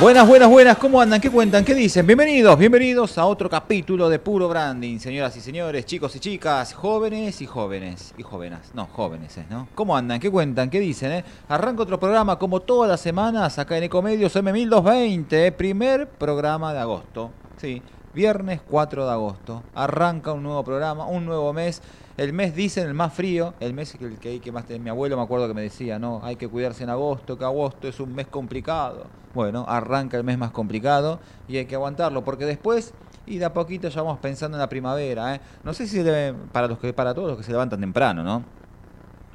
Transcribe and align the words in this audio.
Buenas, 0.00 0.28
buenas, 0.28 0.48
buenas, 0.48 0.78
¿cómo 0.78 1.00
andan? 1.00 1.20
¿Qué 1.20 1.28
cuentan? 1.28 1.64
¿Qué 1.64 1.74
dicen? 1.74 2.06
Bienvenidos, 2.06 2.56
bienvenidos 2.56 3.18
a 3.18 3.26
otro 3.26 3.50
capítulo 3.50 4.08
de 4.08 4.20
Puro 4.20 4.48
Branding, 4.48 5.00
señoras 5.00 5.36
y 5.36 5.40
señores, 5.40 5.86
chicos 5.86 6.14
y 6.14 6.20
chicas, 6.20 6.72
jóvenes 6.72 7.42
y 7.42 7.46
jóvenes, 7.46 8.14
y 8.16 8.22
jóvenes, 8.22 8.60
no, 8.74 8.86
jóvenes, 8.86 9.36
¿eh? 9.38 9.46
¿no? 9.50 9.66
¿Cómo 9.74 9.96
andan? 9.96 10.20
¿Qué 10.20 10.30
cuentan? 10.30 10.70
¿Qué 10.70 10.78
dicen? 10.78 11.10
Eh? 11.10 11.24
Arranca 11.48 11.82
otro 11.82 11.98
programa 11.98 12.38
como 12.38 12.60
todas 12.60 12.88
las 12.88 13.00
semanas 13.00 13.58
acá 13.58 13.76
en 13.76 13.82
Ecomedios 13.82 14.36
M1220, 14.36 15.32
eh, 15.32 15.50
primer 15.50 16.06
programa 16.06 16.72
de 16.72 16.78
agosto, 16.78 17.32
sí, 17.56 17.82
viernes 18.14 18.60
4 18.70 19.04
de 19.04 19.10
agosto, 19.10 19.64
arranca 19.74 20.32
un 20.32 20.44
nuevo 20.44 20.62
programa, 20.62 21.06
un 21.06 21.26
nuevo 21.26 21.52
mes. 21.52 21.82
El 22.18 22.32
mes 22.32 22.52
dicen 22.52 22.88
el 22.88 22.94
más 22.94 23.14
frío, 23.14 23.54
el 23.60 23.74
mes 23.74 23.96
que, 23.96 24.16
que 24.16 24.28
hay 24.28 24.40
que 24.40 24.50
más 24.50 24.68
mi 24.68 24.90
abuelo 24.90 25.16
me 25.16 25.22
acuerdo 25.22 25.46
que 25.46 25.54
me 25.54 25.62
decía, 25.62 26.00
no, 26.00 26.20
hay 26.24 26.34
que 26.34 26.48
cuidarse 26.48 26.82
en 26.82 26.90
agosto, 26.90 27.38
que 27.38 27.44
agosto 27.44 27.86
es 27.86 28.00
un 28.00 28.12
mes 28.12 28.26
complicado. 28.26 29.06
Bueno, 29.34 29.64
arranca 29.68 30.16
el 30.16 30.24
mes 30.24 30.36
más 30.36 30.50
complicado 30.50 31.20
y 31.46 31.58
hay 31.58 31.66
que 31.66 31.76
aguantarlo, 31.76 32.24
porque 32.24 32.44
después 32.44 32.92
y 33.24 33.38
de 33.38 33.44
a 33.44 33.52
poquito 33.52 33.88
ya 33.88 34.02
vamos 34.02 34.18
pensando 34.18 34.56
en 34.56 34.60
la 34.60 34.68
primavera, 34.68 35.36
¿eh? 35.36 35.40
No 35.62 35.72
sé 35.72 35.86
si 35.86 36.02
para 36.50 36.66
los 36.66 36.80
que 36.80 36.92
para 36.92 37.14
todos 37.14 37.28
los 37.28 37.38
que 37.38 37.44
se 37.44 37.52
levantan 37.52 37.78
temprano, 37.78 38.24
¿no? 38.24 38.42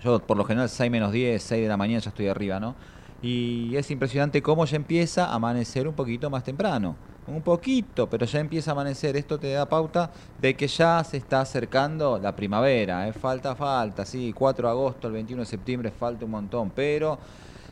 Yo 0.03 0.19
por 0.19 0.35
lo 0.35 0.43
general 0.43 0.67
6 0.67 0.91
menos 0.91 1.13
10, 1.13 1.41
6 1.41 1.63
de 1.63 1.69
la 1.69 1.77
mañana 1.77 1.99
ya 2.01 2.09
estoy 2.09 2.27
arriba, 2.27 2.59
¿no? 2.59 2.75
Y 3.21 3.77
es 3.77 3.89
impresionante 3.91 4.41
cómo 4.41 4.65
ya 4.65 4.75
empieza 4.75 5.27
a 5.27 5.35
amanecer 5.35 5.87
un 5.87 5.93
poquito 5.93 6.29
más 6.29 6.43
temprano. 6.43 6.97
Un 7.25 7.41
poquito, 7.41 8.09
pero 8.09 8.25
ya 8.25 8.39
empieza 8.39 8.71
a 8.71 8.73
amanecer. 8.73 9.15
Esto 9.15 9.39
te 9.39 9.51
da 9.51 9.65
pauta 9.67 10.11
de 10.41 10.55
que 10.55 10.67
ya 10.67 11.03
se 11.03 11.17
está 11.17 11.41
acercando 11.41 12.19
la 12.19 12.35
primavera. 12.35 13.07
¿eh? 13.07 13.13
Falta, 13.13 13.55
falta, 13.55 14.05
sí. 14.05 14.33
4 14.33 14.67
de 14.67 14.71
agosto, 14.71 15.07
el 15.07 15.13
21 15.13 15.43
de 15.43 15.45
septiembre, 15.45 15.91
falta 15.91 16.25
un 16.25 16.31
montón. 16.31 16.71
Pero 16.71 17.17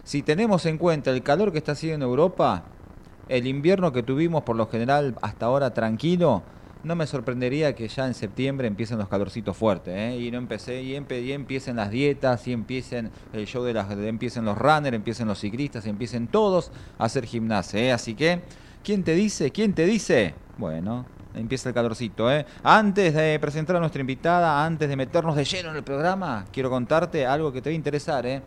si 0.04 0.22
tenemos 0.22 0.66
en 0.66 0.78
cuenta 0.78 1.12
el 1.12 1.22
calor 1.22 1.52
que 1.52 1.58
está 1.58 1.74
haciendo 1.74 2.06
en 2.06 2.10
Europa, 2.10 2.64
el 3.28 3.46
invierno 3.46 3.92
que 3.92 4.04
tuvimos 4.04 4.44
por 4.44 4.56
lo 4.56 4.68
general 4.68 5.16
hasta 5.22 5.48
ahora 5.48 5.74
tranquilo, 5.74 6.44
no 6.84 6.96
me 6.96 7.06
sorprendería 7.06 7.76
que 7.76 7.88
ya 7.88 8.08
en 8.08 8.14
septiembre 8.14 8.68
empiecen 8.68 8.98
los 8.98 9.08
calorcitos 9.08 9.56
fuertes, 9.56 9.94
¿eh? 9.96 10.18
y 10.20 10.32
no 10.32 10.38
empecé, 10.38 10.82
y, 10.82 10.96
empiecen 10.96 11.76
las 11.76 11.92
dietas, 11.92 12.48
y 12.48 12.54
empiecen 12.54 13.12
el 13.34 13.46
show 13.46 13.64
de 13.64 13.74
las, 13.74 13.92
empiecen 13.92 14.46
los 14.46 14.58
runners, 14.58 14.96
empiecen 14.96 15.28
los 15.28 15.40
ciclistas, 15.40 15.86
empiecen 15.86 16.28
todos 16.28 16.72
a 16.98 17.06
hacer 17.06 17.26
gimnasia, 17.26 17.80
¿eh? 17.80 17.92
así 17.92 18.16
que, 18.16 18.42
¿quién 18.84 19.04
te 19.04 19.16
dice? 19.16 19.52
¿Quién 19.52 19.74
te 19.74 19.86
dice? 19.86 20.34
Bueno, 20.58 21.06
empieza 21.34 21.70
el 21.70 21.76
calorcito, 21.76 22.32
¿eh? 22.32 22.46
Antes 22.64 23.14
de 23.14 23.40
presentar 23.40 23.76
a 23.76 23.80
nuestra 23.80 24.02
invitada, 24.02 24.66
antes 24.66 24.90
de 24.90 24.96
meternos 24.96 25.36
de 25.36 25.46
lleno 25.46 25.70
en 25.72 25.78
el 25.78 25.84
programa, 25.84 26.46
quiero 26.52 26.70
contarte 26.70 27.26
algo 27.26 27.52
que 27.52 27.62
te 27.62 27.70
va 27.70 27.72
a 27.72 27.76
interesar, 27.76 28.26
¿eh? 28.26 28.42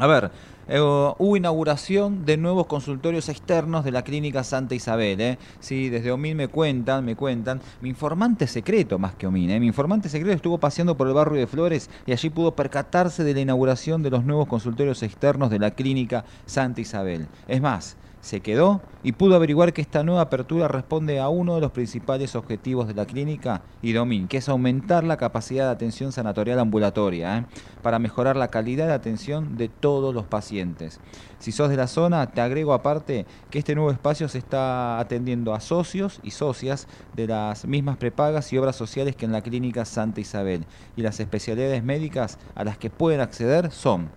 A 0.00 0.06
ver, 0.06 0.30
eh, 0.68 0.78
hubo 0.80 1.36
inauguración 1.36 2.24
de 2.24 2.36
nuevos 2.36 2.66
consultorios 2.66 3.28
externos 3.28 3.84
de 3.84 3.90
la 3.90 4.02
clínica 4.02 4.44
Santa 4.44 4.76
Isabel. 4.76 5.20
¿eh? 5.20 5.38
Sí, 5.58 5.88
desde 5.88 6.12
Omil 6.12 6.36
me 6.36 6.46
cuentan, 6.46 7.04
me 7.04 7.16
cuentan. 7.16 7.60
Mi 7.80 7.88
informante 7.88 8.46
secreto, 8.46 8.96
más 8.98 9.14
que 9.16 9.26
Omil, 9.26 9.50
¿eh? 9.50 9.58
mi 9.58 9.66
informante 9.66 10.08
secreto 10.08 10.36
estuvo 10.36 10.58
paseando 10.58 10.96
por 10.96 11.08
el 11.08 11.14
barrio 11.14 11.40
de 11.40 11.48
Flores 11.48 11.90
y 12.06 12.12
allí 12.12 12.30
pudo 12.30 12.54
percatarse 12.54 13.24
de 13.24 13.34
la 13.34 13.40
inauguración 13.40 14.04
de 14.04 14.10
los 14.10 14.24
nuevos 14.24 14.46
consultorios 14.46 15.02
externos 15.02 15.50
de 15.50 15.58
la 15.58 15.72
clínica 15.72 16.24
Santa 16.46 16.80
Isabel. 16.80 17.26
Es 17.48 17.60
más, 17.60 17.96
se 18.28 18.40
quedó 18.40 18.82
y 19.02 19.12
pudo 19.12 19.36
averiguar 19.36 19.72
que 19.72 19.80
esta 19.80 20.02
nueva 20.02 20.20
apertura 20.20 20.68
responde 20.68 21.18
a 21.18 21.30
uno 21.30 21.54
de 21.54 21.62
los 21.62 21.70
principales 21.72 22.36
objetivos 22.36 22.86
de 22.86 22.92
la 22.92 23.06
clínica 23.06 23.62
y 23.80 23.92
Domín, 23.92 24.28
que 24.28 24.36
es 24.36 24.50
aumentar 24.50 25.02
la 25.02 25.16
capacidad 25.16 25.64
de 25.64 25.70
atención 25.70 26.12
sanatorial 26.12 26.58
ambulatoria, 26.58 27.38
¿eh? 27.38 27.46
para 27.82 27.98
mejorar 27.98 28.36
la 28.36 28.48
calidad 28.48 28.86
de 28.86 28.92
atención 28.92 29.56
de 29.56 29.70
todos 29.70 30.14
los 30.14 30.26
pacientes. 30.26 31.00
Si 31.38 31.52
sos 31.52 31.70
de 31.70 31.78
la 31.78 31.86
zona, 31.86 32.26
te 32.30 32.42
agrego 32.42 32.74
aparte 32.74 33.24
que 33.48 33.60
este 33.60 33.74
nuevo 33.74 33.90
espacio 33.90 34.28
se 34.28 34.38
está 34.38 34.98
atendiendo 34.98 35.54
a 35.54 35.60
socios 35.60 36.20
y 36.22 36.32
socias 36.32 36.86
de 37.16 37.28
las 37.28 37.64
mismas 37.64 37.96
prepagas 37.96 38.52
y 38.52 38.58
obras 38.58 38.76
sociales 38.76 39.16
que 39.16 39.24
en 39.24 39.32
la 39.32 39.40
clínica 39.40 39.86
Santa 39.86 40.20
Isabel. 40.20 40.66
Y 40.96 41.02
las 41.02 41.18
especialidades 41.18 41.82
médicas 41.82 42.38
a 42.54 42.64
las 42.64 42.76
que 42.76 42.90
pueden 42.90 43.20
acceder 43.20 43.70
son 43.70 44.10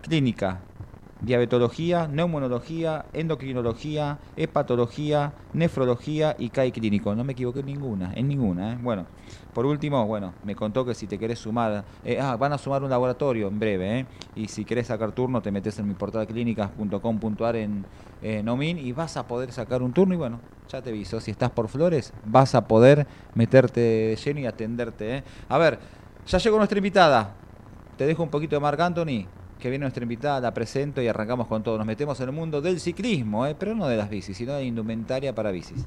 clínica 0.00 0.62
diabetología, 1.20 2.08
neumonología, 2.08 3.06
endocrinología, 3.12 4.18
hepatología, 4.36 5.32
nefrología 5.52 6.36
y 6.38 6.50
CAI 6.50 6.72
clínico. 6.72 7.14
No 7.14 7.24
me 7.24 7.32
equivoqué 7.32 7.60
en 7.60 7.66
ninguna, 7.66 8.12
en 8.14 8.28
ninguna. 8.28 8.72
¿eh? 8.72 8.78
Bueno, 8.80 9.06
por 9.52 9.66
último, 9.66 10.06
bueno, 10.06 10.34
me 10.44 10.54
contó 10.54 10.84
que 10.84 10.94
si 10.94 11.06
te 11.06 11.18
querés 11.18 11.40
sumar, 11.40 11.84
eh, 12.04 12.18
ah, 12.20 12.36
van 12.36 12.52
a 12.52 12.58
sumar 12.58 12.82
un 12.82 12.90
laboratorio 12.90 13.48
en 13.48 13.58
breve, 13.58 14.00
¿eh? 14.00 14.06
y 14.36 14.48
si 14.48 14.64
querés 14.64 14.86
sacar 14.86 15.12
turno 15.12 15.42
te 15.42 15.50
metes 15.50 15.78
en 15.78 15.88
mi 15.88 15.94
portal 15.94 16.26
clínicas.com.ar 16.26 17.56
en, 17.56 17.84
en 18.22 18.48
Omin 18.48 18.78
y 18.78 18.92
vas 18.92 19.16
a 19.16 19.26
poder 19.26 19.52
sacar 19.52 19.82
un 19.82 19.92
turno 19.92 20.14
y 20.14 20.16
bueno, 20.16 20.40
ya 20.68 20.82
te 20.82 20.90
aviso, 20.90 21.20
si 21.20 21.30
estás 21.30 21.50
por 21.50 21.68
Flores 21.68 22.12
vas 22.24 22.54
a 22.54 22.68
poder 22.68 23.06
meterte 23.34 24.16
lleno 24.24 24.40
y 24.40 24.46
atenderte. 24.46 25.16
¿eh? 25.16 25.24
A 25.48 25.58
ver, 25.58 25.78
ya 26.26 26.38
llegó 26.38 26.58
nuestra 26.58 26.78
invitada. 26.78 27.34
Te 27.96 28.06
dejo 28.06 28.22
un 28.22 28.28
poquito 28.28 28.54
de 28.54 28.60
Marc 28.60 28.78
Anthony, 28.78 29.26
que 29.58 29.70
viene 29.70 29.82
nuestra 29.82 30.02
invitada, 30.02 30.40
la 30.40 30.54
presento 30.54 31.02
y 31.02 31.08
arrancamos 31.08 31.46
con 31.46 31.62
todo. 31.62 31.76
Nos 31.78 31.86
metemos 31.86 32.18
en 32.20 32.28
el 32.28 32.34
mundo 32.34 32.60
del 32.60 32.80
ciclismo, 32.80 33.46
¿eh? 33.46 33.56
pero 33.58 33.74
no 33.74 33.88
de 33.88 33.96
las 33.96 34.08
bicis, 34.08 34.36
sino 34.36 34.54
de 34.54 34.64
indumentaria 34.64 35.34
para 35.34 35.50
bicis. 35.50 35.84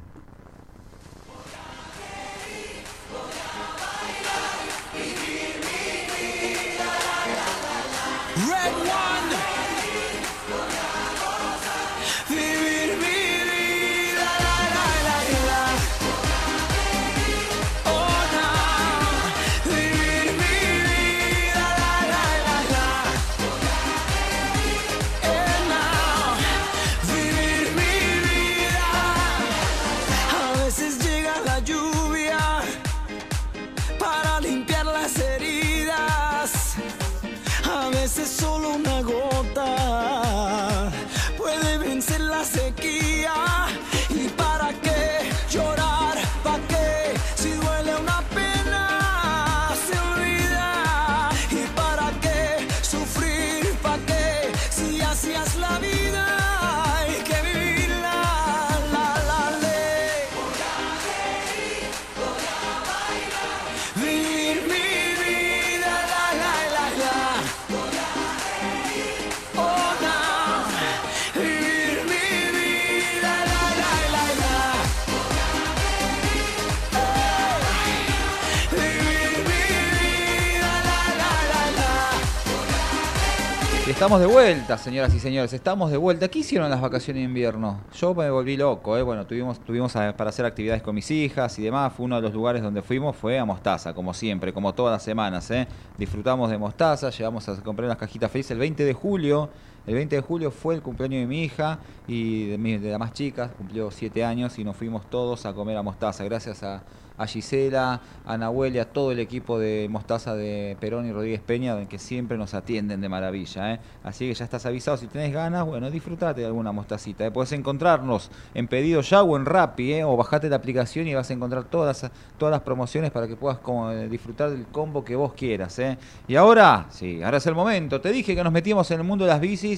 Estamos 84.02 84.20
de 84.20 84.26
vuelta, 84.26 84.80
señoras 84.80 85.14
y 85.14 85.20
señores, 85.20 85.54
estamos 85.54 85.92
de 85.92 85.98
vuelta. 85.98 86.28
¿Qué 86.28 86.40
hicieron 86.40 86.68
las 86.72 86.82
vacaciones 86.82 87.22
de 87.22 87.26
invierno? 87.26 87.82
Yo 87.94 88.16
me 88.16 88.32
volví 88.32 88.58
loco, 88.58 88.98
¿eh? 88.98 89.04
Bueno, 89.04 89.28
tuvimos, 89.28 89.60
tuvimos 89.60 89.94
para 89.94 90.32
hacer 90.32 90.44
actividades 90.44 90.82
con 90.82 90.96
mis 90.96 91.12
hijas 91.12 91.60
y 91.60 91.62
demás. 91.62 91.94
Fue 91.94 92.08
uno 92.08 92.16
de 92.16 92.24
los 92.24 92.34
lugares 92.34 92.64
donde 92.64 92.82
fuimos, 92.82 93.16
fue 93.16 93.38
a 93.38 93.46
Mostaza, 93.46 93.94
como 93.94 94.16
siempre, 94.16 94.54
como 94.54 94.74
todas 94.74 94.94
las 94.94 95.04
semanas, 95.04 95.52
¿eh? 95.52 95.68
Disfrutamos 96.00 96.50
de 96.50 96.58
Mostaza, 96.58 97.12
llegamos 97.12 97.48
a 97.48 97.56
comprar 97.62 97.86
unas 97.86 98.00
cajitas 98.00 98.32
felices 98.32 98.50
el 98.50 98.58
20 98.58 98.86
de 98.86 98.94
julio. 98.94 99.50
El 99.88 99.96
20 99.96 100.16
de 100.16 100.22
julio 100.22 100.52
fue 100.52 100.76
el 100.76 100.82
cumpleaños 100.82 101.22
de 101.22 101.28
mi 101.28 101.44
hija 101.44 101.80
y 102.08 102.48
de, 102.48 102.58
mi, 102.58 102.78
de 102.78 102.92
la 102.92 103.00
más 103.00 103.14
chica, 103.14 103.50
cumplió 103.50 103.90
7 103.90 104.24
años 104.24 104.60
y 104.60 104.64
nos 104.64 104.76
fuimos 104.76 105.10
todos 105.10 105.46
a 105.46 105.54
comer 105.54 105.76
a 105.76 105.82
Mostaza. 105.82 106.24
Gracias 106.24 106.62
a, 106.62 106.84
a 107.22 107.28
Gisela, 107.28 108.02
a 108.26 108.38
Nahuel 108.38 108.76
y 108.76 108.80
a 108.80 108.86
todo 108.86 109.12
el 109.12 109.20
equipo 109.20 109.60
de 109.60 109.88
Mostaza 109.90 110.36
de 110.36 110.76
Perón 110.80 111.06
y 111.06 111.12
Rodríguez 111.12 111.42
Peña, 111.42 111.88
que 111.88 112.00
siempre 112.00 112.38
nos 112.38 112.56
atienden 112.56 113.00
de 113.00 113.10
maravilla. 113.10 113.76
¿eh? 113.76 113.80
Así 114.04 114.28
que 114.28 114.34
ya 114.34 114.46
estás 114.46 114.66
avisado, 114.66 114.98
si 114.98 115.08
tenés 115.08 115.32
ganas, 115.32 115.64
bueno, 115.66 115.92
disfrutate 115.92 116.42
de 116.42 116.48
alguna 116.48 116.72
mostacita. 116.72 117.26
¿eh? 117.26 117.32
Puedes 117.32 117.52
encontrarnos 117.52 118.32
en 118.56 118.68
pedido 118.68 119.02
ya 119.02 119.22
o 119.22 119.38
en 119.38 119.46
Rappi, 119.46 119.94
¿eh? 119.94 120.04
o 120.04 120.18
bajate 120.18 120.50
la 120.50 120.56
aplicación 120.56 121.08
y 121.08 121.14
vas 121.14 121.30
a 121.30 121.34
encontrar 121.34 121.66
todas 121.66 122.02
las, 122.02 122.12
todas 122.38 122.52
las 122.52 122.62
promociones 122.62 123.12
para 123.12 123.28
que 123.28 123.36
puedas 123.36 123.60
como, 123.60 123.92
eh, 123.92 124.10
disfrutar 124.10 124.50
del 124.50 124.66
combo 124.66 125.04
que 125.04 125.16
vos 125.16 125.34
quieras. 125.34 125.80
Y 126.28 126.36
ahora, 126.36 126.88
sí, 126.90 127.22
ahora 127.22 127.38
es 127.38 127.46
el 127.46 127.56
momento. 127.56 128.02
Te 128.02 128.12
dije 128.12 128.36
que 128.36 128.44
nos 128.44 128.52
metíamos 128.52 128.90
en 128.90 129.00
el 129.00 129.06
mundo 129.06 129.26
de 129.26 129.32
las 129.32 129.40
bicis, 129.40 129.71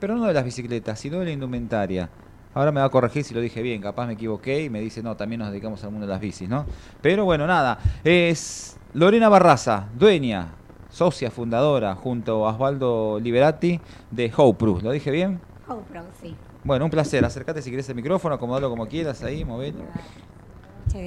pero 0.00 0.16
no 0.16 0.24
de 0.24 0.34
las 0.34 0.44
bicicletas, 0.44 0.98
sino 0.98 1.18
de 1.20 1.26
la 1.26 1.30
indumentaria. 1.32 2.08
Ahora 2.54 2.72
me 2.72 2.80
va 2.80 2.86
a 2.86 2.90
corregir 2.90 3.22
si 3.22 3.34
lo 3.34 3.40
dije 3.40 3.60
bien, 3.60 3.82
capaz 3.82 4.06
me 4.06 4.14
equivoqué 4.14 4.62
y 4.62 4.70
me 4.70 4.80
dice, 4.80 5.02
no, 5.02 5.14
también 5.14 5.40
nos 5.40 5.50
dedicamos 5.50 5.84
al 5.84 5.90
mundo 5.90 6.06
de 6.06 6.12
las 6.12 6.20
bicis, 6.20 6.48
¿no? 6.48 6.64
Pero 7.02 7.26
bueno, 7.26 7.46
nada, 7.46 7.78
es 8.02 8.78
Lorena 8.94 9.28
Barraza, 9.28 9.88
dueña, 9.94 10.48
socia 10.88 11.30
fundadora, 11.30 11.94
junto 11.94 12.46
a 12.46 12.52
Osvaldo 12.54 13.20
Liberati 13.20 13.78
de 14.10 14.32
Proof. 14.58 14.82
¿Lo 14.82 14.90
dije 14.90 15.10
bien? 15.10 15.38
GoPro, 15.68 16.04
sí. 16.22 16.34
Bueno, 16.64 16.86
un 16.86 16.90
placer, 16.90 17.24
acércate 17.24 17.60
si 17.60 17.70
querés 17.70 17.88
el 17.90 17.94
micrófono, 17.96 18.36
acomodalo 18.36 18.70
como 18.70 18.86
quieras 18.86 19.22
ahí, 19.22 19.44
movelo. 19.44 19.80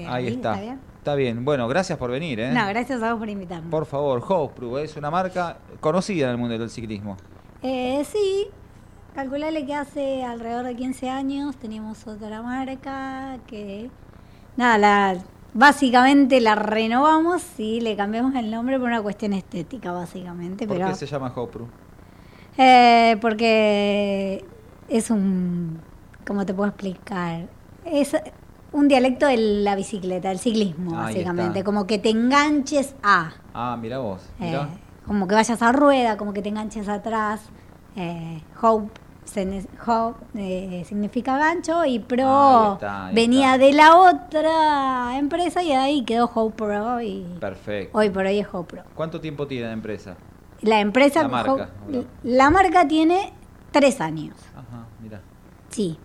Ahí 0.07 0.27
está. 0.27 0.53
¿Está 0.53 0.61
bien? 0.61 0.79
Está 0.99 1.15
bien, 1.15 1.45
bueno, 1.45 1.67
gracias 1.67 1.97
por 1.97 2.11
venir, 2.11 2.39
¿eh? 2.39 2.51
No, 2.51 2.67
gracias 2.67 3.01
a 3.01 3.11
vos 3.11 3.19
por 3.19 3.29
invitarme. 3.29 3.71
Por 3.71 3.87
favor, 3.87 4.53
Proof 4.53 4.77
es 4.79 4.95
una 4.97 5.09
marca 5.09 5.57
conocida 5.79 6.25
en 6.25 6.31
el 6.33 6.37
mundo 6.37 6.55
del 6.57 6.69
ciclismo. 6.69 7.17
Eh, 7.61 8.05
sí, 8.09 8.47
calculale 9.13 9.65
que 9.65 9.75
hace 9.75 10.23
alrededor 10.23 10.65
de 10.65 10.75
15 10.75 11.09
años 11.09 11.55
teníamos 11.57 12.07
otra 12.07 12.41
marca 12.41 13.37
que, 13.47 13.89
nada, 14.55 14.77
la, 14.77 15.17
básicamente 15.53 16.39
la 16.39 16.55
renovamos 16.55 17.43
y 17.57 17.81
le 17.81 17.95
cambiamos 17.95 18.35
el 18.35 18.49
nombre 18.49 18.77
por 18.79 18.87
una 18.87 19.01
cuestión 19.01 19.33
estética, 19.33 19.91
básicamente. 19.91 20.67
¿Por 20.67 20.77
pero, 20.77 20.89
qué 20.89 20.95
se 20.95 21.05
llama 21.05 21.33
Proof? 21.33 21.69
Eh, 22.57 23.17
porque 23.21 24.45
es 24.87 25.09
un, 25.09 25.79
¿cómo 26.25 26.45
te 26.45 26.53
puedo 26.53 26.69
explicar? 26.69 27.47
Es 27.85 28.15
un 28.71 28.87
dialecto 28.87 29.25
de 29.27 29.37
la 29.37 29.75
bicicleta, 29.75 30.29
del 30.29 30.39
ciclismo, 30.39 30.91
Ahí 30.91 31.13
básicamente. 31.15 31.59
está. 31.59 31.63
Como 31.65 31.87
que 31.87 31.97
te 31.97 32.09
enganches 32.09 32.95
a, 33.03 33.33
Ah, 33.53 33.77
mira 33.81 33.97
vos, 33.99 34.21
eh, 34.39 34.45
mirá. 34.45 34.69
Como 35.09 35.27
que 35.27 35.33
vayas 35.33 35.59
a 35.63 35.71
rueda, 35.71 36.17
como 36.17 36.33
que 36.33 36.41
te 36.43 36.49
enganches 36.49 36.87
atrás. 36.87 37.41
Eh, 37.95 38.43
hope, 38.61 38.91
se 39.25 39.67
hope, 39.87 40.23
eh, 40.35 40.83
significa 40.87 41.35
gancho 41.35 41.83
y 41.83 41.93
Ahí 41.93 41.99
pro 41.99 42.73
está, 42.73 43.07
ahí 43.07 43.15
venía 43.15 43.55
está. 43.55 43.65
de 43.65 43.73
la 43.73 43.95
otra 43.97 45.17
empresa 45.17 45.63
y 45.63 45.71
ahí 45.71 46.03
quedó 46.05 46.29
Hope 46.31 46.55
Pro 46.63 47.01
y 47.01 47.23
Perfecto. 47.39 47.97
hoy 47.97 48.11
por 48.11 48.27
hoy 48.27 48.37
es 48.37 48.47
Hope 48.51 48.75
Pro. 48.75 48.83
¿Cuánto 48.93 49.19
tiempo 49.19 49.47
tiene 49.47 49.65
la 49.65 49.73
empresa? 49.73 50.15
La 50.61 50.79
empresa, 50.79 51.23
La 51.23 51.27
marca, 51.27 51.69
Hope- 51.87 52.05
la 52.23 52.49
marca 52.51 52.87
tiene 52.87 53.33
tres 53.71 53.99
años. 54.01 54.35
Ajá, 54.55 54.85
mira. 55.01 55.21
Sí. 55.69 55.97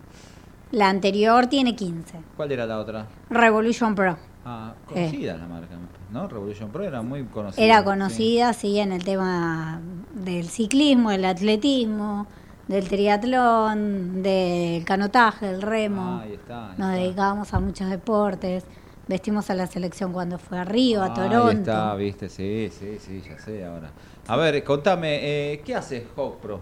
La 0.70 0.88
anterior 0.88 1.46
tiene 1.48 1.76
15. 1.76 2.20
¿Cuál 2.38 2.52
era 2.52 2.64
la 2.64 2.78
otra? 2.78 3.06
Revolution 3.28 3.94
Pro. 3.94 4.16
Ah, 4.46 4.72
conocida 4.86 5.36
la 5.36 5.46
marca, 5.46 5.74
¿no? 6.14 6.28
Revolution 6.28 6.70
Pro 6.70 6.84
era 6.84 7.02
muy 7.02 7.24
conocida. 7.24 7.62
Era 7.64 7.78
sí. 7.80 7.84
conocida, 7.84 8.52
sí, 8.54 8.78
en 8.78 8.92
el 8.92 9.04
tema 9.04 9.80
del 10.14 10.48
ciclismo, 10.48 11.10
del 11.10 11.24
atletismo, 11.26 12.26
del 12.68 12.88
triatlón, 12.88 14.22
del 14.22 14.84
canotaje, 14.84 15.46
del 15.46 15.60
remo. 15.60 16.20
Ah, 16.20 16.22
ahí 16.22 16.32
está. 16.34 16.70
ahí 16.70 16.74
Nos 16.78 16.90
está. 16.92 17.02
dedicábamos 17.02 17.52
a 17.52 17.60
muchos 17.60 17.90
deportes. 17.90 18.64
Vestimos 19.06 19.50
a 19.50 19.54
la 19.54 19.66
selección 19.66 20.14
cuando 20.14 20.38
fue 20.38 20.58
a 20.58 20.64
Río, 20.64 21.02
Ah, 21.02 21.06
a 21.06 21.14
Toronto. 21.14 21.46
Ahí 21.48 21.56
está, 21.58 21.94
viste, 21.94 22.28
sí, 22.30 22.70
sí, 22.70 22.96
sí, 22.98 23.22
ya 23.28 23.38
sé 23.38 23.62
ahora. 23.66 23.90
A 24.28 24.36
ver, 24.36 24.64
contame, 24.64 25.18
eh, 25.52 25.60
¿qué 25.62 25.74
hace 25.74 26.06
Hawk 26.16 26.38
Pro? 26.38 26.60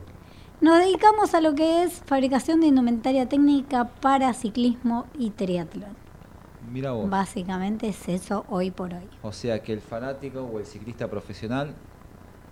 Nos 0.60 0.78
dedicamos 0.78 1.34
a 1.34 1.40
lo 1.40 1.54
que 1.54 1.84
es 1.84 2.02
fabricación 2.04 2.60
de 2.60 2.66
indumentaria 2.68 3.28
técnica 3.28 3.84
para 4.00 4.32
ciclismo 4.32 5.06
y 5.16 5.30
triatlón. 5.30 6.01
Mira 6.70 6.92
vos. 6.92 7.08
Básicamente 7.08 7.88
es 7.88 8.08
eso 8.08 8.44
hoy 8.48 8.70
por 8.70 8.92
hoy. 8.94 9.08
O 9.22 9.32
sea 9.32 9.62
que 9.62 9.72
el 9.72 9.80
fanático 9.80 10.42
o 10.42 10.58
el 10.58 10.66
ciclista 10.66 11.08
profesional, 11.08 11.74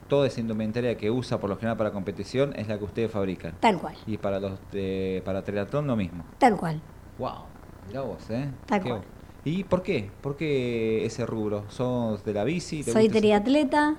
toda 0.09 0.27
esa 0.27 0.41
indumentaria 0.41 0.97
que 0.97 1.11
usa 1.11 1.39
por 1.39 1.49
lo 1.51 1.57
general 1.57 1.77
para 1.77 1.93
competición 1.93 2.53
es 2.57 2.69
la 2.69 2.79
que 2.79 2.85
ustedes 2.85 3.11
fabrican. 3.11 3.55
Tal 3.61 3.79
cual, 3.79 3.95
Y 4.07 4.17
para 4.19 4.41
los 4.41 4.59
de, 4.73 5.23
para 5.25 5.43
triatlón 5.43 5.87
lo 5.87 5.97
mismo. 5.97 6.25
tal 6.39 6.57
cual. 6.57 6.81
Wow, 7.19 7.45
mira 7.87 8.01
vos, 8.03 8.29
¿eh? 8.31 8.51
Tal 8.67 8.83
cual. 8.83 9.03
¿Y 9.45 9.65
por 9.65 9.83
qué? 9.83 10.11
¿Por 10.21 10.37
qué 10.37 11.05
ese 11.07 11.25
rubro? 11.25 11.65
¿Sos 11.69 12.25
de 12.25 12.35
la 12.35 12.45
bici? 12.45 12.83
¿Te 12.83 12.93
Soy 12.93 13.09
triatleta, 13.09 13.97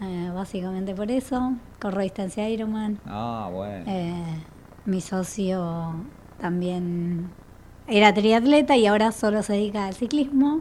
eh, 0.00 0.30
básicamente 0.34 0.94
por 0.94 1.10
eso. 1.10 1.52
Corro 1.80 2.00
distancia 2.00 2.48
Ironman. 2.48 2.98
Ah, 3.06 3.50
bueno. 3.52 3.84
Eh, 3.86 4.42
mi 4.86 5.00
socio 5.02 5.94
también 6.40 7.30
era 7.88 8.12
triatleta 8.14 8.76
y 8.76 8.86
ahora 8.86 9.12
solo 9.12 9.42
se 9.42 9.54
dedica 9.54 9.86
al 9.86 9.94
ciclismo. 9.94 10.60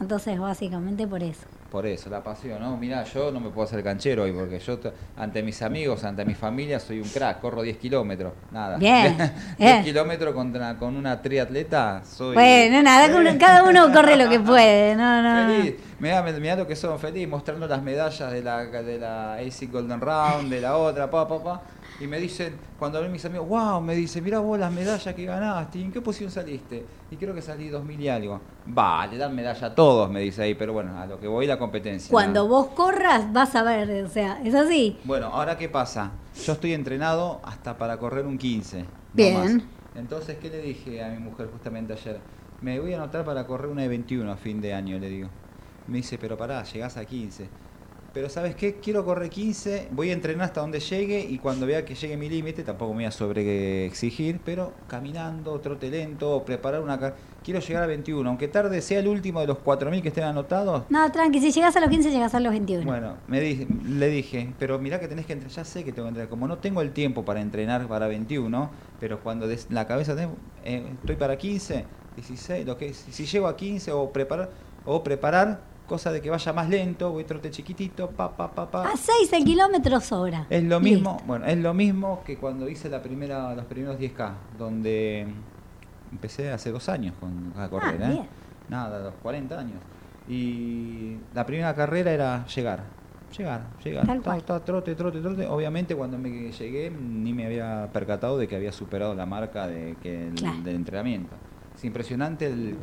Entonces, 0.00 0.38
básicamente 0.38 1.06
por 1.06 1.22
eso. 1.22 1.42
Por 1.70 1.86
eso, 1.86 2.10
la 2.10 2.20
pasión, 2.20 2.60
¿no? 2.60 2.76
Mirá, 2.76 3.04
yo 3.04 3.30
no 3.30 3.38
me 3.38 3.50
puedo 3.50 3.64
hacer 3.64 3.84
canchero 3.84 4.24
hoy 4.24 4.32
porque 4.32 4.58
yo 4.58 4.76
ante 5.16 5.40
mis 5.40 5.62
amigos, 5.62 6.02
ante 6.02 6.24
mi 6.24 6.34
familia, 6.34 6.80
soy 6.80 6.98
un 7.00 7.08
crack, 7.08 7.40
corro 7.40 7.62
10 7.62 7.76
kilómetros, 7.76 8.32
nada. 8.50 8.76
Bien, 8.76 9.16
10 9.56 9.56
bien. 9.56 9.84
kilómetros 9.84 10.34
contra, 10.34 10.76
con 10.78 10.96
una 10.96 11.22
triatleta, 11.22 12.02
soy... 12.04 12.34
Bueno, 12.34 12.82
nada, 12.82 13.08
cada 13.38 13.62
uno- 13.62 13.92
corre 13.92 14.16
lo 14.16 14.28
que 14.28 14.40
puede. 14.40 14.96
No, 14.96 15.22
no, 15.22 15.46
no. 15.46 15.54
Feliz, 15.54 15.74
mirá, 16.00 16.22
mirá 16.22 16.56
lo 16.56 16.66
que 16.66 16.74
son, 16.74 16.98
feliz, 16.98 17.28
mostrando 17.28 17.68
las 17.68 17.80
medallas 17.82 18.32
de 18.32 18.42
la, 18.42 18.64
de 18.66 18.98
la 18.98 19.34
AC 19.34 19.70
Golden 19.70 20.00
Round, 20.00 20.50
de 20.50 20.60
la 20.60 20.76
otra, 20.76 21.08
pa, 21.08 21.28
pa, 21.28 21.40
pa. 21.40 21.62
Y 22.00 22.06
me 22.06 22.18
dicen, 22.18 22.56
cuando 22.78 22.98
ven 23.02 23.12
mis 23.12 23.22
amigos, 23.26 23.46
wow, 23.46 23.78
me 23.82 23.94
dice, 23.94 24.22
mirá 24.22 24.38
vos 24.38 24.58
las 24.58 24.72
medallas 24.72 25.14
que 25.14 25.24
ganaste, 25.26 25.78
¿y 25.78 25.82
en 25.82 25.92
qué 25.92 26.00
posición 26.00 26.30
saliste? 26.30 26.82
Y 27.10 27.16
creo 27.16 27.34
que 27.34 27.42
salí 27.42 27.68
2000 27.68 28.00
y 28.00 28.08
algo. 28.08 28.40
Va, 28.66 29.06
le 29.06 29.18
dan 29.18 29.34
medalla 29.34 29.66
a 29.66 29.74
todos, 29.74 30.10
me 30.10 30.20
dice 30.20 30.42
ahí, 30.42 30.54
pero 30.54 30.72
bueno, 30.72 30.98
a 30.98 31.04
lo 31.04 31.20
que 31.20 31.28
voy 31.28 31.46
la 31.46 31.58
competencia. 31.58 32.10
Cuando 32.10 32.48
vos 32.48 32.68
corras, 32.68 33.30
vas 33.34 33.54
a 33.54 33.62
ver, 33.62 34.02
o 34.02 34.08
sea, 34.08 34.40
es 34.42 34.54
así. 34.54 34.98
Bueno, 35.04 35.26
ahora 35.26 35.58
qué 35.58 35.68
pasa? 35.68 36.12
Yo 36.42 36.54
estoy 36.54 36.72
entrenado 36.72 37.42
hasta 37.44 37.76
para 37.76 37.98
correr 37.98 38.24
un 38.24 38.38
15. 38.38 38.80
no 38.80 38.86
Bien. 39.12 39.56
más. 39.56 39.62
Entonces, 39.94 40.38
¿qué 40.38 40.48
le 40.48 40.62
dije 40.62 41.04
a 41.04 41.08
mi 41.10 41.18
mujer 41.18 41.48
justamente 41.52 41.92
ayer? 41.92 42.18
Me 42.62 42.80
voy 42.80 42.94
a 42.94 42.96
anotar 42.96 43.26
para 43.26 43.46
correr 43.46 43.70
una 43.70 43.82
de 43.82 43.88
21 43.88 44.32
a 44.32 44.36
fin 44.36 44.62
de 44.62 44.72
año, 44.72 44.98
le 44.98 45.10
digo. 45.10 45.28
Me 45.86 45.98
dice, 45.98 46.16
pero 46.16 46.38
pará, 46.38 46.62
llegás 46.62 46.96
a 46.96 47.04
15. 47.04 47.46
Pero 48.12 48.28
¿sabes 48.28 48.56
qué? 48.56 48.80
Quiero 48.80 49.04
correr 49.04 49.30
15, 49.30 49.86
voy 49.92 50.10
a 50.10 50.14
entrenar 50.14 50.46
hasta 50.46 50.60
donde 50.60 50.80
llegue 50.80 51.20
y 51.24 51.38
cuando 51.38 51.64
vea 51.64 51.84
que 51.84 51.94
llegue 51.94 52.16
mi 52.16 52.28
límite, 52.28 52.64
tampoco 52.64 52.92
me 52.92 52.98
voy 52.98 53.04
a 53.04 53.12
sobre 53.12 53.86
exigir, 53.86 54.42
pero 54.42 54.74
caminando, 54.88 55.60
trote 55.60 55.90
lento, 55.90 56.32
o 56.32 56.44
preparar 56.44 56.80
una... 56.82 56.98
car- 56.98 57.16
Quiero 57.42 57.60
llegar 57.60 57.84
a 57.84 57.86
21, 57.86 58.28
aunque 58.28 58.48
tarde 58.48 58.82
sea 58.82 58.98
el 58.98 59.08
último 59.08 59.40
de 59.40 59.46
los 59.46 59.60
4.000 59.60 60.02
que 60.02 60.08
estén 60.08 60.24
anotados, 60.24 60.84
No, 60.90 61.10
tranqui, 61.10 61.40
si 61.40 61.52
llegas 61.52 61.74
a 61.76 61.80
los 61.80 61.88
15, 61.88 62.10
llegas 62.10 62.34
a 62.34 62.40
los 62.40 62.52
21. 62.52 62.84
bueno, 62.84 63.20
me 63.28 63.40
di- 63.40 63.64
le 63.64 64.08
dije, 64.08 64.54
pero 64.58 64.78
mirá 64.78 65.00
que 65.00 65.08
tenés 65.08 65.24
que 65.24 65.32
entrenar, 65.32 65.54
ya 65.56 65.64
sé 65.64 65.82
que 65.84 65.92
tengo 65.92 66.06
que 66.06 66.10
entrenar, 66.10 66.28
como 66.28 66.46
no 66.48 66.58
tengo 66.58 66.82
el 66.82 66.92
tiempo 66.92 67.24
para 67.24 67.40
entrenar 67.40 67.88
para 67.88 68.08
21, 68.08 68.72
pero 68.98 69.22
cuando 69.22 69.46
des 69.48 69.70
la 69.70 69.86
cabeza 69.86 70.14
tengo, 70.16 70.36
eh, 70.64 70.96
estoy 71.00 71.16
para 71.16 71.38
15, 71.38 71.86
16, 72.16 72.66
lo 72.66 72.76
que 72.76 72.92
si 72.92 73.24
llego 73.24 73.46
a 73.46 73.56
15 73.56 73.90
o 73.92 74.12
preparar 74.12 74.50
o 74.84 75.02
preparar 75.02 75.69
cosa 75.90 76.12
de 76.12 76.22
que 76.22 76.30
vaya 76.30 76.52
más 76.52 76.68
lento, 76.68 77.10
voy 77.10 77.24
trote 77.24 77.50
chiquitito, 77.50 78.08
pa 78.10 78.30
pa 78.30 78.48
pa 78.52 78.70
pa. 78.70 78.88
A 78.92 78.96
6 78.96 79.32
el 79.32 79.44
kilómetro 79.44 79.98
sobra. 80.00 80.46
Es 80.48 80.62
lo 80.62 80.78
mismo, 80.78 81.10
Listo. 81.14 81.26
bueno, 81.26 81.46
es 81.46 81.58
lo 81.58 81.74
mismo 81.74 82.22
que 82.24 82.36
cuando 82.38 82.68
hice 82.68 82.88
la 82.88 83.02
primera 83.02 83.52
los 83.56 83.64
primeros 83.64 83.98
10K, 83.98 84.32
donde 84.56 85.26
empecé 86.12 86.50
hace 86.52 86.70
dos 86.70 86.88
años 86.88 87.14
con, 87.18 87.52
a 87.56 87.68
correr, 87.68 88.00
Ah, 88.02 88.12
¿eh? 88.12 88.22
Nada, 88.68 89.00
los 89.00 89.14
40 89.20 89.58
años. 89.58 89.80
Y 90.28 91.16
la 91.34 91.44
primera 91.44 91.74
carrera 91.74 92.12
era 92.12 92.46
llegar, 92.46 92.84
llegar, 93.36 93.62
llegar. 93.84 94.06
Tal 94.06 94.18
Ta, 94.18 94.24
cual. 94.24 94.42
ta, 94.44 94.64
trote, 94.64 94.94
trote, 94.94 95.20
trote. 95.20 95.46
Obviamente 95.48 95.96
cuando 95.96 96.18
me 96.18 96.52
llegué 96.52 96.88
ni 96.90 97.32
me 97.32 97.46
había 97.46 97.88
percatado 97.92 98.38
de 98.38 98.46
que 98.46 98.54
había 98.54 98.70
superado 98.70 99.12
la 99.16 99.26
marca 99.26 99.66
de, 99.66 99.96
que, 100.00 100.28
el- 100.28 100.34
Claro. 100.34 100.62
del 100.62 100.76
entrenamiento. 100.76 101.34
Es 101.74 101.84
impresionante 101.84 102.46
el- 102.46 102.76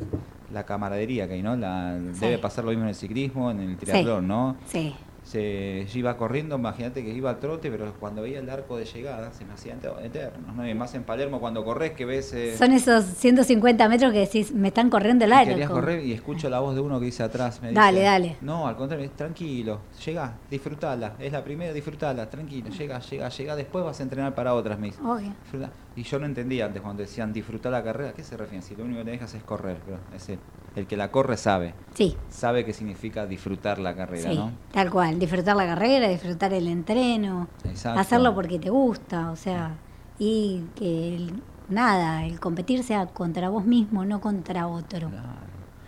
la 0.51 0.63
camaradería 0.66 1.27
que 1.27 1.36
hay, 1.36 1.42
¿no? 1.44 1.56
La, 1.56 1.98
Sí. 2.13 2.20
Debe 2.22 2.38
pasar 2.38 2.63
lo 2.63 2.70
mismo 2.72 2.84
en 2.84 2.89
el 2.89 2.96
ciclismo, 2.96 3.51
en 3.51 3.60
el 3.60 3.77
triatlón, 3.77 4.27
¿no? 4.27 4.58
Sí. 4.68 4.96
se, 5.24 5.86
yo 5.92 6.00
iba 6.00 6.16
corriendo, 6.16 6.56
imagínate 6.56 7.04
que 7.04 7.12
iba 7.12 7.30
al 7.30 7.39
trote, 7.39 7.70
pero 7.70 7.92
cuando 8.00 8.22
veía 8.22 8.39
el 8.39 8.50
arco 8.50 8.77
de 8.77 8.86
llegada 8.86 9.30
se 9.34 9.44
me 9.44 9.51
hacía 9.56 9.74
ente- 9.75 9.92
eterno. 10.06 10.54
¿no? 10.56 10.66
Y 10.66 10.74
más 10.74 10.96
en 10.96 11.04
Palermo 11.04 11.42
cuando 11.42 11.66
corres 11.66 11.92
que 11.92 12.06
ves... 12.06 12.32
eh, 12.34 12.56
Son 12.58 12.72
esos 12.72 13.04
150 13.04 13.89
metros 13.89 14.13
que 14.13 14.20
decís, 14.20 14.54
me 14.54 14.70
están 14.70 14.89
corriendo 14.89 15.25
el 15.25 15.34
aire. 15.34 15.51
querías 15.51 15.70
correr 15.70 16.01
y 16.06 16.13
escucho 16.13 16.50
la 16.50 16.62
voz 16.62 16.75
de 16.75 16.80
uno 16.80 16.98
que 17.01 17.08
dice 17.08 17.24
atrás. 17.24 17.62
Me 17.62 17.74
Dale, 17.74 17.98
dice, 18.00 18.10
dale. 18.10 18.36
No, 18.39 18.70
al 18.70 18.77
contrario, 18.77 19.12
tranquilo, 19.18 19.82
llega, 20.06 20.34
disfrutala. 20.50 21.16
Es 21.20 21.34
la 21.34 21.44
primera, 21.44 21.74
disfrutala, 21.74 22.30
tranquilo, 22.30 22.70
llega, 22.70 23.00
llega, 23.00 23.27
llega. 23.27 23.56
Después 23.58 23.84
vas 23.84 24.00
a 24.00 24.04
entrenar 24.04 24.34
para 24.34 24.54
otras, 24.54 24.80
me 24.80 24.88
dice. 24.88 25.01
Obvio. 25.01 25.34
Disfruta. 25.44 25.72
Y 25.98 26.04
yo 26.04 26.20
no 26.20 26.27
entendía 26.27 26.66
antes 26.68 26.82
cuando 26.82 27.01
decían 27.01 27.34
disfrutar 27.34 27.72
la 27.72 27.84
carrera, 27.84 28.12
¿a 28.12 28.13
qué 28.13 28.24
se 28.24 28.38
refieren? 28.38 28.62
Si 28.62 28.75
lo 28.75 28.84
único 28.86 29.00
que 29.00 29.06
te 29.06 29.12
dejas 29.12 29.34
es 29.34 29.42
correr, 29.44 29.77
pero 29.84 29.98
es 30.16 30.30
el, 30.30 30.38
el 30.75 30.86
que 30.86 30.96
la 30.96 31.10
corre 31.10 31.38
sabe, 31.38 31.74
Sí, 31.96 32.16
sabe 32.30 32.63
qué 32.63 32.72
significa 32.72 33.25
disfrutar 33.25 33.80
la 33.80 33.96
carrera, 33.96 34.30
sí, 34.30 34.38
¿no? 34.38 34.51
tal 34.72 34.92
cual. 34.92 35.18
Disfrutar 35.18 35.56
la 35.56 35.66
carrera, 35.66 36.08
disfrutar 36.08 36.54
el 36.54 36.68
entreno, 36.68 37.48
Exacto. 37.66 38.00
hacerlo 38.00 38.36
porque 38.36 38.60
te 38.60 38.70
gusta, 38.70 39.32
o 39.32 39.36
sea, 39.36 39.72
y 40.20 40.62
que 40.75 41.16
el- 41.16 41.42
nada, 41.70 42.24
el 42.25 42.39
competir 42.39 42.84
sea 42.84 43.08
contra 43.08 43.50
vos 43.50 43.66
mismo, 43.66 44.06
no 44.06 44.22
contra 44.22 44.68
otro. 44.68 45.10
Claro. 45.10 45.25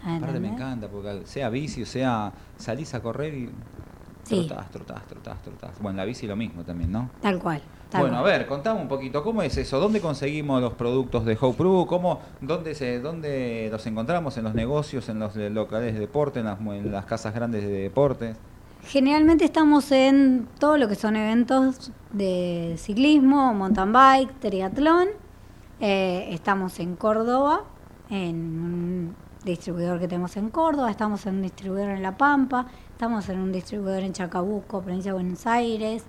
Ah, 0.04 0.16
Aparte 0.18 0.40
me 0.40 0.48
encanta, 0.48 0.88
porque 0.88 1.22
sea 1.26 1.50
bici 1.50 1.84
o 1.84 1.86
sea 1.86 2.32
salís 2.58 2.94
a 2.96 3.02
correr 3.02 3.34
y 3.36 3.50
Sí. 4.24 4.48
trotás, 4.48 4.72
trotás, 4.72 5.08
trotás, 5.08 5.42
trotás. 5.44 5.72
Bueno, 5.80 5.98
la 5.98 6.06
bici 6.06 6.26
lo 6.26 6.36
mismo 6.36 6.64
también, 6.64 6.92
¿no? 6.92 7.10
Tal 7.22 7.38
cual. 7.40 7.62
Tal 7.90 8.02
Bueno, 8.02 8.18
a 8.18 8.22
ver, 8.22 8.46
contame 8.48 8.82
un 8.82 8.88
poquito, 8.88 9.24
¿cómo 9.24 9.42
es 9.42 9.58
eso? 9.58 9.80
¿Dónde 9.80 10.00
conseguimos 10.00 10.62
los 10.62 10.74
productos 10.74 11.26
de 11.26 11.38
Hope 11.40 11.58
Pro? 11.58 11.86
¿Cómo, 11.88 12.22
dónde, 12.42 12.76
se, 12.76 13.00
¿Dónde 13.00 13.70
los 13.72 13.86
encontramos? 13.88 14.38
¿En 14.38 14.44
los 14.44 14.54
negocios, 14.54 15.10
en 15.10 15.20
los 15.20 15.36
locales 15.36 15.94
de 15.94 16.00
deporte, 16.00 16.40
en 16.40 16.46
las, 16.46 16.60
en 16.60 16.92
las 16.92 17.06
casas 17.06 17.34
grandes 17.34 17.64
de 17.64 17.70
deportes? 17.70 18.38
Generalmente 18.84 19.46
estamos 19.46 19.92
en 19.92 20.48
todo 20.58 20.78
lo 20.78 20.88
que 20.88 20.96
son 20.96 21.16
eventos 21.16 21.92
de 22.12 22.76
ciclismo, 22.78 23.54
mountain 23.54 23.92
bike, 23.92 24.40
triatlón. 24.40 25.10
Eh, 25.80 26.30
estamos 26.32 26.80
en 26.80 26.96
Córdoba, 26.96 27.64
en 28.10 28.36
un 28.36 29.16
distribuidor 29.44 30.00
que 30.00 30.08
tenemos 30.08 30.36
en 30.38 30.50
Córdoba, 30.50 30.92
estamos 30.92 31.26
en 31.26 31.36
un 31.36 31.42
distribuidor 31.42 31.90
en 31.90 32.02
La 32.02 32.18
Pampa, 32.18 32.66
estamos 32.92 33.30
en 33.30 33.40
un 33.40 33.52
distribuidor 33.52 34.04
en 34.04 34.14
Chacabuco, 34.14 34.82
provincia 34.82 35.12
de 35.12 35.14
Buenos 35.14 35.46
Aires. 35.48 36.04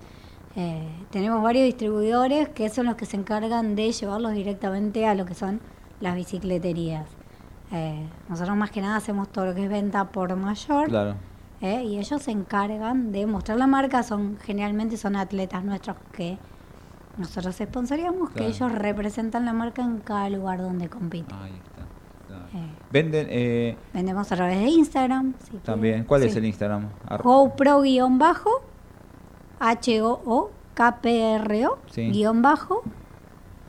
Eh, 0.56 0.88
tenemos 1.10 1.42
varios 1.42 1.64
distribuidores 1.64 2.48
que 2.48 2.68
son 2.68 2.86
los 2.86 2.96
que 2.96 3.06
se 3.06 3.16
encargan 3.16 3.76
de 3.76 3.92
llevarlos 3.92 4.32
directamente 4.32 5.06
a 5.06 5.14
lo 5.14 5.24
que 5.26 5.34
son 5.34 5.60
las 6.00 6.14
bicicleterías. 6.16 7.06
Eh, 7.72 8.04
nosotros 8.28 8.56
más 8.56 8.70
que 8.70 8.80
nada 8.80 8.96
hacemos 8.96 9.28
todo 9.28 9.46
lo 9.46 9.54
que 9.54 9.64
es 9.64 9.70
venta 9.70 10.06
por 10.08 10.34
mayor. 10.34 10.88
Claro. 10.88 11.14
¿eh? 11.60 11.82
y 11.84 11.98
ellos 11.98 12.22
se 12.22 12.30
encargan 12.30 13.12
de 13.12 13.26
mostrar 13.26 13.58
la 13.58 13.66
marca, 13.66 14.02
son 14.02 14.38
generalmente 14.42 14.96
son 14.96 15.16
atletas 15.16 15.64
nuestros 15.64 15.96
que 16.12 16.38
nosotros 17.16 17.54
sponsoríamos, 17.56 18.30
que 18.30 18.46
ellos 18.46 18.72
representan 18.72 19.44
la 19.44 19.52
marca 19.52 19.82
en 19.82 19.98
cada 19.98 20.30
lugar 20.30 20.60
donde 20.60 20.88
compiten. 20.88 21.36
Ahí 21.36 21.52
está. 21.52 21.82
claro. 22.26 22.44
Eh, 22.54 22.70
Venden 22.90 23.26
eh, 23.30 23.76
vendemos 23.92 24.30
a 24.32 24.36
través 24.36 24.58
de 24.58 24.66
Instagram. 24.66 25.34
si 25.44 25.58
también. 25.58 25.92
quieren. 25.92 26.04
¿Cuál 26.06 26.22
es 26.22 26.36
el 26.36 26.44
Instagram? 26.44 26.88
GoPro-bajo, 27.22 28.62
H-O-O-K-P-R-O, 29.60 31.78
Sí. 31.90 32.10
guion 32.10 32.42
bajo. 32.42 32.82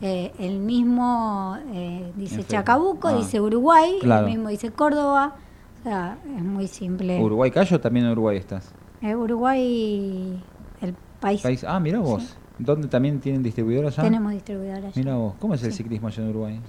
Eh, 0.01 0.31
el 0.39 0.57
mismo 0.59 1.55
eh, 1.73 2.11
dice 2.15 2.37
Perfecto. 2.37 2.51
Chacabuco, 2.57 3.07
Ah. 3.09 3.17
dice 3.17 3.39
Uruguay, 3.39 3.97
Claro. 4.01 4.25
el 4.25 4.31
mismo 4.33 4.49
dice 4.49 4.71
Córdoba. 4.71 5.35
O 5.79 5.83
sea, 5.83 6.17
es 6.37 6.43
muy 6.43 6.67
simple. 6.67 7.19
¿Uruguay 7.21 7.51
Cayo 7.51 7.79
también 7.79 8.05
en 8.07 8.11
Uruguay 8.13 8.37
estás? 8.37 8.71
Eh, 9.01 9.15
Uruguay, 9.15 10.41
el 10.81 10.95
país. 11.19 11.41
País- 11.41 11.63
Ah, 11.67 11.79
mira 11.79 11.99
vos. 11.99 12.23
Sí. 12.23 12.33
¿Dónde 12.59 12.87
también 12.87 13.19
tienen 13.19 13.41
distribuidores 13.43 13.97
allá? 13.97 14.03
Tenemos 14.07 14.31
distribuidores. 14.33 14.95
Mira 14.95 15.15
vos. 15.15 15.33
¿Cómo 15.39 15.53
es 15.55 15.63
el 15.63 15.71
Sí. 15.71 15.77
ciclismo 15.77 16.07
allá 16.07 16.23
en 16.23 16.29
Uruguay? 16.29 16.59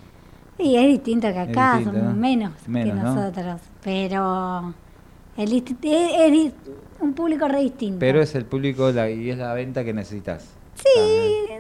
Y 0.58 0.76
es 0.76 0.86
distinto 0.88 1.28
que 1.32 1.38
acá, 1.38 1.76
distinto, 1.78 1.98
son 2.00 2.14
¿no? 2.14 2.20
menos, 2.20 2.52
Menos, 2.68 2.94
que 2.96 3.02
¿no? 3.02 3.14
nosotros. 3.14 3.60
Pero 3.82 4.74
el 5.36 5.52
es, 5.52 5.64
es 5.82 6.52
un 7.00 7.12
público 7.14 7.48
re 7.48 7.60
distinto. 7.60 7.98
Pero 7.98 8.20
es 8.20 8.34
el 8.34 8.44
público 8.44 8.90
la- 8.90 9.10
y 9.10 9.30
es 9.30 9.38
la 9.38 9.54
venta 9.54 9.84
que 9.84 9.92
necesitas. 9.92 10.48
Sí. 10.74 11.00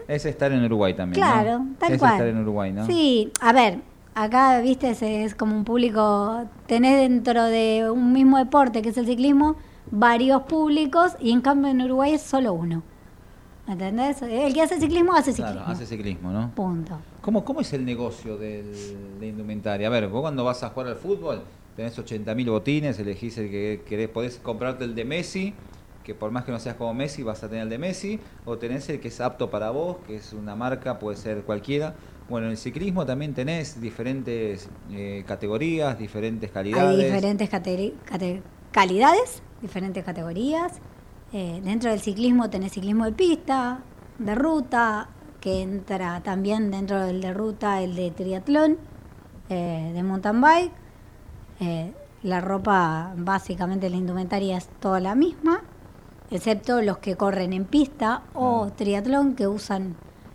Es 0.08 0.24
estar 0.26 0.52
en 0.52 0.64
Uruguay 0.64 0.94
también. 0.94 1.20
¿no? 1.20 1.26
Claro, 1.32 1.64
tal 1.78 1.92
es 1.92 1.98
cual. 1.98 2.12
estar 2.12 2.26
en 2.28 2.38
Uruguay, 2.38 2.72
¿no? 2.72 2.86
Sí, 2.86 3.30
a 3.40 3.52
ver, 3.52 3.78
acá, 4.14 4.60
viste, 4.60 4.90
es, 4.90 5.02
es 5.02 5.34
como 5.34 5.56
un 5.56 5.64
público, 5.64 6.44
tenés 6.66 7.00
dentro 7.00 7.44
de 7.44 7.88
un 7.90 8.12
mismo 8.12 8.38
deporte 8.38 8.82
que 8.82 8.88
es 8.90 8.96
el 8.96 9.06
ciclismo, 9.06 9.56
varios 9.90 10.42
públicos 10.42 11.12
y 11.20 11.32
en 11.32 11.40
cambio 11.40 11.70
en 11.70 11.82
Uruguay 11.82 12.14
es 12.14 12.22
solo 12.22 12.52
uno. 12.52 12.82
¿Entendés? 13.68 14.20
El 14.22 14.52
que 14.52 14.62
hace 14.62 14.80
ciclismo 14.80 15.12
hace 15.14 15.32
ciclismo. 15.32 15.52
Claro, 15.60 15.72
hace 15.72 15.86
ciclismo, 15.86 16.32
¿no? 16.32 16.50
Punto. 16.54 16.98
¿Cómo, 17.20 17.44
¿Cómo 17.44 17.60
es 17.60 17.72
el 17.72 17.84
negocio 17.84 18.36
del, 18.36 18.72
de 19.20 19.28
indumentaria? 19.28 19.86
A 19.86 19.90
ver, 19.90 20.08
vos 20.08 20.20
cuando 20.20 20.42
vas 20.42 20.62
a 20.64 20.70
jugar 20.70 20.88
al 20.88 20.96
fútbol, 20.96 21.42
tenés 21.76 21.98
80.000 21.98 22.50
botines, 22.50 22.98
elegís 22.98 23.38
el 23.38 23.50
que 23.50 23.82
querés, 23.86 24.08
podés 24.08 24.36
comprarte 24.38 24.84
el 24.84 24.94
de 24.94 25.04
Messi, 25.04 25.54
que 26.02 26.14
por 26.14 26.30
más 26.30 26.44
que 26.44 26.52
no 26.52 26.58
seas 26.58 26.76
como 26.76 26.94
Messi, 26.94 27.22
vas 27.22 27.42
a 27.44 27.48
tener 27.48 27.64
el 27.64 27.68
de 27.68 27.78
Messi, 27.78 28.20
o 28.44 28.58
tenés 28.58 28.88
el 28.88 29.00
que 29.00 29.08
es 29.08 29.20
apto 29.20 29.50
para 29.50 29.70
vos, 29.70 29.98
que 30.06 30.16
es 30.16 30.32
una 30.32 30.56
marca, 30.56 30.98
puede 30.98 31.16
ser 31.16 31.42
cualquiera. 31.42 31.94
Bueno, 32.28 32.46
en 32.46 32.52
el 32.52 32.58
ciclismo 32.58 33.04
también 33.06 33.34
tenés 33.34 33.80
diferentes 33.80 34.68
eh, 34.90 35.24
categorías, 35.26 35.98
diferentes 35.98 36.50
calidades. 36.50 36.98
Hay 36.98 37.04
diferentes 37.04 37.48
calidades, 38.70 39.42
diferentes 39.60 40.04
categorías. 40.04 40.72
Eh, 41.32 41.60
dentro 41.64 41.90
del 41.90 42.00
ciclismo 42.00 42.50
tenés 42.50 42.72
ciclismo 42.72 43.04
de 43.04 43.12
pista, 43.12 43.80
de 44.18 44.34
ruta, 44.34 45.08
que 45.40 45.62
entra 45.62 46.22
también 46.22 46.70
dentro 46.70 47.04
del 47.04 47.20
de 47.20 47.32
ruta 47.32 47.82
el 47.82 47.96
de 47.96 48.10
triatlón, 48.10 48.78
eh, 49.48 49.90
de 49.92 50.02
mountain 50.02 50.40
bike. 50.40 50.81
Eh, 51.60 51.92
la 52.22 52.40
ropa, 52.40 53.12
básicamente 53.16 53.90
la 53.90 53.96
indumentaria 53.96 54.56
es 54.56 54.68
toda 54.80 55.00
la 55.00 55.14
misma, 55.14 55.60
excepto 56.30 56.80
los 56.82 56.98
que 56.98 57.16
corren 57.16 57.52
en 57.52 57.64
pista 57.64 58.22
o 58.34 58.60
Claro. 58.62 58.72
triatlón 58.76 59.34
que 59.34 59.46
usan 59.48 59.94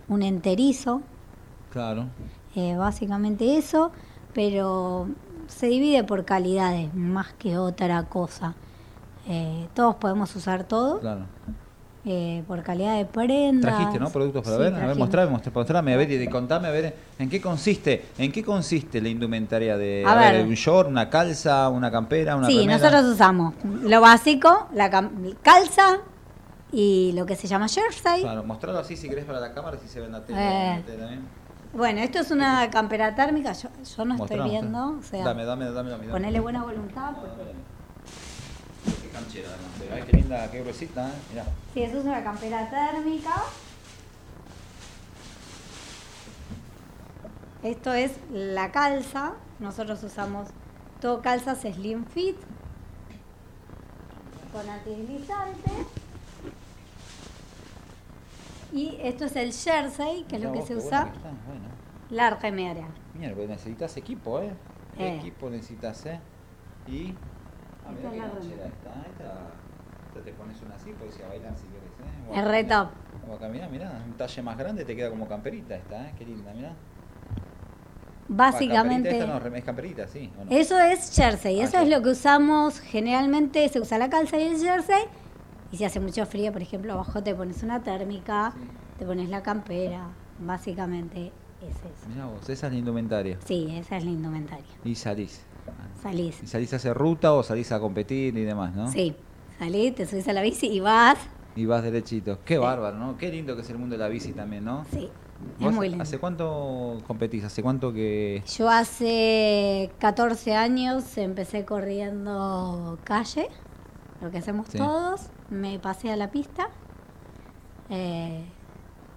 un 0.09 0.21
enterizo, 0.21 1.01
Claro. 1.71 2.05
eh, 2.55 2.75
básicamente 2.75 3.57
eso, 3.57 3.91
pero 4.33 5.07
se 5.47 5.67
divide 5.67 6.03
por 6.03 6.25
calidades 6.25 6.93
más 6.93 7.33
que 7.33 7.57
otra 7.57 8.03
cosa. 8.03 8.53
Eh, 9.29 9.67
todos 9.73 9.95
podemos 9.95 10.33
usar 10.35 10.63
todo 10.65 10.99
Claro. 10.99 11.25
Eh, 12.09 12.41
por 12.47 12.63
calidad 12.63 12.95
de 12.97 13.03
prendas. 13.05 13.75
Trajiste, 13.75 13.99
¿no? 13.99 14.09
Productos 14.09 14.41
para 14.43 14.55
Sí, 14.55 14.61
ver. 14.63 14.73
A 14.75 14.87
ver, 14.87 14.95
mostrame, 14.95 15.29
mostrame, 15.31 15.55
mostrame, 15.55 15.93
a 15.93 15.97
ver, 15.97 16.09
y 16.09 16.27
contame, 16.29 16.69
a 16.69 16.71
ver, 16.71 16.95
¿en 17.19 17.29
qué 17.29 17.41
consiste? 17.41 18.05
¿En 18.17 18.31
qué 18.31 18.41
consiste 18.43 19.01
la 19.01 19.09
indumentaria 19.09 19.75
de 19.77 20.05
A 20.07 20.13
a 20.13 20.15
ver, 20.15 20.33
ver. 20.37 20.45
un 20.47 20.53
short, 20.53 20.87
una 20.89 21.09
calza, 21.09 21.67
una 21.67 21.91
campera, 21.91 22.37
una 22.37 22.47
Sí, 22.47 22.59
remera? 22.59 22.77
nosotros 22.77 23.05
usamos 23.13 23.55
lo 23.63 23.99
básico, 23.99 24.67
la 24.73 24.89
calza 25.41 25.97
y 26.71 27.11
lo 27.13 27.25
que 27.25 27.35
se 27.35 27.47
llama 27.47 27.67
jersey. 27.67 28.21
Claro, 28.21 28.43
mostralo 28.45 28.79
así 28.79 28.95
si 28.95 29.09
querés 29.09 29.25
para 29.25 29.41
la 29.41 29.53
cámara, 29.53 29.77
si 29.81 29.89
se 29.89 29.99
ve 29.99 30.05
en 30.05 30.11
la 30.13 30.23
tele. 30.23 30.39
Eh. 30.39 30.69
en 30.71 30.79
la 30.79 30.85
tele 30.85 30.97
también. 30.99 31.21
Bueno, 31.73 31.99
esto 31.99 32.19
es 32.19 32.31
una 32.31 32.69
campera 32.69 33.13
térmica, 33.15 33.51
yo, 33.51 33.67
yo 33.97 34.05
no 34.05 34.15
Mostrá, 34.15 34.37
estoy 34.37 34.49
viendo, 34.49 34.97
o 34.97 35.03
sea, 35.03 35.25
Dame, 35.25 35.43
dame, 35.43 35.65
dame, 35.71 35.89
dame. 35.91 36.07
ponele 36.07 36.39
buena 36.39 36.63
voluntad. 36.63 37.11
porque- 37.19 37.51
canchera 39.17 39.49
además, 39.49 39.93
Ay, 39.93 40.03
qué 40.09 40.17
linda, 40.17 40.51
qué 40.51 40.61
gruesita, 40.61 41.09
¿eh? 41.09 41.13
Mirá. 41.31 41.45
Sí, 41.73 41.81
eso 41.83 41.99
es 41.99 42.05
una 42.05 42.23
campera 42.23 42.69
térmica. 42.69 43.43
Esto 47.63 47.93
es 47.93 48.11
la 48.31 48.71
calza. 48.71 49.33
Nosotros 49.59 50.03
usamos 50.03 50.49
todo 51.01 51.21
calzas 51.21 51.61
slim 51.61 52.05
fit 52.05 52.37
con 54.51 54.69
antideslizante. 54.69 55.71
Y 58.73 58.97
esto 59.01 59.25
es 59.25 59.35
el 59.35 59.53
jersey, 59.53 60.25
que 60.27 60.35
es 60.35 60.41
lo 60.41 60.51
que 60.51 60.61
se 60.61 60.75
usa 60.75 61.05
que 61.05 61.17
está, 61.17 61.31
bueno. 61.47 62.55
media. 62.55 62.87
Mira, 63.13 63.33
pues 63.33 63.49
necesitas 63.49 63.97
equipo, 63.97 64.39
¿eh? 64.39 64.51
Eh. 64.99 65.17
Equipo 65.19 65.49
necesitas, 65.49 66.05
¿eh? 66.05 66.19
Y. 66.87 67.15
Esta 67.95 68.09
mirá 68.09 68.09
es 68.09 68.13
qué 68.13 68.17
la 68.19 68.33
canchera 68.33 68.63
remera. 68.63 69.07
esta. 69.09 70.23
Te 70.23 70.33
pones 70.33 70.59
una 70.63 70.75
así, 70.75 70.91
puedes 70.93 71.15
ir 71.17 71.25
a 71.25 71.27
bailar 71.27 71.53
si 71.55 71.65
querés, 71.67 71.91
¿eh? 72.35 72.39
Es 72.39 72.45
re 72.47 72.63
top. 72.63 72.87
O 73.29 73.35
acá, 73.35 73.47
mirá, 73.49 73.67
mirá, 73.69 74.01
un 74.05 74.13
talle 74.13 74.41
más 74.41 74.57
grande 74.57 74.83
te 74.83 74.95
queda 74.95 75.09
como 75.11 75.27
camperita 75.27 75.75
esta, 75.75 76.07
¿eh? 76.07 76.13
Qué 76.17 76.25
linda, 76.25 76.53
mirá. 76.53 76.73
Básicamente. 78.29 79.09
Ah, 79.09 79.11
camperita 79.11 79.35
esta 79.39 79.49
no, 79.49 79.55
es 79.55 79.63
camperita, 79.63 80.07
sí. 80.07 80.31
Eso 80.49 80.79
es 80.79 81.15
jersey, 81.15 81.61
Ah, 81.61 81.63
eso 81.63 81.79
es 81.79 81.87
lo 81.89 82.01
que 82.01 82.09
usamos 82.09 82.79
generalmente, 82.79 83.67
se 83.69 83.79
usa 83.79 83.97
la 83.97 84.09
calza 84.09 84.37
y 84.37 84.43
el 84.43 84.57
jersey. 84.59 85.03
Y 85.71 85.77
si 85.77 85.85
hace 85.85 85.99
mucho 85.99 86.25
frío, 86.25 86.51
por 86.51 86.61
ejemplo, 86.61 86.93
abajo 86.93 87.21
te 87.23 87.33
pones 87.35 87.63
una 87.63 87.83
térmica, 87.83 88.51
Sí. 88.53 88.67
te 88.99 89.05
pones 89.05 89.29
la 89.29 89.43
campera, 89.43 90.07
básicamente 90.39 91.31
es 91.61 91.75
eso. 91.75 92.09
Mirá 92.09 92.25
vos, 92.25 92.49
esa 92.49 92.67
es 92.67 92.73
la 92.73 92.79
indumentaria. 92.79 93.37
Sí, 93.45 93.67
esa 93.77 93.97
es 93.97 94.03
la 94.03 94.11
indumentaria. 94.11 94.65
Y 94.83 94.95
salís. 94.95 95.45
Salís. 96.01 96.41
¿Y 96.43 96.47
salís 96.47 96.71
a 96.73 96.75
hacer 96.77 96.95
ruta 96.95 97.33
o 97.33 97.43
salís 97.43 97.71
a 97.71 97.79
competir 97.79 98.37
y 98.37 98.43
demás, 98.43 98.73
no? 98.75 98.91
Sí, 98.91 99.15
Salís, 99.59 99.95
te 99.95 100.05
subís 100.05 100.27
a 100.27 100.33
la 100.33 100.41
bici 100.41 100.67
y 100.67 100.79
vas. 100.79 101.17
Y 101.55 101.65
vas 101.65 101.81
derechito. 101.83 102.37
Qué 102.45 102.59
bárbaro, 102.59 102.97
¿no? 102.97 103.17
Qué 103.17 103.31
lindo 103.31 103.55
que 103.55 103.63
es 103.63 103.69
el 103.71 103.79
mundo 103.79 103.93
de 103.95 103.99
la 103.99 104.07
bici 104.07 104.31
también, 104.33 104.63
¿no? 104.65 104.85
Sí, 104.93 105.09
es 105.57 105.63
¿Vos 105.65 105.73
muy 105.73 105.89
lindo. 105.89 106.03
¿Hace 106.03 106.19
cuánto 106.19 107.01
competís? 107.07 107.43
¿Hace 107.43 107.63
cuánto 107.63 107.91
que...? 107.91 108.43
Yo 108.57 108.69
hace 108.69 109.89
14 109.97 110.53
años 110.55 111.17
empecé 111.17 111.65
corriendo 111.65 112.99
calle, 113.03 113.49
lo 114.21 114.29
que 114.29 114.37
hacemos 114.37 114.67
Sí. 114.69 114.77
todos. 114.77 115.21
Me 115.49 115.79
pasé 115.79 116.11
a 116.11 116.15
la 116.15 116.29
pista. 116.29 116.69
eh, 117.89 118.43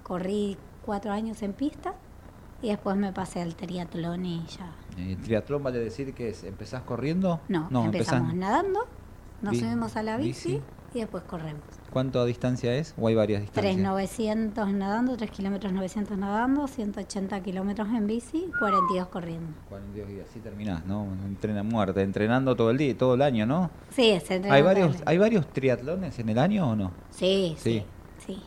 corrí 0.05 0.57
cuatro 0.87 1.13
años 1.13 1.43
en 1.43 1.53
pista 1.53 1.93
y 2.63 2.69
después 2.69 2.97
me 2.97 3.13
pasé 3.13 3.43
al 3.43 3.55
triatlón 3.57 4.25
y 4.25 4.47
ya. 4.47 4.73
¿El 4.99 5.17
triatlón 5.19 5.63
vale 5.63 5.79
decir 5.79 6.13
que 6.15 6.31
es, 6.31 6.45
empezás 6.45 6.83
corriendo? 6.83 7.41
No, 7.49 7.67
empezás- 7.67 7.85
empezamos 7.87 8.35
nadando, 8.35 8.81
nos 9.43 9.53
Bi- 9.53 9.61
subimos 9.61 9.97
a 9.97 10.03
la 10.03 10.17
bici, 10.17 10.53
bici. 10.55 10.63
y 10.95 10.99
después 11.01 11.23
corremos. 11.25 11.63
¿Cuánto 11.93 12.25
distancia 12.25 12.73
es? 12.77 12.95
¿O 12.99 13.09
hay 13.09 13.15
varias 13.17 13.41
distancias? 13.43 13.77
3.900 13.77 14.73
nadando, 14.75 15.17
3 15.17 15.31
kilómetros 15.31 15.73
900 15.73 16.17
nadando, 16.19 16.69
180 16.69 17.41
kilómetros 17.43 17.89
en 17.89 18.07
bici, 18.07 18.49
42 18.61 19.09
corriendo. 19.09 19.53
42 19.69 20.09
días, 20.09 20.27
así 20.31 20.39
terminás, 20.41 20.85
¿no? 20.87 21.05
Entrena 21.27 21.63
muerte, 21.65 22.03
entrenando 22.03 22.55
todo 22.55 22.71
el 22.71 22.79
día, 22.79 22.97
todo 22.97 23.15
el 23.15 23.23
año, 23.23 23.45
¿no? 23.47 23.71
Sí, 23.91 24.19
se 24.25 24.37
entrena 24.37 24.55
¿Hay 24.55 24.63
varios, 24.63 24.97
¿Hay 25.07 25.19
varios 25.19 25.47
triatlones 25.53 26.19
en 26.19 26.29
el 26.29 26.39
año 26.39 26.71
o 26.71 26.77
no? 26.77 26.93
Sí, 27.11 27.55
Sí. 27.59 27.85
sí, 28.19 28.27
sí. 28.35 28.43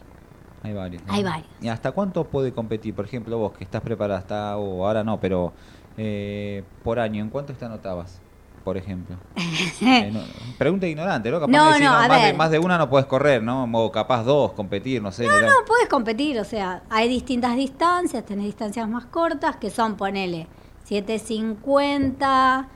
Hay 0.61 0.73
varios. 0.73 1.03
¿no? 1.05 1.11
Hay 1.11 1.23
varios. 1.23 1.49
¿Y 1.59 1.67
hasta 1.67 1.91
cuánto 1.91 2.23
puede 2.23 2.53
competir? 2.53 2.95
Por 2.95 3.03
ejemplo, 3.03 3.37
vos 3.37 3.51
que 3.51 3.65
estás 3.65 3.81
preparada, 3.81 4.19
hasta, 4.19 4.55
o 4.57 4.87
ahora 4.87 5.03
no, 5.03 5.19
pero 5.19 5.51
eh, 5.97 6.63
por 6.83 6.99
año, 6.99 7.21
¿en 7.23 7.29
cuánto 7.29 7.53
te 7.53 7.65
anotabas? 7.65 8.19
Por 8.63 8.77
ejemplo. 8.77 9.17
Eh, 9.81 10.09
no, 10.13 10.21
pregunta 10.57 10.87
ignorante, 10.87 11.29
¿no? 11.29 11.39
Capaz 11.41 11.51
No, 11.51 11.67
decís, 11.67 11.83
no, 11.83 11.91
más, 11.91 12.09
de, 12.09 12.15
ver. 12.27 12.35
más 12.37 12.51
de 12.51 12.59
una 12.59 12.77
no 12.77 12.89
puedes 12.89 13.05
correr, 13.05 13.43
¿no? 13.43 13.65
O 13.71 13.91
capaz 13.91 14.23
dos, 14.23 14.53
competir, 14.53 15.01
no 15.01 15.11
sé. 15.11 15.25
No, 15.27 15.41
no, 15.41 15.47
puedes 15.67 15.89
competir, 15.89 16.39
o 16.39 16.45
sea, 16.45 16.83
hay 16.89 17.09
distintas 17.09 17.55
distancias, 17.57 18.23
tenés 18.25 18.45
distancias 18.45 18.87
más 18.87 19.05
cortas 19.07 19.57
que 19.57 19.69
son, 19.69 19.95
ponele, 19.97 20.47
750, 20.85 22.67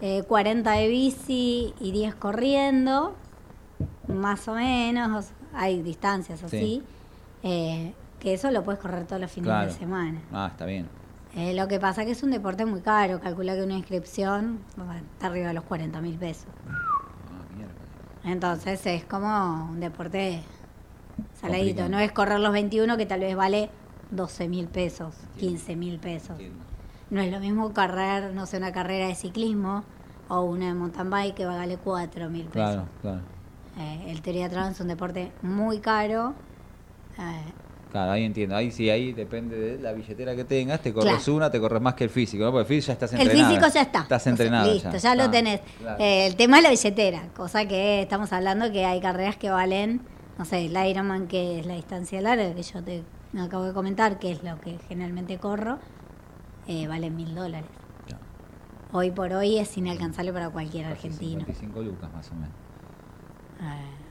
eh, 0.00 0.22
40 0.28 0.70
de 0.72 0.88
bici 0.88 1.74
y 1.80 1.90
10 1.92 2.14
corriendo, 2.14 3.14
más 4.08 4.46
o 4.48 4.54
menos, 4.54 5.30
hay 5.54 5.82
distancias 5.82 6.42
así, 6.44 6.58
Sí. 6.58 6.82
eh, 7.42 7.92
que 8.20 8.34
eso 8.34 8.50
lo 8.52 8.62
puedes 8.62 8.80
correr 8.80 9.04
todos 9.06 9.20
los 9.20 9.30
fines 9.30 9.48
Claro. 9.48 9.66
de 9.72 9.78
semana. 9.78 10.20
Ah, 10.32 10.48
está 10.52 10.64
bien. 10.66 10.88
Eh, 11.34 11.54
lo 11.54 11.66
que 11.66 11.80
pasa 11.80 12.04
que 12.04 12.10
es 12.10 12.22
un 12.22 12.30
deporte 12.30 12.66
muy 12.66 12.80
caro, 12.82 13.20
calcula 13.20 13.54
que 13.54 13.62
una 13.62 13.74
inscripción 13.74 14.58
bueno, 14.76 14.94
está 15.14 15.28
arriba 15.28 15.48
de 15.48 15.54
los 15.54 15.64
40 15.64 16.00
mil 16.00 16.16
pesos. 16.16 16.48
Ah. 16.68 16.76
Entonces 18.24 18.84
es 18.86 19.04
como 19.04 19.68
un 19.70 19.80
deporte 19.80 20.42
saladito. 21.40 21.88
No 21.88 21.98
es 21.98 22.12
correr 22.12 22.38
los 22.40 22.52
21 22.52 22.96
que 22.96 23.06
tal 23.06 23.20
vez 23.20 23.34
vale 23.34 23.70
12 24.10 24.48
mil 24.48 24.68
pesos, 24.68 25.14
15 25.38 25.76
mil 25.76 25.98
pesos. 25.98 26.38
No 27.10 27.20
es 27.20 27.32
lo 27.32 27.40
mismo 27.40 27.72
correr, 27.72 28.32
no 28.32 28.46
sé, 28.46 28.58
una 28.58 28.72
carrera 28.72 29.08
de 29.08 29.14
ciclismo 29.14 29.84
o 30.28 30.42
una 30.42 30.66
de 30.66 30.74
mountain 30.74 31.10
bike 31.10 31.34
que 31.34 31.46
vale 31.46 31.76
4 31.78 32.30
mil 32.30 32.44
pesos. 32.44 32.52
Claro, 32.52 32.84
claro. 33.00 33.20
Eh, 33.78 34.04
el 34.08 34.22
triatlón 34.22 34.72
es 34.72 34.80
un 34.80 34.88
deporte 34.88 35.32
muy 35.42 35.80
caro. 35.80 36.34
eh, 37.18 37.52
Claro, 37.92 38.12
ahí 38.12 38.24
entiendo. 38.24 38.56
Ahí 38.56 38.70
sí, 38.70 38.88
ahí 38.88 39.12
depende 39.12 39.54
de 39.58 39.78
la 39.78 39.92
billetera 39.92 40.34
que 40.34 40.44
tengas. 40.44 40.80
Te 40.80 40.94
corres 40.94 41.12
Claro. 41.22 41.34
una, 41.36 41.50
te 41.50 41.60
corres 41.60 41.80
más 41.82 41.92
que 41.92 42.04
el 42.04 42.10
físico, 42.10 42.42
¿no? 42.42 42.50
Porque 42.50 42.62
el 42.62 42.66
físico 42.80 42.86
ya 42.86 42.92
estás 42.94 43.12
el 43.12 43.20
entrenado. 43.20 43.48
físico 43.50 43.68
ya 43.74 43.82
está. 43.82 43.98
Estás 44.00 44.22
O 44.22 44.24
sea, 44.24 44.30
entrenado 44.30 44.72
Listo, 44.72 44.90
ya, 44.92 44.98
ya. 44.98 45.14
lo 45.14 45.30
tenés. 45.30 45.60
claro. 45.78 46.02
Eh, 46.02 46.26
el 46.26 46.36
tema 46.36 46.56
es 46.56 46.62
la 46.62 46.70
billetera, 46.70 47.28
cosa 47.36 47.66
que 47.68 48.00
estamos 48.00 48.32
hablando 48.32 48.72
que 48.72 48.86
hay 48.86 48.98
carreras 49.00 49.36
que 49.36 49.50
valen, 49.50 50.00
no 50.38 50.46
sé, 50.46 50.64
el 50.64 50.86
Ironman, 50.88 51.28
que 51.28 51.60
es 51.60 51.66
la 51.66 51.74
distancia 51.74 52.18
larga, 52.22 52.54
que 52.54 52.62
yo 52.62 52.82
te 52.82 53.02
acabo 53.38 53.64
de 53.64 53.74
comentar, 53.74 54.18
que 54.18 54.32
es 54.32 54.42
lo 54.42 54.58
que 54.58 54.78
generalmente 54.88 55.36
corro, 55.36 55.78
eh, 56.66 56.86
vale 56.88 57.10
mil 57.10 57.34
dólares. 57.34 57.68
Claro. 58.06 58.22
Hoy 58.92 59.10
por 59.10 59.34
hoy 59.34 59.58
es 59.58 59.76
inalcanzable 59.76 60.32
para 60.32 60.48
cualquier 60.48 60.86
argentino. 60.86 61.40
55 61.44 61.82
lucas 61.82 62.10
más 62.10 62.30
o 62.30 62.34
menos. 62.36 62.48
Eh, 63.60 64.01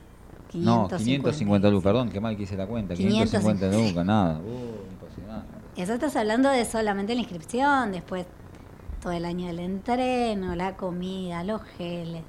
No, 0.54 0.88
550. 0.88 0.98
550 0.98 1.70
lucas, 1.70 1.84
perdón, 1.84 2.10
qué 2.10 2.20
mal 2.20 2.36
que 2.36 2.42
hice 2.44 2.56
la 2.56 2.66
cuenta. 2.66 2.94
550 2.94 3.66
lucas, 3.70 4.04
nada. 4.04 4.38
Uh, 4.38 4.92
impresionante. 4.92 5.48
Eso 5.76 5.94
estás 5.94 6.14
hablando 6.16 6.50
de 6.50 6.64
solamente 6.64 7.14
la 7.14 7.20
inscripción, 7.20 7.92
después 7.92 8.26
todo 9.00 9.12
el 9.12 9.24
año 9.24 9.46
del 9.46 9.58
entreno, 9.58 10.54
la 10.54 10.76
comida, 10.76 11.42
los 11.42 11.62
geles, 11.62 12.22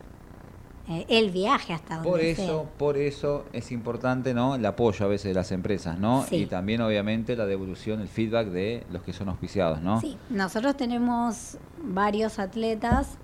eh, 0.90 1.06
el 1.08 1.30
viaje 1.30 1.74
hasta 1.74 1.96
donde 1.96 2.10
Por 2.10 2.20
sea. 2.20 2.32
eso, 2.32 2.68
por 2.78 2.98
eso 2.98 3.46
es 3.54 3.72
importante, 3.72 4.34
¿no? 4.34 4.56
El 4.56 4.66
apoyo 4.66 5.06
a 5.06 5.10
veces 5.10 5.30
de 5.30 5.34
las 5.34 5.52
empresas, 5.52 6.00
¿no? 6.00 6.24
Sí. 6.24 6.38
Y 6.38 6.46
también, 6.48 6.82
obviamente, 6.82 7.36
la 7.36 7.46
devolución, 7.46 8.02
el 8.02 8.08
feedback 8.08 8.48
de 8.48 8.86
los 8.92 9.04
que 9.04 9.14
son 9.14 9.30
auspiciados, 9.30 9.82
¿no? 9.82 10.02
Sí, 10.02 10.18
nosotros 10.30 10.76
tenemos 10.76 11.58
varios 11.84 12.40
atletas. 12.40 13.18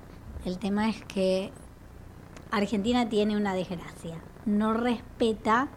El 0.46 0.58
tema 0.58 0.90
es 0.90 1.02
que 1.04 1.52
Argentina 2.52 3.10
tiene 3.10 3.36
una 3.36 3.54
desgracia. 3.54 4.18
No 4.46 4.74
respeta 4.74 5.68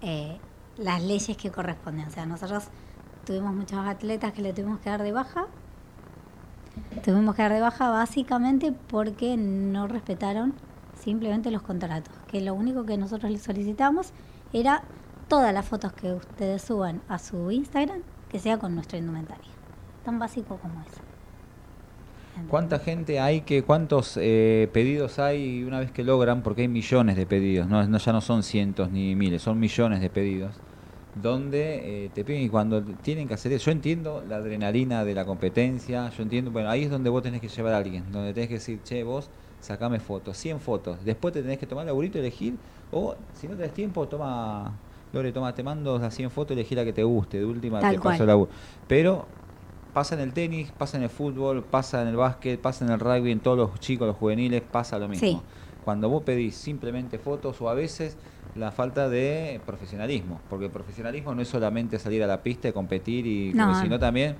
eh, 0.00 0.38
las 0.76 1.02
leyes 1.02 1.36
que 1.36 1.50
corresponden. 1.50 2.08
O 2.08 2.10
sea, 2.10 2.26
nosotros 2.26 2.68
tuvimos 3.24 3.54
muchos 3.54 3.78
atletas 3.86 4.32
que 4.32 4.42
le 4.42 4.52
tuvimos 4.52 4.80
que 4.80 4.90
dar 4.90 5.02
de 5.02 5.12
baja. 5.12 5.46
Tuvimos 7.04 7.34
que 7.34 7.42
dar 7.42 7.52
de 7.52 7.60
baja 7.60 7.90
básicamente 7.90 8.72
porque 8.72 9.36
no 9.36 9.86
respetaron 9.86 10.54
simplemente 10.94 11.50
los 11.50 11.62
contratos. 11.62 12.14
Que 12.26 12.40
lo 12.40 12.54
único 12.54 12.84
que 12.84 12.96
nosotros 12.98 13.30
les 13.30 13.42
solicitamos 13.42 14.12
era 14.52 14.82
todas 15.28 15.52
las 15.52 15.66
fotos 15.66 15.92
que 15.92 16.12
ustedes 16.12 16.62
suban 16.62 17.02
a 17.08 17.18
su 17.18 17.50
Instagram 17.50 18.02
que 18.28 18.38
sea 18.38 18.58
con 18.58 18.74
nuestra 18.74 18.98
indumentaria. 18.98 19.50
Tan 20.04 20.18
básico 20.18 20.58
como 20.58 20.80
eso. 20.82 21.15
¿Cuánta 22.46 22.78
gente 22.78 23.18
hay 23.20 23.42
que, 23.42 23.62
cuántos 23.64 24.16
eh, 24.20 24.70
pedidos 24.72 25.18
hay 25.18 25.64
una 25.64 25.80
vez 25.80 25.90
que 25.92 26.04
logran? 26.04 26.42
Porque 26.42 26.62
hay 26.62 26.68
millones 26.68 27.16
de 27.16 27.26
pedidos, 27.26 27.68
no, 27.68 27.86
no- 27.86 27.98
ya 27.98 28.12
no 28.12 28.20
son 28.20 28.42
cientos 28.42 28.90
ni 28.90 29.14
miles, 29.16 29.42
son 29.42 29.58
millones 29.58 30.00
de 30.00 30.10
pedidos. 30.10 30.60
Donde 31.14 32.04
eh, 32.06 32.10
te 32.10 32.24
piden 32.26 32.42
y 32.42 32.48
cuando 32.50 32.84
tienen 32.84 33.26
que 33.26 33.34
hacer 33.34 33.50
eso, 33.52 33.66
yo 33.66 33.72
entiendo 33.72 34.22
la 34.26 34.36
adrenalina 34.36 35.02
de 35.04 35.14
la 35.14 35.24
competencia, 35.24 36.10
yo 36.10 36.22
entiendo, 36.22 36.50
bueno, 36.50 36.68
ahí 36.68 36.82
es 36.84 36.90
donde 36.90 37.08
vos 37.08 37.22
tenés 37.22 37.40
que 37.40 37.48
llevar 37.48 37.72
a 37.72 37.78
alguien, 37.78 38.12
donde 38.12 38.34
tenés 38.34 38.48
que 38.48 38.54
decir, 38.54 38.82
che, 38.82 39.02
vos 39.02 39.30
sacame 39.58 39.98
fotos, 39.98 40.36
100 40.36 40.60
fotos, 40.60 41.04
después 41.04 41.32
te 41.32 41.40
tenés 41.42 41.56
que 41.58 41.66
tomar 41.66 41.82
el 41.84 41.86
laburito, 41.88 42.18
elegir, 42.18 42.60
o 42.90 43.16
si 43.32 43.48
no 43.48 43.56
tenés 43.56 43.72
tiempo, 43.72 44.06
toma, 44.08 44.78
Lore, 45.12 45.32
toma, 45.32 45.54
te 45.54 45.62
mando 45.62 45.98
las 45.98 46.14
100 46.14 46.30
fotos, 46.30 46.54
elegí 46.54 46.74
la 46.74 46.84
que 46.84 46.92
te 46.92 47.02
guste, 47.02 47.38
de 47.38 47.46
última 47.46 47.80
Tal 47.80 47.92
te 47.92 47.96
paso 47.96 48.08
cual. 48.08 48.20
el 48.22 48.26
laburo. 48.28 48.50
Pero 48.86 49.28
pasa 49.96 50.14
en 50.14 50.20
el 50.20 50.34
tenis, 50.34 50.70
pasa 50.76 50.98
en 50.98 51.04
el 51.04 51.08
fútbol, 51.08 51.64
pasa 51.64 52.02
en 52.02 52.08
el 52.08 52.16
básquet, 52.16 52.60
pasa 52.60 52.84
en 52.84 52.90
el 52.92 53.00
rugby, 53.00 53.32
en 53.32 53.40
todos 53.40 53.56
los 53.56 53.80
chicos, 53.80 54.06
los 54.06 54.14
juveniles, 54.18 54.60
pasa 54.60 54.98
lo 54.98 55.08
mismo. 55.08 55.26
Sí. 55.26 55.40
Cuando 55.86 56.10
vos 56.10 56.22
pedís 56.22 56.54
simplemente 56.54 57.18
fotos 57.18 57.62
o 57.62 57.70
a 57.70 57.72
veces 57.72 58.18
la 58.56 58.72
falta 58.72 59.08
de 59.08 59.58
profesionalismo, 59.64 60.38
porque 60.50 60.66
el 60.66 60.70
profesionalismo 60.70 61.34
no 61.34 61.40
es 61.40 61.48
solamente 61.48 61.98
salir 61.98 62.22
a 62.22 62.26
la 62.26 62.42
pista 62.42 62.68
y 62.68 62.72
competir, 62.72 63.26
y 63.26 63.54
No. 63.54 63.80
sino 63.80 63.98
también, 63.98 64.36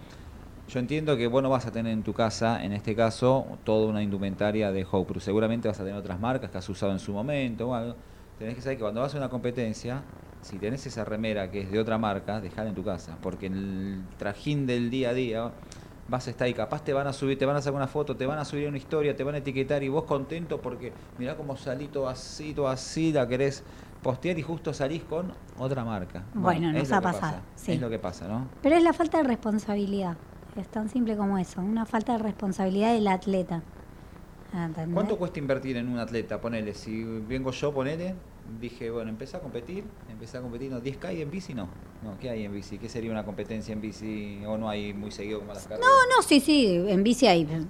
yo 0.69 0.79
entiendo 0.79 1.16
que 1.16 1.27
vos 1.27 1.42
no 1.42 1.49
vas 1.49 1.64
a 1.64 1.73
tener 1.73 1.90
en 1.90 2.03
tu 2.03 2.12
casa, 2.12 2.62
en 2.62 2.75
este 2.75 2.95
caso, 2.95 3.47
toda 3.64 3.87
una 3.87 4.03
indumentaria 4.03 4.71
de 4.73 4.87
Hopru, 4.90 5.21
seguramente 5.21 5.69
vas 5.69 5.81
a 5.81 5.85
tener 5.85 5.99
otras 5.99 6.21
marcas 6.21 6.51
que 6.51 6.59
has 6.59 6.69
usado 6.69 6.92
en 6.92 6.99
su 6.99 7.14
momento 7.14 7.71
o 7.71 7.75
algo. 7.75 7.95
Tenés 8.38 8.57
que 8.57 8.61
saber 8.61 8.77
que 8.77 8.83
cuando 8.83 9.01
vas 9.01 9.14
a 9.14 9.16
una 9.16 9.31
competencia, 9.31 10.03
si 10.47 10.59
tenés 10.59 10.87
esa 10.87 11.05
remera 11.05 11.51
que 11.51 11.63
es 11.63 11.73
de 11.73 11.81
otra 11.81 11.99
marca, 11.99 12.41
dejala 12.41 12.69
en 12.69 12.75
tu 12.77 12.85
casa, 12.85 13.19
porque 13.21 13.47
en 13.47 13.55
el 13.55 14.05
trajín 14.17 14.67
del 14.67 14.91
día 14.91 15.11
a 15.11 15.13
día 15.15 15.51
vas 16.09 16.29
a 16.29 16.31
estar 16.31 16.47
ahí, 16.47 16.55
capaz 16.55 16.85
te 16.85 16.93
van 16.93 17.09
a 17.09 17.13
subir, 17.13 17.37
te 17.37 17.45
van 17.45 17.57
a 17.57 17.61
sacar 17.61 17.75
una 17.75 17.89
foto, 17.89 18.17
te 18.17 18.27
van 18.27 18.39
a 18.39 18.45
subir 18.45 18.69
una 18.69 18.79
historia, 18.79 19.17
te 19.17 19.25
van 19.25 19.35
a 19.35 19.39
etiquetar 19.39 19.83
y 19.83 19.89
vos 19.89 20.05
contento 20.05 20.61
porque 20.61 20.93
mirá 21.19 21.37
cómo 21.37 21.57
salí 21.57 21.89
todo 21.89 22.09
así, 22.09 22.55
todo 22.55 22.69
así, 22.69 23.13
la 23.13 23.27
querés 23.27 23.65
postear 24.03 24.39
y 24.39 24.43
justo 24.43 24.73
salís 24.73 25.03
con 25.03 25.33
otra 25.59 25.85
marca. 25.85 26.23
Bueno, 26.33 26.69
es 26.71 26.75
nos 26.75 26.93
ha 26.93 27.01
pasado, 27.01 27.21
pasa, 27.21 27.43
sí. 27.57 27.73
Es 27.73 27.81
lo 27.81 27.91
que 27.91 27.99
pasa, 27.99 28.29
¿no? 28.29 28.47
Pero 28.63 28.77
es 28.77 28.85
la 28.85 28.93
falta 28.93 29.19
de 29.19 29.25
responsabilidad. 29.25 30.17
Es 30.55 30.69
tan 30.69 30.89
simple 30.89 31.17
como 31.17 31.39
eso. 31.39 31.61
Una 31.61 31.85
falta 31.87 32.13
de 32.13 32.19
responsabilidad 32.19 32.95
del 32.95 33.09
atleta. 33.09 33.63
¿Entendés? 34.55 34.95
¿Cuánto 34.95 35.19
cuesta 35.19 35.41
invertir 35.41 35.77
en 35.77 35.89
un 35.89 35.99
atleta? 35.99 36.41
Ponele, 36.41 36.73
si 36.73 37.03
vengo 37.03 37.51
yo, 37.51 37.75
ponele, 37.75 38.15
dije, 38.61 38.91
bueno, 38.91 39.11
empecé 39.11 39.37
a 39.37 39.41
competir, 39.41 39.85
empecé 40.11 40.39
a 40.39 40.41
competir, 40.41 40.71
no, 40.71 40.81
10K 40.81 41.17
y 41.17 41.23
en 41.23 41.31
bici 41.31 41.55
no. 41.55 41.69
No, 42.03 42.19
¿qué 42.19 42.31
hay 42.31 42.45
en 42.45 42.53
bici? 42.53 42.79
¿Qué 42.79 42.89
sería 42.89 43.11
una 43.11 43.25
competencia 43.25 43.73
en 43.73 43.81
bici? 43.81 44.43
¿O 44.47 44.57
no 44.57 44.69
hay 44.69 44.93
muy 44.93 45.11
seguido 45.11 45.41
como 45.41 45.53
las 45.53 45.65
carreras? 45.65 45.87
No, 45.87 46.17
no, 46.17 46.23
sí, 46.23 46.41
sí. 46.41 46.85
En 46.89 47.03
bici 47.03 47.27
hay 47.27 47.45
No. 47.45 47.67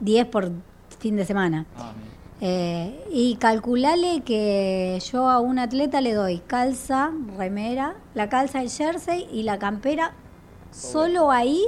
10 0.00 0.26
por 0.26 0.50
fin 0.98 1.16
de 1.16 1.24
semana. 1.24 1.66
Ah. 1.76 1.92
Eh, 2.40 3.04
y 3.10 3.36
calculale 3.36 4.22
que 4.22 4.98
yo 5.10 5.30
a 5.30 5.40
un 5.40 5.58
atleta 5.58 6.02
le 6.02 6.12
doy 6.12 6.38
calza, 6.40 7.10
remera, 7.36 7.96
la 8.14 8.28
calza, 8.28 8.60
el 8.60 8.70
jersey 8.70 9.26
y 9.32 9.42
la 9.42 9.58
campera. 9.58 10.14
Todo 10.70 10.92
Solo 10.92 11.12
esto, 11.12 11.30
ahí, 11.30 11.64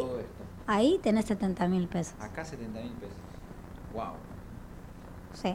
ahí 0.67 1.01
tenés 1.03 1.25
70 1.25 1.69
mil 1.69 1.89
pesos. 1.89 2.15
Acá 2.21 2.45
70 2.45 2.81
mil 2.81 2.93
pesos. 2.93 3.17
Wow. 3.95 4.15
Sí. 5.33 5.55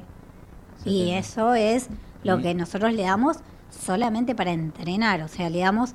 Y 0.86 1.00
70. 1.00 1.18
eso 1.20 1.54
es 1.54 1.90
lo 2.24 2.40
que 2.40 2.54
nosotros 2.54 2.94
le 2.94 3.04
damos 3.04 3.38
solamente 3.70 4.36
para 4.36 4.52
entrenar. 4.52 5.22
O 5.22 5.28
sea, 5.28 5.50
le 5.50 5.60
damos, 5.60 5.94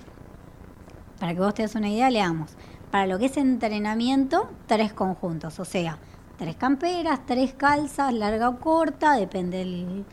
para 1.18 1.34
que 1.34 1.40
vos 1.40 1.54
te 1.54 1.62
des 1.62 1.74
una 1.74 1.88
idea, 1.88 2.10
le 2.10 2.20
damos 2.20 2.56
para 2.90 3.06
lo 3.06 3.18
que 3.18 3.26
es 3.26 3.36
entrenamiento, 3.36 4.48
tres 4.66 4.92
conjuntos. 4.92 5.58
O 5.60 5.64
sea, 5.64 5.98
tres 6.36 6.56
camperas, 6.56 7.20
tres 7.26 7.52
calzas, 7.52 8.12
larga 8.12 8.48
o 8.48 8.60
corta, 8.60 9.14
depende 9.14 9.58
del... 9.58 10.04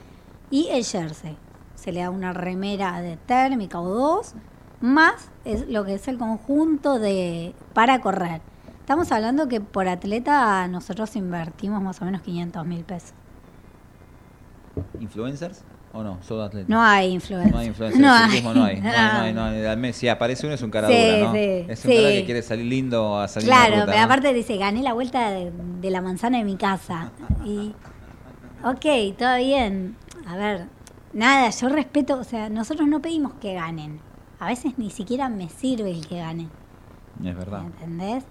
Y 0.51 0.67
el 0.69 0.84
jersey. 0.84 1.38
Se 1.75 1.91
le 1.91 2.01
da 2.01 2.10
una 2.10 2.34
remera 2.34 3.01
de 3.01 3.17
térmica 3.17 3.80
o 3.80 3.89
dos, 3.89 4.34
más 4.80 5.30
es 5.43 5.67
lo 5.67 5.86
que 5.86 5.95
es 5.95 6.08
el 6.08 6.17
conjunto 6.17 6.99
de 6.99 7.54
para 7.73 7.99
correr. 8.01 8.41
Estamos 8.80 9.12
hablando 9.12 9.47
que 9.47 9.62
por 9.62 9.88
atleta 9.88 10.67
nosotros 10.67 11.15
invertimos 11.15 11.82
más 11.82 12.01
o 12.01 12.06
menos 12.06 12.21
500 12.21 12.65
mil 12.65 12.84
pesos. 12.84 13.13
¿Influencers 14.99 15.63
o 15.95 16.03
no? 16.03 16.17
¿Solo 16.21 16.43
atletas? 16.43 16.69
No 16.69 16.81
hay 16.81 17.12
influencia. 17.12 17.51
No 17.51 17.58
hay 17.60 17.67
influencers, 17.67 18.01
No 18.01 18.13
hay. 18.13 18.41
no 18.43 18.49
hay. 18.63 18.81
No, 18.81 18.89
hay, 18.89 18.93
no 19.13 19.21
hay, 19.21 19.34
no 19.34 19.43
hay. 19.45 19.65
Al 19.65 19.77
mes, 19.77 19.95
Si 19.95 20.08
aparece 20.08 20.45
uno 20.45 20.55
es 20.55 20.62
un 20.62 20.69
cara 20.71 20.88
Sí, 20.88 20.93
dura, 20.93 21.17
¿no? 21.27 21.34
sí, 21.34 21.39
es 21.39 21.86
un 21.86 21.91
sí. 21.91 21.97
cara 21.97 22.10
que 22.10 22.25
quiere 22.25 22.41
salir 22.41 22.65
lindo 22.65 23.19
a 23.19 23.27
salir 23.27 23.47
Claro, 23.49 23.73
ruta, 23.75 23.86
pero 23.88 23.99
aparte 23.99 24.34
dice, 24.34 24.58
gané 24.58 24.81
la 24.84 24.93
vuelta 24.93 25.31
de, 25.31 25.51
de 25.81 25.89
la 25.89 26.01
manzana 26.01 26.38
de 26.38 26.43
mi 26.43 26.58
casa. 26.58 27.12
Y, 27.45 27.73
ok, 28.63 29.17
todo 29.17 29.38
bien. 29.38 29.95
A 30.27 30.36
ver, 30.38 30.65
nada, 31.13 31.49
yo 31.49 31.69
respeto, 31.69 32.17
o 32.19 32.23
sea, 32.23 32.49
nosotros 32.49 32.88
no 32.88 33.01
pedimos 33.01 33.34
que 33.36 33.53
ganen. 33.53 33.99
A 34.39 34.47
veces 34.47 34.77
ni 34.77 34.89
siquiera 34.89 35.29
me 35.29 35.49
sirve 35.49 35.91
el 35.91 36.05
que 36.08 36.17
ganen. 36.17 36.49
Es 37.23 37.36
verdad. 37.36 37.62
¿Entendés? 37.65 38.25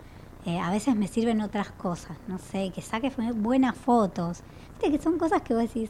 Eh, 0.47 0.59
a 0.59 0.71
veces 0.71 0.95
me 0.95 1.09
sirven 1.09 1.41
otras 1.41 1.71
cosas, 1.71 2.19
no 2.29 2.37
sé, 2.39 2.71
que 2.75 2.83
saques 2.83 3.15
buenas 3.37 3.75
fotos. 3.75 4.43
Viste 4.73 4.91
que 4.99 5.03
son 5.03 5.17
cosas 5.19 5.41
que 5.41 5.55
vos 5.55 5.63
decís, 5.63 5.89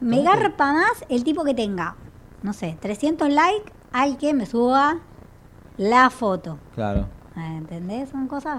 me 0.00 0.18
¿Cómo 0.18 0.30
te- 0.30 0.36
garpa 0.38 0.72
más 0.72 1.04
el 1.08 1.24
tipo 1.24 1.44
que 1.44 1.54
tenga, 1.54 1.96
no 2.42 2.52
sé, 2.52 2.76
300 2.80 3.28
likes 3.30 3.72
al 3.92 4.18
que 4.18 4.34
me 4.34 4.46
suba 4.46 4.98
la 5.76 6.10
foto. 6.10 6.58
Claro. 6.74 7.06
Ah, 7.34 7.54
¿Entendés? 7.56 8.08
Son 8.10 8.28
cosas 8.28 8.58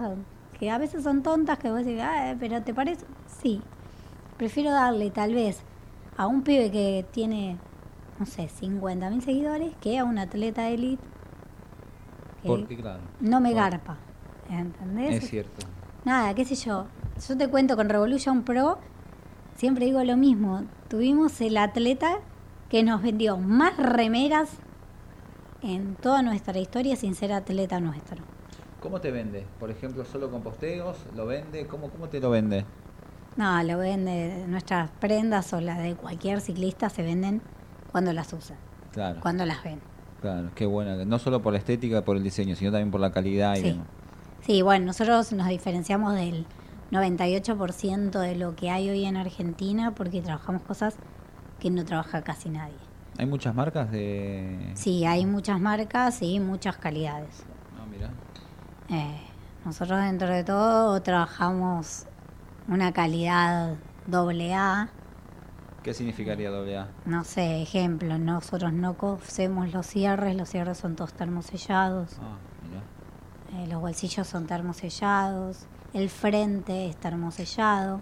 que 0.60 0.70
a 0.72 0.78
veces 0.78 1.04
son 1.04 1.24
tontas 1.24 1.58
que 1.60 1.70
vos 1.70 1.84
decís, 1.86 2.02
"Ah, 2.04 2.36
pero 2.40 2.62
¿te 2.64 2.74
parece? 2.74 3.06
Sí. 3.42 3.62
Prefiero 4.38 4.72
darle 4.72 5.10
tal 5.12 5.34
vez 5.34 5.62
a 6.16 6.28
un 6.28 6.42
pibe 6.44 6.72
que 6.72 7.06
tiene, 7.12 7.58
no 8.20 8.26
sé, 8.26 8.50
50 8.50 9.10
mil 9.10 9.22
seguidores 9.24 9.74
que 9.82 9.98
a 9.98 10.04
un 10.06 10.18
atleta 10.20 10.64
de 10.64 10.74
elite 10.76 11.04
que 12.42 12.48
Porque, 12.48 12.78
claro. 12.78 13.02
no 13.20 13.40
me 13.42 13.54
garpa. 13.54 13.98
¿Entendés? 14.50 15.24
Es 15.24 15.30
cierto. 15.30 15.66
Nada, 16.06 16.34
qué 16.36 16.46
sé 16.46 16.56
yo. 16.56 16.86
Yo 17.28 17.36
te 17.38 17.48
cuento 17.50 17.76
con 17.76 17.90
Revolution 17.90 18.44
Pro, 18.44 18.78
siempre 19.58 19.86
digo 19.86 20.02
lo 20.06 20.16
mismo. 20.16 20.64
Tuvimos 20.88 21.42
el 21.42 21.58
atleta 21.58 22.20
que 22.70 22.84
nos 22.84 23.02
vendió 23.02 23.38
más 23.38 23.76
remeras 23.78 24.50
en 25.62 25.96
toda 25.96 26.22
nuestra 26.22 26.58
historia 26.60 26.96
sin 26.96 27.16
ser 27.16 27.34
atleta 27.34 27.80
nuestro. 27.80 28.24
¿Cómo 28.80 29.02
te 29.02 29.12
vende? 29.12 29.46
Por 29.60 29.72
ejemplo, 29.72 30.06
solo 30.06 30.30
con 30.32 30.42
posteos, 30.42 30.98
¿lo 31.16 31.26
vende? 31.26 31.66
¿Cómo, 31.68 31.90
cómo 31.90 32.08
te 32.08 32.20
lo 32.20 32.30
vende? 32.30 32.64
No, 33.36 33.62
lo 33.64 33.78
vende, 33.78 34.46
nuestras 34.48 34.90
prendas 35.00 35.52
o 35.54 35.62
las 35.62 35.80
de 35.80 35.96
cualquier 35.96 36.42
ciclista 36.42 36.90
se 36.90 37.04
venden 37.04 37.42
cuando 37.92 38.14
las 38.14 38.32
usan, 38.34 38.58
Claro. 38.94 39.20
cuando 39.22 39.46
las 39.46 39.64
ven. 39.64 39.80
Claro, 40.22 40.50
qué 40.56 40.66
buena. 40.66 41.04
No 41.06 41.20
solo 41.20 41.42
por 41.42 41.54
la 41.54 41.60
estética, 41.60 42.04
por 42.04 42.18
el 42.18 42.24
diseño, 42.24 42.56
sino 42.56 42.72
también 42.72 42.90
por 42.92 43.00
la 43.02 43.12
calidad 43.12 43.54
y 43.56 43.58
Sí. 43.62 43.64
demás. 43.72 43.88
Sí, 44.42 44.62
bueno, 44.62 44.86
nosotros 44.88 45.32
nos 45.34 45.48
diferenciamos 45.48 46.16
del 46.16 46.46
98% 46.92 48.20
de 48.20 48.36
lo 48.36 48.56
que 48.56 48.70
hay 48.70 48.90
hoy 48.90 49.06
en 49.06 49.18
Argentina 49.18 49.92
porque 49.96 50.22
trabajamos 50.22 50.62
cosas 50.64 50.96
que 51.60 51.70
no 51.70 51.84
trabaja 51.86 52.22
casi 52.22 52.50
nadie. 52.50 52.76
Hay 53.18 53.26
muchas 53.26 53.54
marcas 53.56 53.92
de... 53.92 54.72
Sí, 54.76 55.06
hay 55.06 55.26
muchas 55.26 55.60
marcas 55.60 56.22
y 56.22 56.40
muchas 56.40 56.78
calidades. 56.78 57.44
Ah, 57.80 57.86
mira. 57.90 58.12
Eh, 58.90 59.20
nosotros 59.66 60.00
dentro 60.02 60.30
de 60.30 60.44
todo 60.44 61.02
trabajamos 61.02 62.06
una 62.68 62.92
calidad 62.94 63.76
doble 64.06 64.54
A. 64.54 64.90
¿Qué 65.84 65.94
significaría 65.94 66.52
doble 66.52 66.78
A? 66.78 66.88
No 67.06 67.24
sé, 67.24 67.62
ejemplo, 67.62 68.18
nosotros 68.20 68.72
no 68.74 68.98
cosemos 68.98 69.74
los 69.74 69.88
cierres, 69.88 70.36
los 70.36 70.50
cierres 70.50 70.78
son 70.78 70.96
todos 70.96 71.14
termosellados, 71.14 72.18
Ah, 72.22 72.38
mira. 72.70 73.64
eh, 73.64 73.68
los 73.68 73.82
bolsillos 73.82 74.28
son 74.28 74.46
termosellados, 74.48 75.66
el 75.94 76.10
frente 76.10 76.88
es 76.90 76.98
termosellado, 76.98 78.02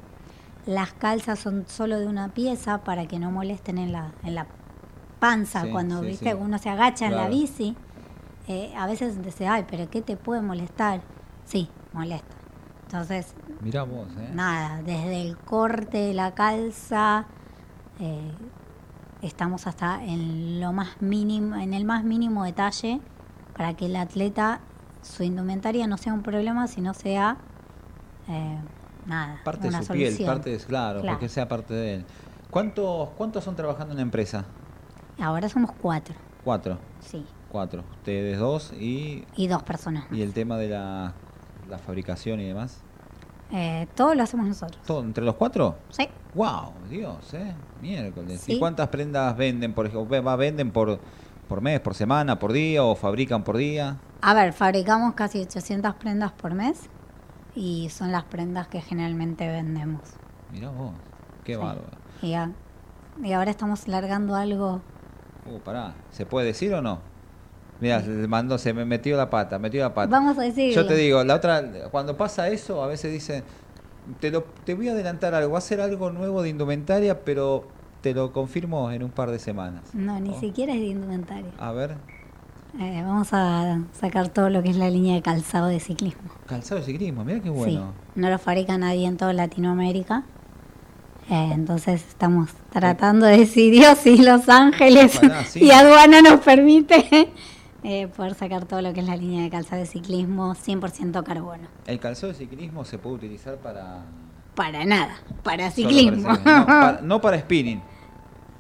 las 0.65 0.93
calzas 0.93 1.39
son 1.39 1.65
solo 1.67 1.99
de 1.99 2.07
una 2.07 2.29
pieza 2.29 2.83
para 2.83 3.05
que 3.07 3.19
no 3.19 3.31
molesten 3.31 3.77
en 3.77 3.91
la, 3.91 4.13
en 4.23 4.35
la 4.35 4.47
panza 5.19 5.63
Sí, 5.63 5.69
cuando 5.71 5.99
sí, 6.01 6.07
viste 6.07 6.31
sí. 6.31 6.37
uno 6.39 6.57
se 6.57 6.69
agacha 6.69 7.05
en 7.07 7.15
la 7.15 7.27
bici. 7.29 7.75
eh, 8.47 8.73
a 8.77 8.85
veces 8.87 9.21
dice, 9.23 9.47
ay, 9.47 9.65
pero 9.69 9.89
¿qué 9.89 10.01
te 10.01 10.17
puede 10.17 10.41
molestar? 10.41 11.01
Sí, 11.45 11.69
molesta. 11.93 12.35
Entonces, 12.85 13.33
Mirá 13.61 13.83
vos, 13.83 14.07
¿eh? 14.19 14.29
nada, 14.33 14.81
desde 14.83 15.21
el 15.21 15.37
corte 15.37 15.97
de 15.99 16.13
la 16.13 16.33
calza, 16.35 17.25
eh, 17.99 18.31
estamos 19.21 19.65
hasta 19.67 20.03
en 20.03 20.59
lo 20.59 20.73
más 20.73 21.01
mínimo, 21.01 21.55
en 21.55 21.73
el 21.73 21.85
más 21.85 22.03
mínimo 22.03 22.43
detalle 22.43 23.01
para 23.57 23.73
que 23.75 23.85
el 23.87 23.95
atleta, 23.95 24.59
su 25.01 25.23
indumentaria 25.23 25.87
no 25.87 25.97
sea 25.97 26.13
un 26.13 26.21
problema, 26.23 26.67
sino 26.67 26.93
sea 26.93 27.37
eh, 28.29 28.57
nada, 29.05 29.39
Parte 29.43 29.67
una 29.67 29.79
de 29.79 29.85
su 29.85 29.93
piel, 29.93 30.17
parte 30.25 30.49
de, 30.51 30.57
claro, 30.57 31.01
Claro. 31.01 31.15
porque 31.17 31.29
sea 31.29 31.47
parte 31.47 31.73
de 31.73 31.95
él. 31.95 32.05
¿Cuántos, 32.49 33.09
¿Cuántos 33.17 33.43
son 33.43 33.55
trabajando 33.55 33.91
en 33.91 33.97
la 33.97 34.01
empresa? 34.03 34.45
Ahora 35.19 35.47
somos 35.49 35.71
cuatro, 35.81 36.15
Cuatro. 36.43 36.77
sí, 36.99 37.25
Cuatro. 37.51 37.83
Ustedes 37.99 38.37
dos 38.37 38.73
y, 38.73 39.23
y 39.37 39.47
dos 39.47 39.63
personas. 39.63 40.05
y 40.11 40.21
el 40.21 40.33
tema 40.33 40.57
de 40.57 40.69
la, 40.69 41.13
la 41.69 41.77
fabricación 41.77 42.39
y 42.41 42.45
demás. 42.47 42.81
Eh, 43.51 43.87
todo 43.95 44.13
lo 44.15 44.23
hacemos 44.23 44.45
nosotros. 44.47 44.81
¿Todo 44.85 45.01
entre 45.03 45.23
los 45.23 45.35
cuatro? 45.35 45.77
Sí. 45.89 46.09
¡Wow! 46.33 46.73
Dios, 46.89 47.33
¿eh? 47.33 47.53
Miércoles. 47.81 48.41
Sí. 48.41 48.53
¿Y 48.53 48.59
cuántas 48.59 48.89
prendas 48.89 49.37
venden, 49.37 49.73
por 49.73 49.85
ejemplo? 49.85 50.21
¿Va- 50.23 50.35
¿Venden 50.35 50.71
por, 50.71 50.99
por 51.47 51.61
mes, 51.61 51.79
por 51.79 51.93
semana, 51.95 52.37
por 52.39 52.51
día 52.51 52.83
o 52.83 52.95
fabrican 52.95 53.43
por 53.43 53.55
día? 53.55 53.97
A 54.21 54.33
ver, 54.33 54.51
fabricamos 54.51 55.13
casi 55.13 55.39
800 55.41 55.95
prendas 55.95 56.31
por 56.33 56.53
mes 56.55 56.89
y 57.55 57.89
son 57.89 58.11
las 58.11 58.23
prendas 58.25 58.67
que 58.67 58.81
generalmente 58.81 59.47
vendemos. 59.47 60.01
Mirá 60.51 60.69
vos. 60.69 60.93
Qué 61.43 61.53
Sí. 61.53 61.59
bárbaro. 61.59 61.87
Y, 62.21 62.33
a- 62.33 62.51
y 63.23 63.31
ahora 63.33 63.51
estamos 63.51 63.87
largando 63.87 64.35
algo. 64.35 64.81
Uh, 65.45 65.59
pará. 65.59 65.93
¿Se 66.11 66.25
puede 66.25 66.47
decir 66.47 66.73
o 66.73 66.81
no? 66.81 66.99
Mira, 67.81 68.01
se 68.01 68.09
mandó, 68.27 68.57
se 68.57 68.73
me 68.73 68.85
metió 68.85 69.17
la 69.17 69.29
pata, 69.29 69.59
metió 69.59 69.81
la 69.81 69.93
pata. 69.93 70.09
Vamos 70.09 70.37
a 70.37 70.41
decirlo. 70.41 70.81
Yo 70.81 70.87
te 70.87 70.95
digo, 70.95 71.23
la 71.23 71.35
otra, 71.35 71.89
cuando 71.91 72.15
pasa 72.17 72.47
eso, 72.47 72.81
a 72.83 72.87
veces 72.87 73.11
dicen, 73.11 73.43
te, 74.19 74.31
lo, 74.31 74.43
te 74.63 74.73
voy 74.75 74.87
a 74.89 74.93
adelantar 74.93 75.33
algo, 75.35 75.51
va 75.53 75.57
a 75.57 75.61
ser 75.61 75.81
algo 75.81 76.09
nuevo 76.09 76.41
de 76.41 76.49
indumentaria, 76.49 77.23
pero 77.25 77.67
te 78.01 78.13
lo 78.13 78.31
confirmo 78.31 78.89
en 78.91 79.03
un 79.03 79.11
par 79.11 79.29
de 79.29 79.39
semanas. 79.39 79.83
No, 79.93 80.19
ni 80.19 80.29
Oh. 80.31 80.39
siquiera 80.39 80.73
es 80.73 80.79
de 80.79 80.85
indumentaria. 80.87 81.51
A 81.59 81.71
ver, 81.73 81.95
Eh, 82.79 83.01
vamos 83.05 83.29
a 83.31 83.79
sacar 83.93 84.27
todo 84.29 84.49
lo 84.49 84.61
que 84.61 84.69
es 84.69 84.75
la 84.75 84.89
línea 84.89 85.15
de 85.15 85.21
calzado 85.21 85.67
de 85.67 85.79
ciclismo. 85.79 86.29
calzado 86.45 86.81
de 86.81 86.85
ciclismo, 86.85 87.23
mira 87.23 87.39
qué 87.39 87.49
bueno. 87.49 87.93
Sí, 87.93 88.19
no 88.19 88.29
lo 88.29 88.37
fabrica 88.37 88.77
nadie 88.77 89.07
en 89.07 89.15
toda 89.17 89.31
Latinoamérica. 89.33 90.23
Eh, 91.29 91.51
entonces 91.53 92.05
estamos 92.07 92.49
tratando 92.71 93.25
de 93.25 93.45
si 93.47 93.71
Dios 93.71 94.05
y 94.05 94.17
Los 94.17 94.47
Ángeles 94.49 95.15
Ojalá, 95.17 95.43
sí. 95.45 95.63
y 95.63 95.71
aduana 95.71 96.21
nos 96.21 96.41
permite 96.41 97.31
eh, 97.83 98.07
poder 98.09 98.35
sacar 98.35 98.65
todo 98.65 98.81
lo 98.81 98.93
que 98.93 98.99
es 98.99 99.07
la 99.07 99.15
línea 99.15 99.43
de 99.43 99.49
calzado 99.49 99.81
de 99.81 99.87
ciclismo 99.87 100.53
100% 100.53 101.23
carbono. 101.23 101.67
El 101.87 101.99
calzado 101.99 102.33
de 102.33 102.37
ciclismo 102.37 102.83
se 102.85 102.97
puede 102.97 103.15
utilizar 103.15 103.55
para... 103.57 104.03
Para 104.53 104.85
nada, 104.85 105.15
para 105.43 105.71
ciclismo. 105.71 106.23
para 106.27 106.35
ciclismo, 106.35 106.59
No, 106.59 106.65
para, 106.65 107.01
no 107.03 107.21
para 107.21 107.39
spinning. 107.39 107.81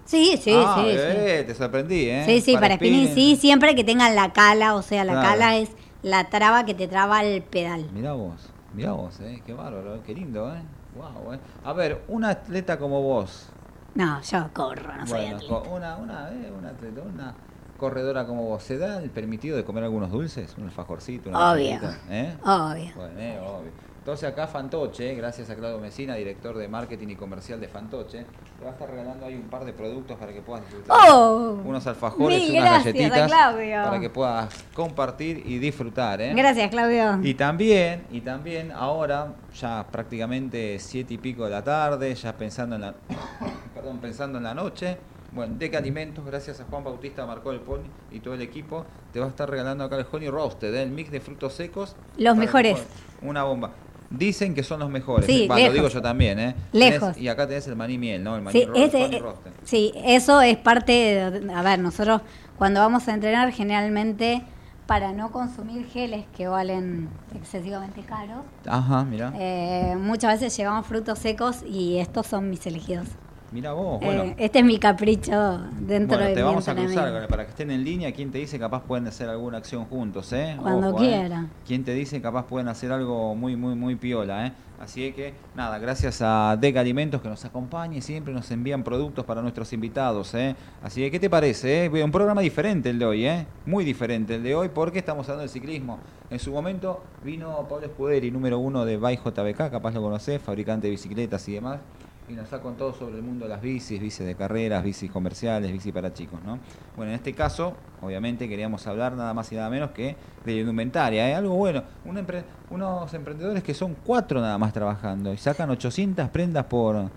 Sí, 0.05 0.37
sí, 0.37 0.51
Ah, 0.53 0.75
sí, 0.77 0.91
sí. 0.91 1.45
te 1.47 1.55
sorprendí, 1.55 2.09
¿eh? 2.09 2.23
Sí, 2.25 2.41
sí, 2.41 2.53
para, 2.53 2.75
spinning, 2.75 3.13
sí, 3.13 3.35
siempre 3.35 3.75
que 3.75 3.83
tengan 3.83 4.15
la 4.15 4.31
cala, 4.33 4.75
o 4.75 4.81
sea, 4.81 5.03
la 5.03 5.13
Claro. 5.13 5.29
cala 5.29 5.57
es 5.57 5.69
la 6.03 6.29
traba 6.29 6.65
que 6.65 6.73
te 6.75 6.87
traba 6.87 7.23
el 7.23 7.41
pedal. 7.43 7.85
Mirá 7.91 8.13
vos, 8.13 8.41
mirá 8.73 8.91
vos, 8.93 9.19
¿eh? 9.21 9.41
Qué 9.45 9.53
bárbaro, 9.53 10.03
qué 10.03 10.13
lindo, 10.13 10.53
¿eh? 10.53 10.61
Wow, 10.93 11.33
¿eh? 11.33 11.39
A 11.63 11.73
ver, 11.73 12.03
un 12.07 12.23
atleta 12.23 12.77
como 12.77 13.01
vos, 13.01 13.47
No, 13.95 14.21
yo 14.21 14.49
corro, 14.53 14.93
no 14.95 15.05
soy 15.07 15.19
bueno, 15.21 15.37
atleta. 15.37 15.47
co- 15.47 15.75
una, 15.75 15.97
una, 15.97 16.31
eh, 16.33 16.51
una 16.51 16.69
atleta, 16.69 17.01
una 17.01 17.35
corredora 17.77 18.25
como 18.27 18.43
vos, 18.43 18.63
¿se 18.63 18.77
da 18.77 19.01
el 19.01 19.09
permitido 19.09 19.57
de 19.57 19.63
comer 19.63 19.83
algunos 19.83 20.11
dulces? 20.11 20.55
Un 20.57 20.65
alfajorcito, 20.65 21.29
una 21.29 21.51
Obvio. 21.53 21.79
¿eh? 22.09 22.35
Obvio. 22.43 22.91
Bueno, 22.95 23.19
eh, 23.19 23.39
obvio. 23.39 23.71
Entonces 24.05 24.29
acá 24.29 24.45
Fantoche, 24.45 25.15
gracias 25.15 25.49
a 25.49 25.55
Claudio 25.55 25.79
Mesina, 25.79 26.13
director 26.13 26.55
de 26.55 26.67
marketing 26.67 27.07
y 27.07 27.15
comercial 27.15 27.59
de 27.59 27.67
Fantoche, 27.67 28.23
te 28.59 28.63
va 28.63 28.69
a 28.69 28.73
estar 28.73 28.87
regalando 28.87 29.25
ahí 29.25 29.33
un 29.33 29.49
par 29.49 29.65
de 29.65 29.73
productos 29.73 30.15
para 30.19 30.31
que 30.31 30.43
puedas 30.43 30.63
disfrutar. 30.63 30.95
Oh, 31.11 31.59
unos 31.65 31.87
alfajores 31.87 32.47
unas 32.51 32.61
gracias 32.61 32.93
galletitas 32.93 33.31
Claudio. 33.31 33.83
para 33.83 33.99
que 33.99 34.11
puedas 34.11 34.53
compartir 34.75 35.41
y 35.43 35.57
disfrutar, 35.57 36.21
¿eh? 36.21 36.35
Gracias, 36.35 36.69
Claudio. 36.69 37.19
Y 37.23 37.33
también, 37.33 38.05
y 38.11 38.21
también 38.21 38.71
ahora, 38.71 39.33
ya 39.59 39.83
prácticamente 39.91 40.77
siete 40.77 41.15
y 41.15 41.17
pico 41.17 41.45
de 41.45 41.49
la 41.49 41.63
tarde, 41.63 42.13
ya 42.13 42.37
pensando 42.37 42.75
en 42.75 42.81
la, 42.81 42.93
perdón, 43.73 43.97
pensando 43.97 44.37
en 44.37 44.43
la 44.43 44.53
noche. 44.53 44.99
Bueno, 45.31 45.55
Deca 45.57 45.79
Alimentos, 45.79 46.23
gracias 46.23 46.59
a 46.61 46.65
Juan 46.65 46.83
Bautista 46.83 47.25
Marcó 47.25 47.51
el 47.51 47.59
Pony 47.59 47.89
y 48.11 48.19
todo 48.19 48.35
el 48.35 48.41
equipo, 48.43 48.85
te 49.11 49.19
va 49.19 49.25
a 49.25 49.29
estar 49.29 49.49
regalando 49.49 49.83
acá 49.83 49.97
el 49.97 50.05
Honey 50.09 50.29
Roasted, 50.29 50.75
¿eh? 50.75 50.83
el 50.83 50.91
mix 50.91 51.09
de 51.09 51.21
frutos 51.21 51.53
secos. 51.53 51.95
Los 52.17 52.37
mejores. 52.37 52.77
Una 53.23 53.43
bomba. 53.43 53.71
Dicen 54.09 54.53
que 54.53 54.63
son 54.63 54.79
los 54.79 54.89
mejores. 54.89 55.25
Sí, 55.25 55.43
eh. 55.43 55.67
Lo 55.67 55.73
digo 55.73 55.87
yo 55.87 56.01
también, 56.01 56.39
¿eh? 56.39 56.55
Lejos. 56.71 57.15
Tenés- 57.15 57.21
y 57.21 57.27
acá 57.27 57.47
tenés 57.47 57.67
el 57.67 57.75
maní 57.75 57.97
miel, 57.97 58.23
¿no? 58.23 58.35
El 58.35 58.41
maní 58.43 58.59
Sí, 58.59 58.67
ese- 58.75 59.03
honey 59.05 59.17
eh, 59.17 59.23
sí, 59.63 59.91
eso 60.05 60.41
es 60.41 60.57
parte 60.57 60.91
de, 60.91 61.51
a 61.53 61.61
ver, 61.61 61.79
nosotros 61.79 62.21
cuando 62.57 62.79
vamos 62.79 63.07
a 63.07 63.13
entrenar 63.13 63.51
generalmente 63.51 64.43
para 64.85 65.11
no 65.13 65.31
consumir 65.31 65.87
geles 65.87 66.25
que 66.37 66.47
valen 66.47 67.09
excesivamente 67.35 68.01
caros, 68.03 68.43
Ajá, 68.67 69.03
mira. 69.03 69.33
eh, 69.35 69.95
muchas 69.99 70.33
veces 70.39 70.55
llevamos 70.55 70.85
frutos 70.85 71.17
secos 71.19 71.63
y 71.67 71.97
estos 71.97 72.27
son 72.27 72.49
mis 72.51 72.65
elegidos. 72.67 73.07
Mira 73.55 73.71
vos, 73.71 74.01
Eh, 74.01 74.05
bueno. 74.05 74.35
este 74.37 74.59
es 74.59 74.65
mi 74.65 74.77
capricho 74.77 75.59
dentro 75.79 76.17
Bueno, 76.17 76.29
de 76.29 76.35
te 76.35 76.43
vamos 76.43 76.67
a 76.67 76.75
cruzar 76.75 77.25
para 77.29 77.45
que 77.45 77.51
estén 77.51 77.71
en 77.71 77.85
línea. 77.85 78.11
¿Quién 78.11 78.29
te 78.29 78.37
dice 78.37 78.59
capaz 78.59 78.83
pueden 78.83 79.07
hacer 79.07 79.29
alguna 79.29 79.59
acción 79.59 79.85
juntos, 79.85 80.33
eh? 80.33 80.57
Cuando 80.61 80.89
Ojo, 80.89 81.01
eh. 81.01 81.07
quiera. 81.07 81.47
¿Quién 81.65 81.85
te 81.85 81.93
dice 81.93 82.19
capaz 82.19 82.47
pueden 82.47 82.67
hacer 82.67 82.91
algo 82.91 83.33
muy, 83.33 83.55
muy, 83.55 83.75
muy 83.75 83.95
piola, 83.95 84.47
eh? 84.47 84.51
Así 84.77 85.09
que, 85.13 85.33
nada, 85.55 85.79
gracias 85.79 86.21
a 86.21 86.57
Deca 86.59 86.81
Alimentos 86.81 87.21
que 87.21 87.29
nos 87.29 87.45
acompaña 87.45 87.95
y 87.95 88.01
siempre 88.01 88.33
nos 88.33 88.51
envían 88.51 88.83
productos 88.83 89.23
para 89.23 89.41
nuestros 89.41 89.71
invitados, 89.71 90.33
eh. 90.33 90.53
Así 90.83 90.99
que, 90.99 91.11
¿qué 91.11 91.19
te 91.21 91.29
parece, 91.29 91.85
eh? 91.85 92.03
Un 92.03 92.11
programa 92.11 92.41
diferente 92.41 92.89
el 92.89 92.99
de 92.99 93.05
hoy, 93.05 93.25
eh. 93.25 93.47
Muy 93.65 93.85
diferente 93.85 94.35
el 94.35 94.43
de 94.43 94.53
hoy 94.53 94.67
porque 94.67 94.99
estamos 94.99 95.27
hablando 95.29 95.43
del 95.43 95.49
ciclismo. 95.49 95.99
En 96.29 96.39
su 96.39 96.51
momento 96.51 97.01
vino 97.23 97.65
Pablo 97.69 97.85
Escuderi, 97.85 98.31
número 98.31 98.59
uno 98.59 98.83
de 98.83 98.97
Bike 98.97 99.23
JBK, 99.23 99.71
capaz 99.71 99.93
lo 99.93 100.01
conocés, 100.01 100.41
fabricante 100.41 100.87
de 100.87 100.91
bicicletas 100.91 101.47
y 101.47 101.53
demás 101.53 101.79
y 102.27 102.33
nos 102.33 102.51
ha 102.53 102.59
contado 102.61 102.91
sobre 102.93 103.17
el 103.17 103.21
mundo 103.23 103.45
de 103.45 103.49
las 103.49 103.61
bicis, 103.61 103.99
bicis 103.99 104.25
de 104.25 104.33
carreras, 104.35 104.83
bicis 104.83 105.11
comerciales, 105.11 105.71
bicis 105.71 105.93
para 105.93 106.11
chicos, 106.13 106.39
¿no? 106.43 106.57
Bueno, 106.95 107.11
en 107.11 107.15
este 107.17 107.33
caso, 107.33 107.73
obviamente 108.01 108.49
queríamos 108.49 108.85
hablar 108.87 109.13
nada 109.13 109.33
más 109.33 109.51
y 109.51 109.55
nada 109.55 109.69
menos 109.69 109.91
que 109.91 110.15
de 110.43 110.55
indumentaria, 110.57 111.29
¿eh? 111.29 111.35
Algo 111.35 111.55
bueno, 111.55 111.83
Un 112.05 112.15
empre- 112.17 112.43
unos 112.71 113.13
emprendedores 113.13 113.61
que 113.63 113.73
son 113.75 113.95
cuatro 114.03 114.41
nada 114.41 114.57
más 114.57 114.73
trabajando 114.73 115.31
y 115.33 115.37
sacan 115.37 115.69
800 115.69 116.29
prendas 116.29 116.65
por 116.65 117.09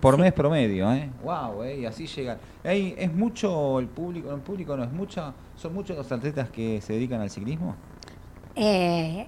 por 0.00 0.18
mes 0.18 0.34
promedio, 0.34 0.92
¿eh? 0.92 1.08
Wow, 1.24 1.62
¿eh? 1.62 1.80
Y 1.80 1.86
así 1.86 2.06
llegan. 2.06 2.36
Ahí 2.62 2.94
es 2.98 3.10
mucho 3.12 3.78
el 3.80 3.86
público, 3.88 4.34
el 4.34 4.40
público 4.42 4.76
no 4.76 4.84
es 4.84 4.92
mucho, 4.92 5.32
son 5.56 5.72
muchos 5.72 5.96
los 5.96 6.12
atletas 6.12 6.50
que 6.50 6.80
se 6.82 6.92
dedican 6.92 7.22
al 7.22 7.30
ciclismo. 7.30 7.74
Eh, 8.54 9.26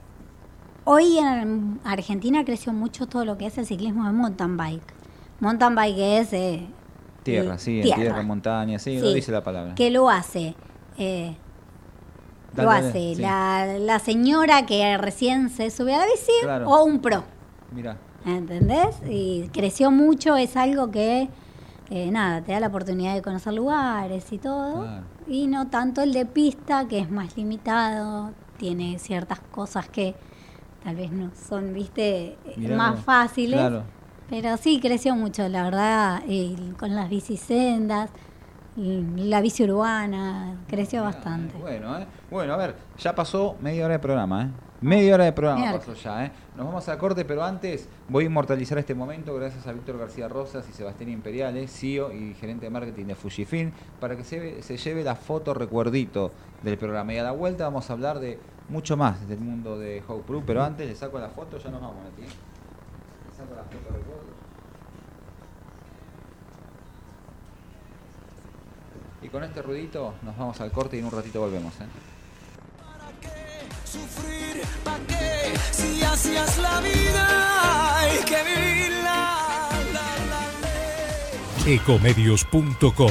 hoy 0.84 1.16
en 1.18 1.80
Argentina 1.82 2.44
creció 2.44 2.74
mucho 2.74 3.06
todo 3.06 3.24
lo 3.24 3.38
que 3.38 3.46
es 3.46 3.56
el 3.56 3.64
ciclismo 3.64 4.04
de 4.04 4.12
mountain 4.12 4.56
bike. 4.58 4.95
Mountain 5.40 5.74
bike 5.74 5.98
es... 6.20 6.32
eh, 6.32 6.66
Tierra, 7.22 7.54
eh, 7.54 7.58
sí, 7.58 7.80
en 7.80 7.94
tierra, 7.94 8.22
montaña, 8.22 8.78
sí, 8.78 8.98
lo 9.00 9.08
Sí. 9.08 9.14
dice 9.14 9.32
la 9.32 9.42
palabra. 9.42 9.74
que 9.74 9.90
lo 9.90 10.08
hace? 10.08 10.54
Eh, 10.96 11.36
lo 12.56 12.64
dale, 12.64 12.88
hace 12.88 13.14
sí. 13.16 13.20
la, 13.20 13.76
la 13.80 13.98
señora 13.98 14.64
que 14.64 14.96
recién 14.96 15.50
se 15.50 15.70
sube 15.70 15.92
a 15.94 15.98
la 15.98 16.04
bici 16.06 16.30
Claro. 16.42 16.68
o 16.70 16.84
un 16.84 17.00
pro, 17.00 17.24
Mira, 17.72 17.96
¿entendés? 18.24 18.96
Y 19.10 19.48
creció 19.52 19.90
mucho, 19.90 20.36
es 20.36 20.56
algo 20.56 20.90
que, 20.90 21.28
eh, 21.90 22.10
nada, 22.12 22.40
te 22.42 22.52
da 22.52 22.60
la 22.60 22.68
oportunidad 22.68 23.14
de 23.14 23.22
conocer 23.22 23.52
lugares 23.54 24.32
y 24.32 24.38
todo. 24.38 24.82
Claro. 24.82 25.02
Y 25.26 25.48
no 25.48 25.66
tanto 25.66 26.02
el 26.02 26.12
de 26.12 26.24
pista, 26.26 26.86
que 26.86 27.00
es 27.00 27.10
más 27.10 27.36
limitado, 27.36 28.30
tiene 28.56 28.98
ciertas 29.00 29.40
cosas 29.40 29.88
que 29.88 30.14
tal 30.84 30.94
vez 30.96 31.10
no 31.10 31.30
son, 31.48 31.74
viste, 31.74 32.38
Mirá 32.56 32.76
más 32.76 32.94
vos. 32.94 33.04
fáciles. 33.04 33.58
Claro. 33.58 33.82
Pero 34.28 34.56
sí, 34.56 34.80
creció 34.80 35.14
mucho, 35.14 35.48
la 35.48 35.62
verdad, 35.64 36.22
con 36.78 36.94
las 36.94 37.08
bicisendas, 37.08 38.10
la 38.76 39.40
bici 39.40 39.64
urbana, 39.64 40.58
creció 40.66 41.02
bastante. 41.02 41.56
Bueno, 41.56 41.98
¿eh? 41.98 42.06
Bueno, 42.30 42.52
a 42.54 42.56
ver, 42.56 42.74
ya 42.98 43.14
pasó 43.14 43.56
media 43.60 43.84
hora 43.84 43.94
de 43.94 44.00
programa, 44.00 44.42
¿eh? 44.44 44.50
Media 44.82 45.14
hora 45.14 45.24
de 45.24 45.32
programa 45.32 45.72
pasó 45.72 45.94
ya, 45.94 46.26
¿eh? 46.26 46.32
Nos 46.54 46.66
vamos 46.66 46.86
a 46.88 46.98
corte, 46.98 47.24
pero 47.24 47.42
antes 47.42 47.88
voy 48.08 48.24
a 48.24 48.26
inmortalizar 48.26 48.76
este 48.76 48.94
momento 48.94 49.34
gracias 49.34 49.66
a 49.66 49.72
Víctor 49.72 49.96
García 49.96 50.28
Rosas 50.28 50.68
y 50.68 50.72
Sebastián 50.74 51.08
Imperiales, 51.08 51.70
CEO 51.72 52.12
y 52.12 52.34
gerente 52.34 52.66
de 52.66 52.70
marketing 52.70 53.06
de 53.06 53.14
Fujifilm, 53.14 53.72
para 53.98 54.16
que 54.16 54.24
se, 54.24 54.62
se 54.62 54.76
lleve 54.76 55.02
la 55.02 55.14
foto 55.14 55.54
recuerdito 55.54 56.32
del 56.62 56.76
programa. 56.76 57.14
Y 57.14 57.18
a 57.18 57.22
la 57.22 57.32
vuelta 57.32 57.64
vamos 57.64 57.88
a 57.88 57.94
hablar 57.94 58.18
de 58.18 58.38
mucho 58.68 58.98
más 58.98 59.26
del 59.26 59.38
mundo 59.38 59.78
de 59.78 60.02
Hope 60.06 60.24
Pro, 60.26 60.42
pero 60.46 60.62
antes 60.62 60.86
le 60.86 60.94
saco 60.94 61.18
la 61.18 61.30
foto, 61.30 61.56
ya 61.56 61.70
nos 61.70 61.80
vamos. 61.80 61.96
¿eh? 62.18 62.20
Le 62.20 63.34
saco 63.34 63.54
la 63.54 63.62
foto 63.62 64.05
Y 69.26 69.28
con 69.28 69.42
este 69.42 69.60
ruidito 69.60 70.14
nos 70.22 70.38
vamos 70.38 70.60
al 70.60 70.70
corte 70.70 70.94
y 70.94 71.00
en 71.00 71.06
un 71.06 71.10
ratito 71.10 71.40
volvemos, 71.40 71.74
¿eh? 71.80 71.86
Sufrir, 73.84 74.62
¿pa' 74.84 75.00
qué? 75.08 75.58
Si 75.72 76.00
así 76.04 76.36
es 76.36 76.58
la 76.58 76.80
vida, 76.80 77.98
hay 77.98 78.18
que 78.18 78.36
vivirla. 78.44 79.68
La, 79.92 80.06
la, 80.30 81.64
ley. 81.64 81.74
Ecomedios.com 81.74 83.10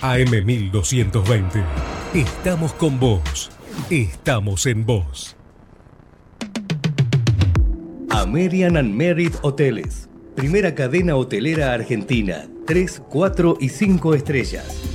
AM1220. 0.00 1.62
Estamos 2.14 2.72
con 2.72 2.98
vos. 2.98 3.50
Estamos 3.90 4.64
en 4.64 4.86
vos. 4.86 5.36
American 8.08 8.78
and 8.78 8.94
Merit 8.94 9.34
Hoteles. 9.42 10.08
Primera 10.34 10.74
cadena 10.74 11.16
hotelera 11.16 11.74
argentina. 11.74 12.48
3, 12.66 13.02
4 13.10 13.58
y 13.60 13.68
5 13.68 14.14
estrellas. 14.14 14.94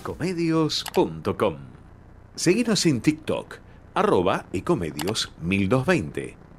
ecomedios.com. 0.00 1.56
Seguinos 2.34 2.86
en 2.86 3.00
TikTok, 3.02 3.56
arroba 3.94 4.46
ecomedios1220 4.52 6.49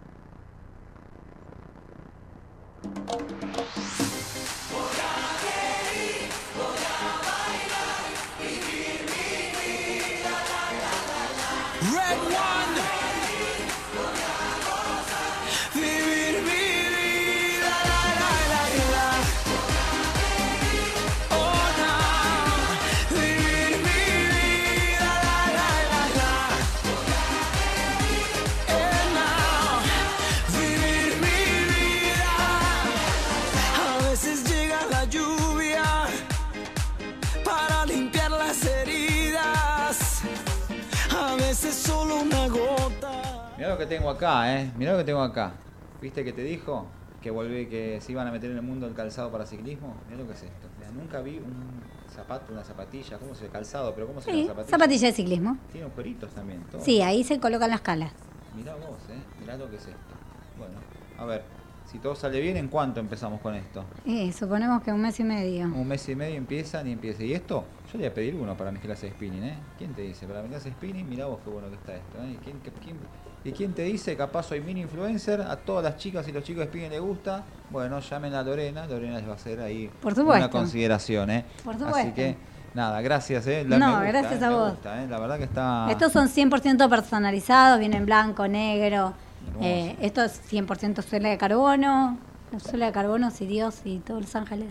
que 43.82 43.96
tengo 43.96 44.10
acá, 44.10 44.56
eh. 44.62 44.72
Mirá 44.78 44.91
lo 44.94 45.00
que 45.00 45.04
tengo 45.04 45.22
acá. 45.22 45.54
¿Viste 46.02 46.24
que 46.24 46.34
te 46.34 46.44
dijo? 46.44 46.86
Que 47.22 47.30
volví, 47.32 47.67
que 47.67 48.00
se 48.02 48.12
iban 48.12 48.28
a 48.28 48.32
meter 48.32 48.50
en 48.52 48.58
el 48.58 48.63
mundo 48.63 48.86
del 48.88 48.96
calzado 48.96 49.32
para 49.32 49.46
ciclismo. 49.46 49.96
Mirá 50.08 50.22
lo 50.22 50.28
que 50.28 50.34
es 50.34 50.44
esto. 50.44 50.67
Mirá, 50.80 50.91
nunca 50.91 51.22
vi 51.22 51.38
un 51.38 51.82
zapato, 52.10 52.52
una 52.54 52.63
zapatilla, 52.63 53.17
¿cómo 53.17 53.36
se 53.36 53.48
calzado? 53.48 53.94
Pero 53.94 54.08
¿cómo 54.08 54.22
se 54.22 54.32
Sí, 54.32 54.46
zapatilla? 54.48 54.70
zapatilla 54.78 55.08
de 55.08 55.13
ciclismo. 55.13 55.58
Tiene 55.72 55.86
agujeritos 55.88 56.32
también. 56.32 56.62
todo. 56.72 56.82
Sí, 56.84 57.02
ahí 57.02 57.24
se 57.24 57.39
colocan 57.39 57.70
las 57.70 57.82
calas. 57.82 58.12
Mirá 58.56 58.74
vos, 58.76 58.98
eh. 59.10 59.20
Mirá 59.39 59.58
lo 59.58 59.70
que 59.70 59.76
es 59.78 59.84
esto. 59.88 60.13
Bueno, 60.58 60.76
a 61.17 61.26
ver. 61.26 61.44
Si 61.86 62.00
todo 62.00 62.15
sale 62.15 62.39
bien, 62.39 62.56
¿en 62.56 62.70
cuánto 62.70 63.02
empezamos 63.02 63.41
con 63.41 63.54
esto? 63.54 63.84
Y 64.06 64.32
suponemos 64.32 64.82
que 64.82 64.94
un 64.94 65.02
mes 65.02 65.20
y 65.20 65.24
medio. 65.26 65.65
Un 65.65 65.88
mes 65.88 66.08
y 66.08 66.15
medio 66.15 66.38
empiezan 66.38 66.88
y 66.88 66.94
empieza. 66.94 67.22
¿Y 67.24 67.34
esto? 67.34 67.65
Yo 67.88 67.94
le 67.94 68.06
voy 68.06 68.06
a 68.06 68.13
pedir 68.13 68.36
uno 68.36 68.56
para 68.56 68.72
mis 68.72 68.82
clases 68.82 69.10
de 69.10 69.15
spinning, 69.17 69.44
¿eh? 69.44 69.58
¿Quién 69.78 69.94
te 69.94 70.04
dice? 70.04 70.26
Para 70.26 70.41
mi 70.41 70.48
clase 70.48 70.70
de 70.70 70.76
spinning, 70.76 71.10
mirá 71.10 71.26
vos 71.26 71.39
qué 71.44 71.50
bueno 71.50 71.67
que 71.67 71.76
está 71.76 71.96
esto, 71.96 72.17
¿eh? 72.24 72.32
¿Y 72.32 72.36
quién, 72.38 72.60
qué- 72.62 72.72
quién- 72.82 72.98
¿Y 73.44 73.52
quién 73.52 73.74
te 73.74 73.84
dice? 73.84 74.16
Capaz 74.16 74.44
soy 74.44 74.62
mini 74.62 74.82
influencer, 74.82 75.42
a 75.42 75.56
todas 75.56 75.84
las 75.84 75.98
chicas 75.98 76.28
y 76.28 76.32
los 76.32 76.44
chicos 76.44 76.62
de 76.62 76.68
spinning 76.68 76.92
les 76.92 77.02
gusta. 77.02 77.44
Bueno, 77.72 78.00
llamen 78.00 78.36
a 78.36 78.44
Lorena, 78.44 78.86
Lorena 78.86 79.18
les 79.18 79.28
va 79.28 79.32
a 79.32 79.36
hacer 79.36 79.60
ahí 79.62 79.90
Por 80.02 80.18
una 80.20 80.50
consideración, 80.50 81.30
¿eh? 81.32 81.46
Por 81.64 81.76
Así 81.76 81.84
supuesto. 81.84 82.14
que, 82.14 82.38
nada, 82.76 83.02
gracias, 83.02 83.48
¿eh? 83.48 83.64
No, 83.66 83.80
me 83.80 83.86
gusta, 83.86 84.04
gracias 84.04 84.42
¿eh? 84.42 84.46
a 84.46 84.50
vos. 84.52 84.72
gusta, 84.72 85.04
¿eh? 85.04 85.08
La 85.08 85.20
verdad 85.20 85.38
que 85.38 85.46
está... 85.46 85.88
Estos 85.90 86.12
son 86.12 86.28
100% 86.28 86.88
personalizados, 86.88 87.80
vienen 87.80 88.06
blanco, 88.06 88.48
negro. 88.48 89.14
Eh, 89.60 89.96
esto 90.02 90.24
es 90.24 90.40
100% 90.52 91.02
suela 91.02 91.30
de 91.30 91.38
carbono. 91.38 92.20
La 92.52 92.60
suela 92.60 92.86
de 92.88 92.92
carbono, 92.92 93.32
si 93.32 93.48
Dios 93.48 93.82
y 93.86 94.00
todos 94.00 94.22
los 94.22 94.36
ángeles 94.36 94.68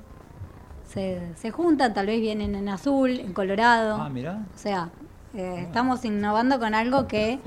se, 0.88 1.20
se 1.36 1.50
juntan, 1.50 1.94
tal 1.94 2.06
vez 2.06 2.20
vienen 2.20 2.54
en 2.54 2.68
azul, 2.68 3.18
en 3.18 3.32
colorado. 3.32 3.96
Ah, 4.00 4.08
mirá. 4.08 4.44
O 4.54 4.58
sea, 4.58 4.90
eh, 5.34 5.64
estamos 5.66 6.04
innovando 6.04 6.58
con 6.58 6.74
algo 6.74 7.06
que 7.06 7.38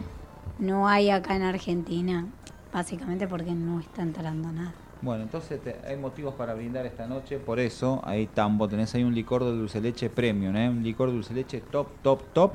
no 0.60 0.88
hay 0.88 1.10
acá 1.10 1.36
en 1.36 1.44
Argentina, 1.44 2.26
básicamente 2.74 3.28
porque 3.28 3.52
no 3.52 3.80
está 3.80 4.02
entrando 4.02 4.52
nada. 4.52 4.74
Bueno, 5.02 5.24
entonces 5.24 5.62
te- 5.62 5.76
hay 5.86 5.98
motivos 5.98 6.34
para 6.36 6.54
brindar 6.54 6.86
esta 6.86 7.08
noche, 7.08 7.38
por 7.38 7.60
eso 7.60 8.02
ahí 8.06 8.26
Tambo, 8.28 8.70
tenés 8.70 8.96
ahí 8.96 9.04
un 9.04 9.13
licor 9.13 9.44
de 9.44 9.52
dulce 9.52 9.82
leche 9.82 10.10
premium, 10.10 10.56
¿eh? 10.56 10.70
un 10.70 10.82
licor 10.82 11.10
de 11.10 11.16
dulce 11.16 11.34
leche 11.34 11.60
top, 11.60 11.88
top, 12.02 12.22
top. 12.34 12.52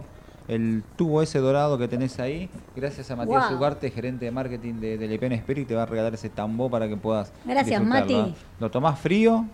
El 0.48 0.82
tubo 0.96 1.20
ese 1.20 1.40
dorado 1.40 1.76
que 1.76 1.88
tenés 1.88 2.18
ahí, 2.20 2.48
gracias 2.74 3.10
a 3.10 3.16
Matías 3.16 3.50
Wow. 3.50 3.58
Ugarte, 3.58 3.90
gerente 3.90 4.24
de 4.24 4.30
marketing 4.30 4.74
de, 4.80 4.96
de 4.96 5.06
Lepen 5.06 5.32
Spirit, 5.32 5.68
te 5.68 5.74
va 5.74 5.82
a 5.82 5.86
regalar 5.86 6.14
ese 6.14 6.30
tambo 6.30 6.70
para 6.70 6.88
que 6.88 6.96
puedas 6.96 7.34
Gracias, 7.44 7.82
Mati. 7.84 8.14
¿eh? 8.14 8.34
Lo 8.58 8.70
tomás 8.70 8.98
frío, 8.98 9.44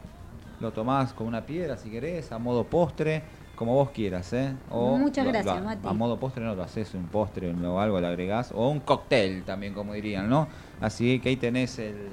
lo 0.60 0.72
tomás 0.72 1.12
con 1.12 1.26
una 1.26 1.44
piedra 1.44 1.76
si 1.76 1.90
querés, 1.90 2.30
a 2.30 2.38
modo 2.38 2.62
postre, 2.62 3.24
como 3.54 3.74
vos 3.74 3.90
quieras, 3.90 4.32
¿eh? 4.32 4.54
Muchas 4.70 5.24
lo- 5.24 5.32
gracias, 5.32 5.56
lo- 5.56 5.64
Mati. 5.64 5.88
A 5.88 5.92
modo 5.92 6.18
postre 6.18 6.44
no 6.44 6.54
lo 6.54 6.62
haces, 6.62 6.94
un 6.94 7.06
postre 7.08 7.52
o 7.52 7.80
algo 7.80 8.00
le 8.00 8.06
agregás, 8.06 8.52
o 8.52 8.68
un 8.68 8.80
cóctel 8.80 9.44
también, 9.44 9.74
como 9.74 9.94
dirían, 9.94 10.28
¿no? 10.28 10.48
Así 10.80 11.20
que 11.20 11.28
ahí 11.30 11.36
tenés 11.36 11.78
el, 11.78 12.12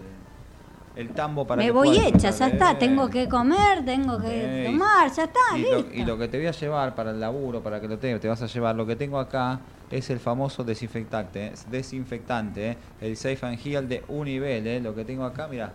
el 0.95 1.09
tambo 1.11 1.45
para 1.47 1.61
Me 1.61 1.67
que 1.67 1.71
voy 1.71 1.97
hecha, 1.97 2.29
ya 2.31 2.47
está, 2.47 2.77
tengo 2.77 3.09
que 3.09 3.27
comer, 3.27 3.83
tengo 3.85 4.19
que 4.19 4.27
eh, 4.31 4.63
tomar, 4.65 5.11
ya 5.13 5.23
está, 5.23 5.39
y 5.57 5.61
lo, 5.61 5.77
listo. 5.77 5.93
y 5.95 6.03
lo 6.05 6.17
que 6.17 6.27
te 6.27 6.37
voy 6.37 6.47
a 6.47 6.51
llevar 6.51 6.95
para 6.95 7.11
el 7.11 7.19
laburo, 7.19 7.61
para 7.63 7.79
que 7.81 7.87
lo 7.87 7.97
te, 7.97 8.17
te 8.19 8.27
vas 8.27 8.41
a 8.41 8.47
llevar, 8.47 8.75
lo 8.75 8.85
que 8.85 8.95
tengo 8.95 9.19
acá 9.19 9.61
es 9.89 10.09
el 10.09 10.19
famoso 10.19 10.63
desinfectante, 10.63 11.47
eh, 11.47 11.53
desinfectante, 11.67 12.69
eh, 12.71 12.77
el 13.01 13.17
Safe 13.17 13.45
and 13.45 13.59
Heal 13.65 13.87
de 13.87 14.03
Univel, 14.07 14.67
eh, 14.67 14.79
lo 14.79 14.93
que 14.95 15.05
tengo 15.05 15.23
acá, 15.25 15.47
mira, 15.47 15.73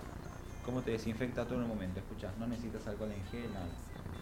cómo 0.62 0.82
te 0.82 0.92
desinfecta 0.92 1.44
todo 1.46 1.56
en 1.56 1.62
un 1.64 1.68
momento, 1.68 2.00
escuchá, 2.00 2.32
no 2.38 2.46
necesitas 2.46 2.86
alcohol 2.88 3.12
en 3.12 3.24
gel, 3.26 3.52
nada. 3.52 3.66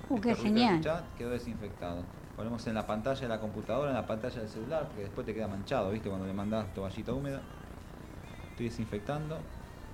Uh, 0.08 0.20
qué 0.20 0.34
genial. 0.34 0.80
quedó 1.16 1.30
desinfectado. 1.30 2.02
Ponemos 2.36 2.66
en 2.66 2.74
la 2.74 2.86
pantalla 2.86 3.20
de 3.20 3.28
la 3.28 3.40
computadora, 3.40 3.90
en 3.90 3.96
la 3.96 4.06
pantalla 4.06 4.40
del 4.40 4.48
celular, 4.48 4.86
porque 4.88 5.02
después 5.02 5.24
te 5.26 5.34
queda 5.34 5.46
manchado, 5.46 5.90
¿viste? 5.90 6.08
Cuando 6.08 6.26
le 6.26 6.32
mandás 6.32 6.66
toallita 6.74 7.12
húmeda. 7.12 7.40
Estoy 8.50 8.66
desinfectando. 8.68 9.38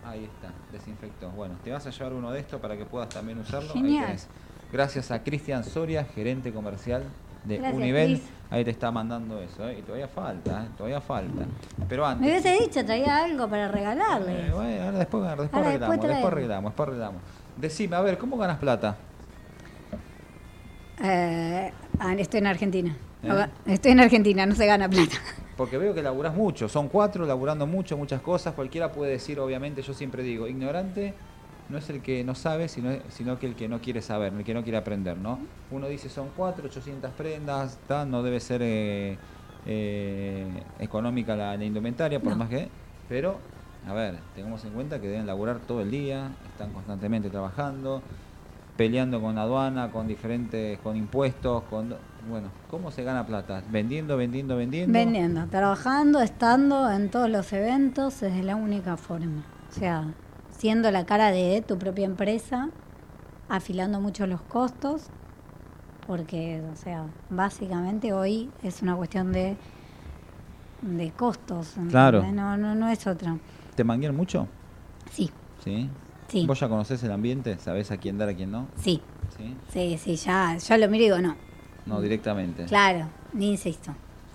Ahí 0.05 0.25
está, 0.25 0.51
desinfectó. 0.73 1.29
Bueno, 1.31 1.57
te 1.63 1.71
vas 1.71 1.87
a 1.87 1.91
llevar 1.91 2.15
uno 2.15 2.31
de 2.33 2.41
estos 2.41 2.61
para 2.61 2.77
que 2.77 2.87
puedas 2.87 3.11
también 3.11 3.39
usarlo. 3.39 3.71
Ahí 3.75 3.81
Genial. 3.81 4.07
tenés. 4.07 4.29
Gracias 4.73 5.11
a 5.11 5.23
Cristian 5.23 5.65
Soria, 5.65 6.05
gerente 6.05 6.53
comercial 6.53 7.03
de 7.45 7.59
Gracias, 7.59 7.77
Univel. 7.77 8.23
Ahí 8.51 8.65
te 8.65 8.71
está 8.71 8.91
mandando 8.91 9.41
eso, 9.41 9.69
¿eh? 9.69 9.79
Y 9.79 9.83
todavía 9.83 10.09
falta, 10.09 10.65
¿eh? 10.65 10.69
Todavía 10.77 11.01
falta. 11.01 11.45
Pero 11.89 12.07
antes. 12.07 12.21
Me 12.27 12.33
hubiese 12.33 12.59
dicho, 12.63 12.85
traía 12.85 13.25
algo 13.25 13.49
para 13.49 13.69
regalarle. 13.69 14.49
Eh, 14.49 14.51
bueno, 14.53 14.85
ahora 14.85 14.99
después, 14.99 15.23
después 15.23 15.23
Ahora 15.23 15.41
después 15.43 15.53
arreglamos, 15.53 15.91
después 15.91 16.01
traemos. 16.01 16.33
arreglamos, 16.33 16.71
después 16.71 16.89
arreglamos. 16.89 17.23
Decime, 17.59 17.97
a 17.97 18.01
ver, 18.01 18.19
¿cómo 18.19 18.39
ganas 18.39 18.59
plata? 18.59 18.97
Eh, 21.03 21.73
ah, 21.99 22.15
estoy 22.15 22.39
en 22.39 22.47
Argentina. 22.47 22.97
¿Eh? 23.23 23.47
Estoy 23.67 23.93
en 23.93 24.01
Argentina, 24.01 24.47
no 24.47 24.55
se 24.55 24.67
gana 24.67 24.89
plata. 24.89 25.17
Porque 25.57 25.77
veo 25.77 25.95
que 25.95 26.03
laburás 26.03 26.35
mucho, 26.35 26.69
son 26.69 26.89
cuatro, 26.89 27.27
laburando 27.27 27.67
mucho, 27.67 27.97
muchas 27.97 28.23
cosas. 28.23 28.55
Cualquiera 28.55 28.93
puede 28.93 29.13
decir, 29.13 29.39
obviamente, 29.41 29.83
yo 29.83 29.93
siempre 29.93 30.23
digo, 30.23 30.49
ignorante 30.49 31.13
no 31.69 31.79
es 31.79 31.89
el 31.91 32.01
que 32.03 32.25
no 32.25 32.35
sabe, 32.35 32.69
sino, 32.69 32.91
sino 33.11 33.39
que 33.39 33.47
el 33.47 33.55
que 33.55 33.69
no 33.69 33.81
quiere 33.81 34.03
saber, 34.03 34.33
el 34.33 34.43
que 34.43 34.55
no 34.55 34.63
quiere 34.63 34.79
aprender, 34.79 35.17
¿no? 35.17 35.39
Uno 35.71 35.87
dice, 35.87 36.09
son 36.09 36.31
cuatro, 36.37 36.67
800 36.67 37.11
prendas, 37.13 37.79
ta, 37.87 38.05
no 38.05 38.23
debe 38.23 38.41
ser 38.41 38.61
eh, 38.65 39.17
eh, 39.67 40.47
económica 40.81 41.37
la, 41.37 41.57
la 41.57 41.65
indumentaria, 41.65 42.19
por 42.21 42.33
No. 42.33 42.39
más 42.39 42.49
que... 42.49 42.69
Pero, 43.09 43.39
a 43.87 43.93
ver, 43.93 44.17
tengamos 44.35 44.65
en 44.65 44.71
cuenta 44.71 45.01
que 45.01 45.09
deben 45.09 45.27
laburar 45.27 45.59
todo 45.61 45.83
el 45.83 45.91
día, 45.91 46.31
están 46.51 46.73
constantemente 46.73 47.29
trabajando, 47.31 48.03
peleando 48.81 49.21
con 49.21 49.37
aduana, 49.37 49.91
con 49.91 50.09
diferentes, 50.09 50.79
con 50.79 50.97
impuestos, 50.97 51.65
con... 51.65 51.95
Bueno, 52.31 52.49
¿cómo 52.71 52.91
se 52.91 53.05
gana 53.05 53.27
plata? 53.27 53.63
Vendiendo, 53.71 54.17
vendiendo, 54.17 54.57
vendiendo. 54.57 54.91
Vendiendo, 54.91 55.47
trabajando, 55.49 56.23
estando 56.23 56.91
en 56.91 57.11
todos 57.11 57.29
los 57.29 57.53
eventos 57.53 58.23
es 58.23 58.43
la 58.43 58.57
única 58.57 58.97
forma. 58.97 59.45
O 59.69 59.79
sea, 59.79 60.07
siendo 60.57 60.91
la 60.91 61.05
cara 61.05 61.31
de 61.31 61.61
tu 61.61 61.77
propia 61.77 62.07
empresa, 62.07 62.71
afilando 63.51 64.01
mucho 64.01 64.27
los 64.27 64.41
costos, 64.41 65.09
porque, 66.07 66.63
o 66.73 66.77
sea, 66.77 67.05
básicamente 67.29 68.15
hoy 68.15 68.49
es 68.63 68.81
una 68.81 68.97
cuestión 68.97 69.31
de, 69.31 69.59
de 70.81 71.11
costos. 71.11 71.75
Claro. 71.91 72.25
No, 72.33 72.57
no, 72.57 72.75
no 72.75 72.89
es 72.89 73.07
otra. 73.07 73.37
¿Te 73.75 73.85
manguean 73.85 74.17
mucho? 74.17 74.49
Sí, 75.11 75.31
¿Sí? 75.63 75.91
Sí. 76.31 76.47
¿Vos 76.47 76.61
ya 76.61 76.69
conocés 76.69 77.03
el 77.03 77.11
ambiente? 77.13 77.59
¿Sabés 77.59 77.91
a 77.91 77.97
quién 77.97 78.17
dar, 78.19 78.29
a 78.29 78.35
quién 78.35 78.51
no? 78.51 78.67
sí, 78.77 79.03
¿Sí? 79.37 79.57
sí, 79.73 79.99
sí, 79.99 80.17
ya, 80.17 80.57
yo 80.57 80.77
lo 80.77 80.89
miro 80.89 81.03
y 81.03 81.07
digo, 81.07 81.19
no. 81.19 81.35
No, 81.87 82.01
directamente. 82.01 82.65
Claro, 82.67 83.07
ni 83.33 83.51
insisto. 83.51 83.93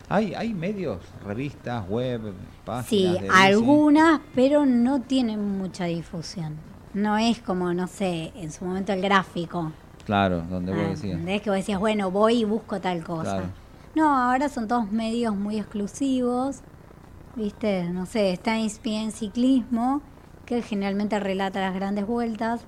¿Hay, 0.10 0.34
¿Hay 0.36 0.54
medios, 0.54 1.00
revistas, 1.26 1.88
web, 1.90 2.34
páginas? 2.66 2.88
Sí, 2.88 3.08
de 3.22 3.30
algunas, 3.30 4.20
pero 4.36 4.66
no 4.66 5.02
tienen 5.02 5.58
mucha 5.58 5.86
difusión. 5.86 6.56
No 6.94 7.18
es 7.18 7.40
como, 7.42 7.74
no 7.74 7.88
sé, 7.88 8.32
en 8.36 8.52
su 8.52 8.66
momento 8.66 8.94
el 8.94 9.02
gráfico. 9.02 9.72
Claro, 10.06 10.44
donde 10.50 10.72
vos 10.74 10.82
Ah, 10.86 10.90
decías. 10.90 11.12
¿entendés? 11.14 11.42
Que 11.42 11.50
vos 11.50 11.58
decías, 11.58 11.80
bueno, 11.80 12.12
voy 12.12 12.42
y 12.42 12.44
busco 12.44 12.80
tal 12.80 13.04
cosa. 13.04 13.24
Claro. 13.38 13.48
No, 13.96 14.18
ahora 14.18 14.50
son 14.50 14.68
todos 14.68 14.92
medios 14.92 15.36
muy 15.36 15.58
exclusivos. 15.58 16.58
¿Viste? 17.36 17.90
No 17.90 18.06
sé, 18.06 18.32
está 18.32 18.58
en 18.58 18.70
ciclismo, 19.12 20.02
que 20.46 20.62
generalmente 20.62 21.20
relata 21.20 21.60
las 21.62 21.74
grandes 21.74 22.06
vueltas, 22.06 22.62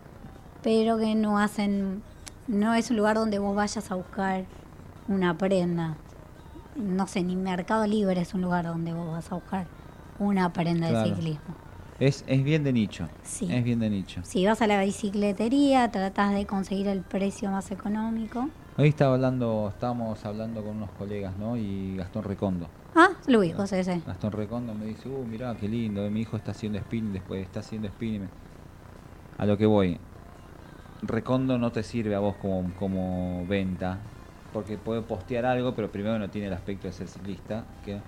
pero 0.64 0.98
que 0.98 1.16
no 1.16 1.40
hacen. 1.40 2.02
No 2.48 2.74
es 2.74 2.90
un 2.92 2.98
lugar 2.98 3.16
donde 3.18 3.40
vos 3.40 3.56
vayas 3.56 3.92
a 3.92 3.96
buscar 3.96 4.46
una 5.08 5.38
prenda. 5.38 5.96
No 6.76 7.08
sé, 7.08 7.24
ni 7.24 7.36
Mercado 7.36 7.86
Libre 7.88 8.22
es 8.22 8.34
un 8.34 8.42
lugar 8.42 8.66
donde 8.66 8.94
vos 8.94 9.12
vas 9.12 9.32
a 9.32 9.36
buscar 9.36 9.68
una 10.20 10.54
prenda 10.54 10.90
Claro. 10.90 11.10
de 11.10 11.16
ciclismo. 11.16 11.56
Es, 12.00 12.24
es 12.28 12.44
bien 12.44 12.64
de 12.64 12.72
nicho. 12.74 13.08
Sí. 13.24 13.52
Es 13.52 13.64
bien 13.64 13.80
de 13.80 13.90
nicho. 13.90 14.22
Si 14.24 14.46
vas 14.46 14.62
a 14.62 14.68
la 14.68 14.80
bicicletería, 14.84 15.90
tratás 15.92 16.34
de 16.34 16.46
conseguir 16.46 16.88
el 16.88 17.02
precio 17.02 17.50
más 17.50 17.72
económico. 17.72 18.50
Hoy 18.78 18.90
estaba 18.90 19.16
hablando, 19.16 19.70
estábamos 19.74 20.24
hablando 20.24 20.64
con 20.64 20.78
unos 20.78 20.92
colegas, 20.92 21.36
¿no? 21.38 21.58
Y 21.58 21.96
Gastón 21.98 22.24
Recondo. 22.24 22.68
Ah, 22.98 23.12
lo 23.28 23.40
ubico, 23.40 23.66
sí, 23.68 23.84
sí. 23.84 24.04
Gastón 24.06 24.32
Recondo 24.32 24.74
me 24.74 24.86
dice, 24.88 25.08
uh, 25.08 25.26
mirá, 25.26 25.56
qué 25.56 25.68
lindo, 25.70 26.04
eh, 26.06 26.10
mi 26.10 26.22
hijo 26.22 26.36
está 26.36 26.52
haciendo 26.52 26.80
spinning, 26.80 27.14
después 27.14 27.42
está 27.44 27.60
haciendo 27.60 27.88
spinning. 27.88 28.30
A 29.38 29.46
lo 29.46 29.58
que 29.58 29.66
voy, 29.66 30.02
Recondo 31.02 31.58
no 31.60 31.72
te 31.72 31.84
sirve 31.84 32.16
a 32.16 32.20
vos 32.20 32.38
como, 32.38 32.76
como 32.76 33.46
venta, 33.46 34.12
porque 34.52 34.78
puede 34.80 35.04
postear 35.04 35.46
algo, 35.46 35.76
pero 35.76 35.92
primero 35.92 36.18
no 36.18 36.30
tiene 36.32 36.48
el 36.48 36.54
aspecto 36.54 36.88
de 36.88 36.94
ser 36.94 37.08
ciclista. 37.08 37.68
que- 37.82 38.04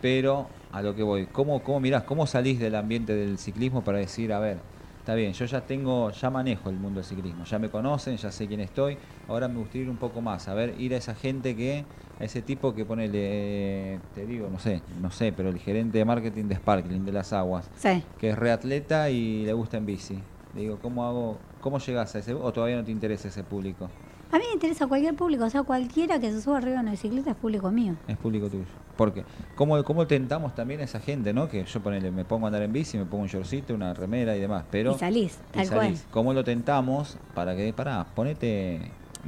pero 0.00 0.50
a 0.72 0.82
lo 0.82 0.94
que 0.96 1.02
voy, 1.04 1.28
¿cómo, 1.28 1.62
cómo 1.62 1.78
mirás, 1.80 2.02
cómo 2.04 2.26
salís 2.26 2.58
del 2.58 2.74
ambiente 2.74 3.14
del 3.14 3.38
ciclismo 3.38 3.84
para 3.84 3.98
decir, 3.98 4.32
a 4.32 4.40
ver, 4.40 4.64
está 4.98 5.14
bien, 5.14 5.32
yo 5.32 5.44
ya 5.44 5.64
tengo, 5.66 6.10
ya 6.10 6.30
manejo 6.30 6.70
el 6.70 6.78
mundo 6.78 6.98
del 7.00 7.04
ciclismo, 7.06 7.44
ya 7.44 7.58
me 7.60 7.70
conocen, 7.70 8.16
ya 8.16 8.32
sé 8.32 8.48
quién 8.48 8.58
estoy, 8.60 8.98
ahora 9.28 9.46
me 9.48 9.58
gustaría 9.58 9.82
ir 9.84 9.90
un 9.90 9.98
poco 9.98 10.20
más, 10.20 10.48
a 10.48 10.54
ver, 10.54 10.74
ir 10.80 10.92
a 10.94 10.96
esa 10.96 11.14
gente 11.14 11.54
que, 11.56 11.86
ese 12.24 12.42
tipo 12.42 12.74
que 12.74 12.84
pone, 12.84 13.08
te 13.08 14.26
digo, 14.26 14.48
no 14.50 14.58
sé, 14.58 14.82
no 15.00 15.10
sé, 15.10 15.32
pero 15.32 15.48
el 15.48 15.58
gerente 15.58 15.98
de 15.98 16.04
marketing 16.04 16.44
de 16.44 16.56
Sparkling, 16.56 17.04
de 17.04 17.12
las 17.12 17.32
aguas, 17.32 17.68
Sí. 17.76 18.02
que 18.18 18.30
es 18.30 18.38
reatleta 18.38 19.10
y 19.10 19.44
le 19.44 19.52
gusta 19.52 19.76
en 19.76 19.86
bici. 19.86 20.18
Le 20.54 20.60
digo, 20.62 20.78
¿cómo 20.82 21.04
hago? 21.04 21.38
¿Cómo 21.60 21.78
llegas 21.78 22.14
a 22.14 22.18
ese? 22.18 22.34
¿O 22.34 22.52
todavía 22.52 22.76
no 22.76 22.84
te 22.84 22.90
interesa 22.90 23.28
ese 23.28 23.42
público? 23.42 23.88
A 24.30 24.38
mí 24.38 24.44
me 24.48 24.54
interesa 24.54 24.86
cualquier 24.86 25.14
público, 25.14 25.44
o 25.44 25.50
sea, 25.50 25.62
cualquiera 25.62 26.18
que 26.18 26.30
se 26.32 26.40
suba 26.40 26.58
arriba 26.58 26.76
de 26.76 26.80
una 26.82 26.90
bicicleta 26.92 27.30
es 27.32 27.36
público 27.36 27.70
mío. 27.70 27.96
Es 28.08 28.16
público 28.16 28.48
tuyo. 28.48 28.64
Porque, 28.96 29.24
¿cómo, 29.56 29.82
cómo 29.84 30.06
tentamos 30.06 30.54
también 30.54 30.80
a 30.80 30.84
esa 30.84 31.00
gente, 31.00 31.32
no? 31.34 31.48
Que 31.48 31.64
yo 31.64 31.80
ponele, 31.82 32.10
me 32.10 32.24
pongo 32.24 32.46
a 32.46 32.48
andar 32.48 32.62
en 32.62 32.72
bici, 32.72 32.96
me 32.98 33.04
pongo 33.04 33.24
un 33.24 33.28
shortcito, 33.28 33.74
una 33.74 33.92
remera 33.94 34.36
y 34.36 34.40
demás, 34.40 34.64
pero... 34.70 34.92
y 34.94 34.98
salís, 34.98 35.38
y 35.50 35.56
tal 35.56 35.66
salís. 35.66 36.00
cual. 36.02 36.10
¿Cómo 36.12 36.32
lo 36.34 36.44
tentamos 36.44 37.18
para 37.34 37.54
que, 37.56 37.72
pará, 37.72 38.06
ponete, 38.14 38.80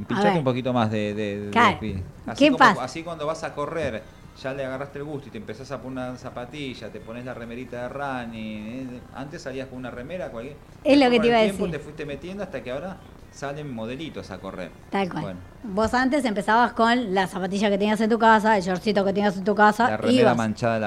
pinchate 0.03 0.38
un 0.38 0.45
poquito 0.45 0.72
más 0.72 0.90
de... 0.90 1.14
de- 1.14 1.40
de- 1.47 1.51
Claro. 1.51 1.78
de- 1.80 2.03
así 2.26 2.45
¿Qué 2.45 2.51
como- 2.51 2.59
pasa? 2.59 2.82
Así 2.84 3.03
cuando 3.03 3.26
vas 3.26 3.45
a 3.45 3.55
correr, 3.55 4.03
ya 4.42 4.53
le 4.53 4.64
agarraste 4.64 4.99
el 4.99 5.05
gusto 5.05 5.28
y 5.28 5.30
te 5.30 5.38
empezás 5.38 5.70
a 5.70 5.80
poner 5.80 6.09
una 6.11 6.18
zapatilla, 6.18 6.88
te 6.90 6.99
pones 7.01 7.24
la 7.24 7.34
remerita 7.34 7.82
de 7.82 7.88
running, 7.88 8.66
eh, 8.66 9.01
antes 9.14 9.42
salías 9.42 9.68
con 9.68 9.78
una 9.78 9.90
remera, 9.92 10.30
cualquier... 10.30 10.57
Es 10.82 10.99
lo 10.99 11.09
que 11.11 11.20
te 11.20 11.26
iba 11.28 11.36
a 11.38 11.42
tiempo 11.42 11.64
decir. 11.66 11.78
te 11.78 11.84
fuiste 11.84 12.05
metiendo 12.07 12.42
hasta 12.42 12.61
que 12.62 12.72
ahora 12.72 12.97
salen 13.30 13.72
modelitos 13.72 14.30
a 14.30 14.38
correr. 14.38 14.70
Tal 14.90 15.09
cual. 15.09 15.22
Bueno, 15.22 15.38
Vos 15.64 15.92
antes 15.95 16.24
empezabas 16.24 16.72
con 16.72 17.14
la 17.14 17.26
zapatilla 17.26 17.68
que 17.70 17.78
tenías 17.78 18.01
en 18.01 18.11
tu 18.11 18.18
casa, 18.18 18.57
el 18.57 18.62
shortcito 18.62 19.05
que 19.05 19.12
tenías 19.12 19.36
en 19.36 19.45
tu 19.45 19.55
casa, 19.55 19.90
la 19.90 19.97
remera 19.97 20.20
ibas 20.20 20.36
manchada 20.36 20.78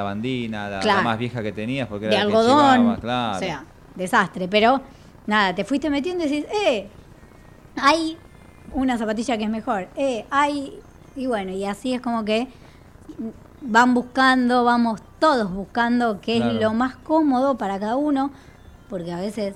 la, 0.70 0.78
la 0.78 0.80
Claro. 0.82 1.04
más 1.04 1.18
vieja 1.18 1.42
que 1.42 1.52
tenías 1.52 1.88
porque 1.88 2.08
de 2.08 2.16
era 2.16 2.24
la 2.24 2.28
algodón, 2.30 2.78
llevabas, 2.80 3.00
claro. 3.00 3.36
o 3.38 3.40
sea, 3.40 3.66
desastre. 3.96 4.48
Pero 4.48 4.82
nada, 5.26 5.56
te 5.56 5.64
fuiste 5.66 5.90
metiendo 5.90 6.24
y 6.26 6.30
decís, 6.30 6.46
eh, 6.66 6.88
hay 7.76 8.18
una 8.74 8.98
zapatilla 8.98 9.38
que 9.38 9.44
es 9.46 9.50
mejor, 9.50 9.88
eh, 9.96 10.26
hay, 10.30 10.80
y 11.16 11.28
bueno, 11.28 11.52
y 11.52 11.66
así 11.66 11.94
es 11.94 12.02
como 12.02 12.24
que 12.26 12.48
van 13.62 13.94
buscando, 13.94 14.64
vamos 14.64 15.02
todos 15.20 15.52
buscando 15.52 16.20
qué 16.22 16.38
Claro. 16.38 16.52
es 16.54 16.62
lo 16.62 16.74
más 16.74 16.96
cómodo 16.96 17.58
para 17.58 17.80
cada 17.80 17.96
uno, 17.96 18.32
porque 18.90 19.12
a 19.12 19.20
veces 19.20 19.56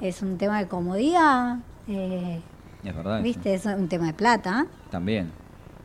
es 0.00 0.22
un 0.22 0.38
tema 0.38 0.58
de 0.58 0.68
comodidad, 0.68 1.58
eh, 1.88 2.40
Es 2.84 2.94
verdad. 2.96 3.16
eso. 3.16 3.22
viste, 3.24 3.54
es 3.54 3.64
un 3.66 3.88
tema 3.88 4.06
de 4.06 4.12
plata. 4.14 4.66
También. 4.90 5.30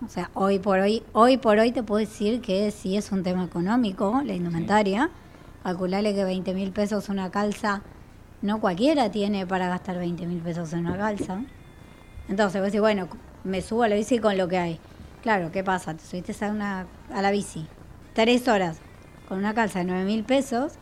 O 0.06 0.10
sea, 0.10 0.30
hoy 0.36 0.60
por 0.60 0.78
hoy, 0.80 1.02
hoy 1.14 1.38
por 1.38 1.58
hoy 1.58 1.72
te 1.72 1.82
puedo 1.82 2.00
decir 2.00 2.40
que 2.42 2.70
sí 2.72 2.96
es 2.98 3.12
un 3.12 3.24
tema 3.24 3.44
económico, 3.46 4.22
la 4.24 4.34
indumentaria. 4.34 5.10
Calculale 5.64 6.14
que 6.14 6.24
20 6.24 6.54
mil 6.54 6.72
pesos 6.72 7.10
una 7.10 7.32
calza, 7.32 7.82
no 8.44 8.62
cualquiera 8.62 9.10
tiene 9.10 9.46
para 9.48 9.68
gastar 9.70 9.98
20 9.98 10.28
mil 10.28 10.38
pesos 10.40 10.72
en 10.74 10.86
una 10.86 10.98
calza. 10.98 11.40
Entonces 12.30 12.60
vos 12.62 12.66
decís, 12.68 12.82
bueno, 12.82 13.08
me 13.44 13.62
subo 13.62 13.84
a 13.84 13.88
la 13.88 13.96
bici 13.96 14.20
con 14.20 14.38
lo 14.38 14.48
que 14.48 14.58
hay. 14.58 14.80
Claro, 15.24 15.52
¿qué 15.52 15.64
pasa? 15.64 15.94
Te 15.94 16.04
subiste 16.04 16.34
a, 16.46 16.50
una, 16.50 16.88
a 17.14 17.22
la 17.22 17.32
bici 17.32 17.66
tres 18.14 18.48
horas 18.48 18.80
con 19.28 19.38
una 19.40 19.54
calza 19.54 19.80
de 19.80 19.86
9 19.86 20.04
mil 20.06 20.24
pesos. 20.24 20.74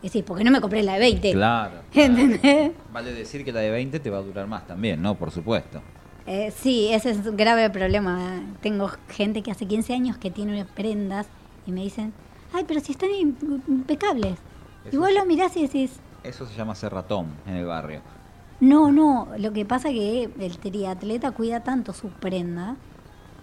Y 0.00 0.06
decís, 0.06 0.22
¿por 0.22 0.38
qué 0.38 0.44
no 0.44 0.50
me 0.52 0.60
compré 0.60 0.82
la 0.82 0.94
de 0.94 0.98
20? 1.00 1.32
Claro. 1.32 1.80
¿Entendés? 1.92 2.72
Vale 2.92 3.12
decir 3.12 3.44
que 3.44 3.52
la 3.52 3.60
de 3.60 3.70
20 3.70 3.98
te 4.00 4.10
va 4.10 4.18
a 4.18 4.22
durar 4.22 4.46
más 4.46 4.66
también, 4.66 5.02
¿no? 5.02 5.16
Por 5.16 5.30
supuesto. 5.32 5.82
Eh, 6.26 6.52
sí, 6.56 6.88
ese 6.92 7.10
es 7.10 7.26
un 7.26 7.36
grave 7.36 7.68
problema. 7.70 8.40
Tengo 8.60 8.90
gente 9.08 9.42
que 9.42 9.50
hace 9.50 9.66
15 9.66 9.94
años 9.94 10.16
que 10.18 10.30
tiene 10.30 10.64
prendas 10.64 11.26
y 11.66 11.72
me 11.72 11.80
dicen, 11.82 12.12
ay, 12.52 12.64
pero 12.68 12.80
si 12.80 12.92
están 12.92 13.08
im- 13.10 13.34
impecables. 13.66 14.34
Y 14.84 14.88
Eso 14.90 15.00
vos 15.00 15.08
sí. 15.08 15.14
lo 15.16 15.24
mirás 15.26 15.56
y 15.56 15.62
decís, 15.62 15.98
Eso 16.22 16.46
se 16.46 16.54
llama 16.54 16.74
ser 16.74 16.92
ratón 16.92 17.26
en 17.46 17.54
el 17.56 17.64
barrio. 17.66 18.00
No, 18.60 18.90
no, 18.92 19.28
lo 19.38 19.52
que 19.52 19.64
pasa 19.64 19.88
que 19.90 20.30
el 20.38 20.58
triatleta 20.58 21.30
cuida 21.30 21.60
tanto 21.62 21.92
su 21.92 22.08
prenda 22.08 22.76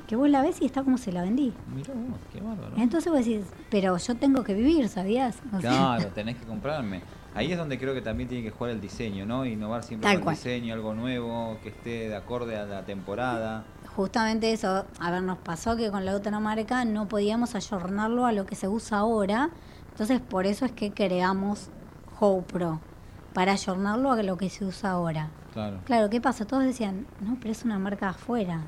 que 0.08 0.16
vos 0.16 0.30
la 0.30 0.42
ves 0.42 0.62
y 0.62 0.66
está 0.66 0.84
como 0.84 0.98
se 0.98 1.12
la 1.12 1.24
vendí. 1.24 1.52
Mira 1.74 1.94
vos, 1.94 2.20
qué 2.32 2.40
bárbaro. 2.40 2.74
Entonces 2.78 3.12
vos 3.12 3.26
decís, 3.26 3.46
pero 3.72 3.98
yo 3.98 4.16
tengo 4.16 4.44
que 4.44 4.54
vivir, 4.54 4.88
¿sabías? 4.88 5.38
O 5.52 5.60
sea, 5.62 5.70
Claro, 5.72 6.08
tenés 6.16 6.36
que 6.38 6.46
comprarme. 6.46 7.02
Ahí 7.34 7.52
es 7.52 7.58
donde 7.58 7.78
creo 7.78 7.94
que 7.94 8.02
también 8.02 8.30
tiene 8.30 8.44
que 8.44 8.52
jugar 8.52 8.72
el 8.72 8.80
diseño, 8.80 9.26
¿no? 9.26 9.46
Innovar 9.46 9.84
siempre 9.84 10.08
Tal 10.08 10.18
con 10.18 10.24
cual. 10.26 10.36
diseño, 10.36 10.74
algo 10.74 10.94
nuevo, 10.94 11.58
que 11.64 11.70
esté 11.70 12.08
de 12.08 12.16
acorde 12.16 12.56
a 12.56 12.66
la 12.66 12.86
temporada. 12.86 13.66
Justamente 13.96 14.54
eso, 14.54 14.86
a 15.00 15.12
ver, 15.12 15.24
nos 15.24 15.38
pasó 15.40 15.76
que 15.76 15.90
con 15.90 16.06
la 16.06 16.16
otra 16.16 16.40
marca 16.40 16.86
no 16.86 17.08
podíamos 17.08 17.56
ayornarlo 17.56 18.26
a 18.26 18.32
lo 18.32 18.46
que 18.46 18.56
se 18.56 18.68
usa 18.68 19.00
ahora, 19.00 19.50
entonces 19.90 20.20
por 20.22 20.46
eso 20.46 20.66
es 20.66 20.72
que 20.72 20.92
creamos 20.92 21.70
GoPro, 22.20 22.80
para 23.36 23.52
ayornarlo 23.52 24.14
a 24.14 24.24
lo 24.24 24.38
que 24.38 24.50
se 24.50 24.64
usa 24.64 24.92
ahora. 24.92 25.28
Claro. 25.52 25.82
Claro, 25.84 26.10
¿qué 26.10 26.22
pasa? 26.22 26.46
Todos 26.46 26.64
decían, 26.64 27.06
no, 27.20 27.38
pero 27.42 27.52
es 27.52 27.66
una 27.66 27.78
marca 27.78 28.10
afuera. 28.10 28.62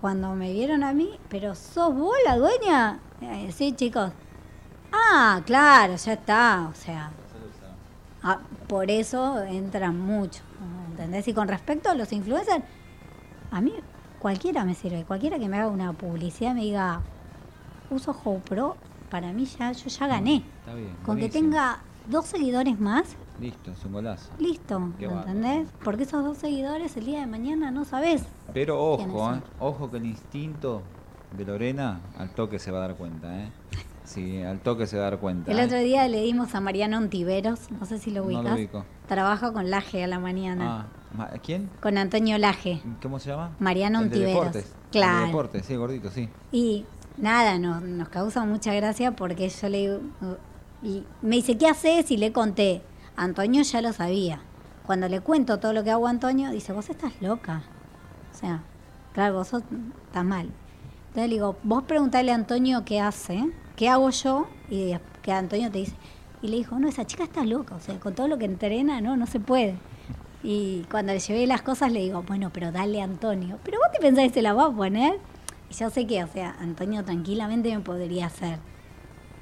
Cuando 0.00 0.32
me 0.36 0.52
vieron 0.52 0.84
a 0.84 0.92
mí, 0.92 1.18
pero 1.28 1.56
sos 1.56 1.92
vos 1.92 2.14
la 2.24 2.36
dueña. 2.36 3.00
Eh, 3.20 3.50
sí, 3.52 3.72
chicos. 3.72 4.12
Ah, 4.92 5.42
claro, 5.44 5.96
ya 5.96 6.12
está, 6.12 6.68
o 6.70 6.74
sea, 6.74 7.10
ah, 8.22 8.38
por 8.68 8.92
eso 8.92 9.42
entran 9.42 9.98
mucho, 9.98 10.42
¿entendés? 10.90 11.26
Y 11.26 11.34
con 11.34 11.48
respecto 11.48 11.90
a 11.90 11.94
los 11.94 12.12
influencers, 12.12 12.64
a 13.50 13.60
mí 13.60 13.74
cualquiera 14.20 14.64
me 14.64 14.76
sirve, 14.76 15.04
cualquiera 15.04 15.36
que 15.36 15.48
me 15.48 15.58
haga 15.58 15.68
una 15.68 15.92
publicidad 15.92 16.54
me 16.54 16.60
diga, 16.60 17.00
uso 17.90 18.14
GoPro, 18.14 18.76
para 19.10 19.32
mí 19.32 19.46
ya, 19.46 19.72
yo 19.72 19.88
ya 19.88 20.06
gané. 20.06 20.44
Está 20.60 20.74
bien. 20.74 20.96
Con 21.04 21.18
que 21.18 21.28
tenga 21.28 21.80
dos 22.06 22.26
seguidores 22.26 22.78
más, 22.78 23.16
Listo, 23.40 23.70
es 23.72 23.84
un 23.84 23.92
golazo. 23.92 24.30
listo, 24.38 24.90
Qué 24.98 25.06
¿me 25.06 25.14
bárbaro. 25.14 25.36
entendés? 25.38 25.68
Porque 25.84 26.02
esos 26.02 26.24
dos 26.24 26.38
seguidores 26.38 26.96
el 26.96 27.06
día 27.06 27.20
de 27.20 27.26
mañana 27.26 27.70
no 27.70 27.84
sabés. 27.84 28.22
Pero 28.52 28.96
¿Quiénes 28.96 29.14
ojo? 29.14 29.34
¿eh? 29.34 29.40
Ojo 29.60 29.90
que 29.90 29.96
el 29.98 30.06
instinto 30.06 30.82
de 31.36 31.44
Lorena 31.44 32.00
al 32.18 32.30
toque 32.30 32.58
se 32.58 32.70
va 32.72 32.78
a 32.78 32.88
dar 32.88 32.96
cuenta, 32.96 33.38
¿eh? 33.44 33.50
Sí, 34.04 34.42
al 34.42 34.60
toque 34.60 34.86
se 34.86 34.96
va 34.96 35.06
a 35.06 35.10
dar 35.10 35.20
cuenta. 35.20 35.52
El 35.52 35.58
¿eh? 35.58 35.64
otro 35.66 35.78
día 35.78 36.08
le 36.08 36.22
dimos 36.22 36.54
a 36.54 36.60
Mariano 36.60 36.96
Ontiveros, 36.96 37.70
no 37.70 37.84
sé 37.86 37.98
si 37.98 38.10
lo 38.10 38.24
No 38.24 38.30
lo 38.30 38.38
ubicas. 38.38 38.54
ubico. 38.54 38.84
Trabaja 39.06 39.52
con 39.52 39.70
Laje 39.70 40.02
a 40.02 40.06
la 40.06 40.18
mañana. 40.18 40.86
Ah, 41.18 41.30
¿quién? 41.44 41.68
Con 41.80 41.96
Antonio 41.98 42.38
Laje. 42.38 42.80
¿Cómo 43.02 43.18
se 43.18 43.30
llama? 43.30 43.50
Mariano 43.60 44.00
El 44.00 44.08
de 44.10 44.16
Ontiveros. 44.16 44.44
deportes. 44.46 44.64
El 44.64 44.70
de 44.70 44.90
Claro. 44.90 45.26
deportes, 45.26 45.66
sí, 45.66 45.76
gordito, 45.76 46.10
sí. 46.10 46.28
Y 46.50 46.86
nada, 47.18 47.58
nos, 47.58 47.82
nos 47.82 48.08
causa 48.08 48.44
mucha 48.46 48.72
gracia 48.74 49.12
porque 49.14 49.48
yo 49.50 49.68
le 49.68 49.78
digo, 49.78 49.98
y 50.82 51.04
me 51.22 51.36
dice, 51.36 51.56
¿qué 51.58 51.68
haces? 51.68 52.10
Y 52.10 52.16
le 52.16 52.32
conté. 52.32 52.80
Antonio 53.18 53.62
ya 53.62 53.82
lo 53.82 53.92
sabía. 53.92 54.40
Cuando 54.86 55.08
le 55.08 55.20
cuento 55.20 55.58
todo 55.58 55.72
lo 55.72 55.84
que 55.84 55.90
hago 55.90 56.06
a 56.06 56.10
Antonio, 56.10 56.50
dice, 56.50 56.72
vos 56.72 56.88
estás 56.88 57.12
loca. 57.20 57.62
O 58.32 58.36
sea, 58.36 58.62
claro, 59.12 59.34
vos 59.34 59.48
sos- 59.48 59.62
estás 60.06 60.24
mal. 60.24 60.48
Entonces 61.08 61.28
le 61.28 61.34
digo, 61.34 61.56
vos 61.62 61.82
preguntale 61.84 62.32
a 62.32 62.34
Antonio 62.34 62.84
qué 62.84 63.00
hace, 63.00 63.44
qué 63.76 63.88
hago 63.88 64.10
yo, 64.10 64.46
y 64.70 64.94
que 65.22 65.32
Antonio 65.32 65.70
te 65.70 65.78
dice. 65.78 65.94
Y 66.40 66.48
le 66.48 66.56
dijo, 66.58 66.78
no, 66.78 66.88
esa 66.88 67.04
chica 67.06 67.24
está 67.24 67.44
loca, 67.44 67.74
o 67.74 67.80
sea, 67.80 67.98
con 67.98 68.14
todo 68.14 68.28
lo 68.28 68.38
que 68.38 68.44
entrena, 68.44 69.00
no, 69.00 69.16
no 69.16 69.26
se 69.26 69.40
puede. 69.40 69.74
Y 70.44 70.82
cuando 70.90 71.12
le 71.12 71.18
llevé 71.18 71.46
las 71.48 71.62
cosas 71.62 71.90
le 71.90 72.00
digo, 72.00 72.22
bueno, 72.22 72.50
pero 72.52 72.70
dale 72.70 73.00
a 73.00 73.04
Antonio. 73.04 73.58
¿Pero 73.64 73.78
vos 73.78 73.90
te 73.92 73.98
pensás 73.98 74.24
que 74.28 74.34
se 74.34 74.42
la 74.42 74.52
va 74.52 74.66
a 74.66 74.70
poner? 74.70 75.18
Y 75.68 75.74
yo 75.74 75.90
sé 75.90 76.06
que, 76.06 76.22
o 76.22 76.28
sea, 76.28 76.54
Antonio 76.60 77.04
tranquilamente 77.04 77.74
me 77.76 77.80
podría 77.82 78.26
hacer 78.26 78.58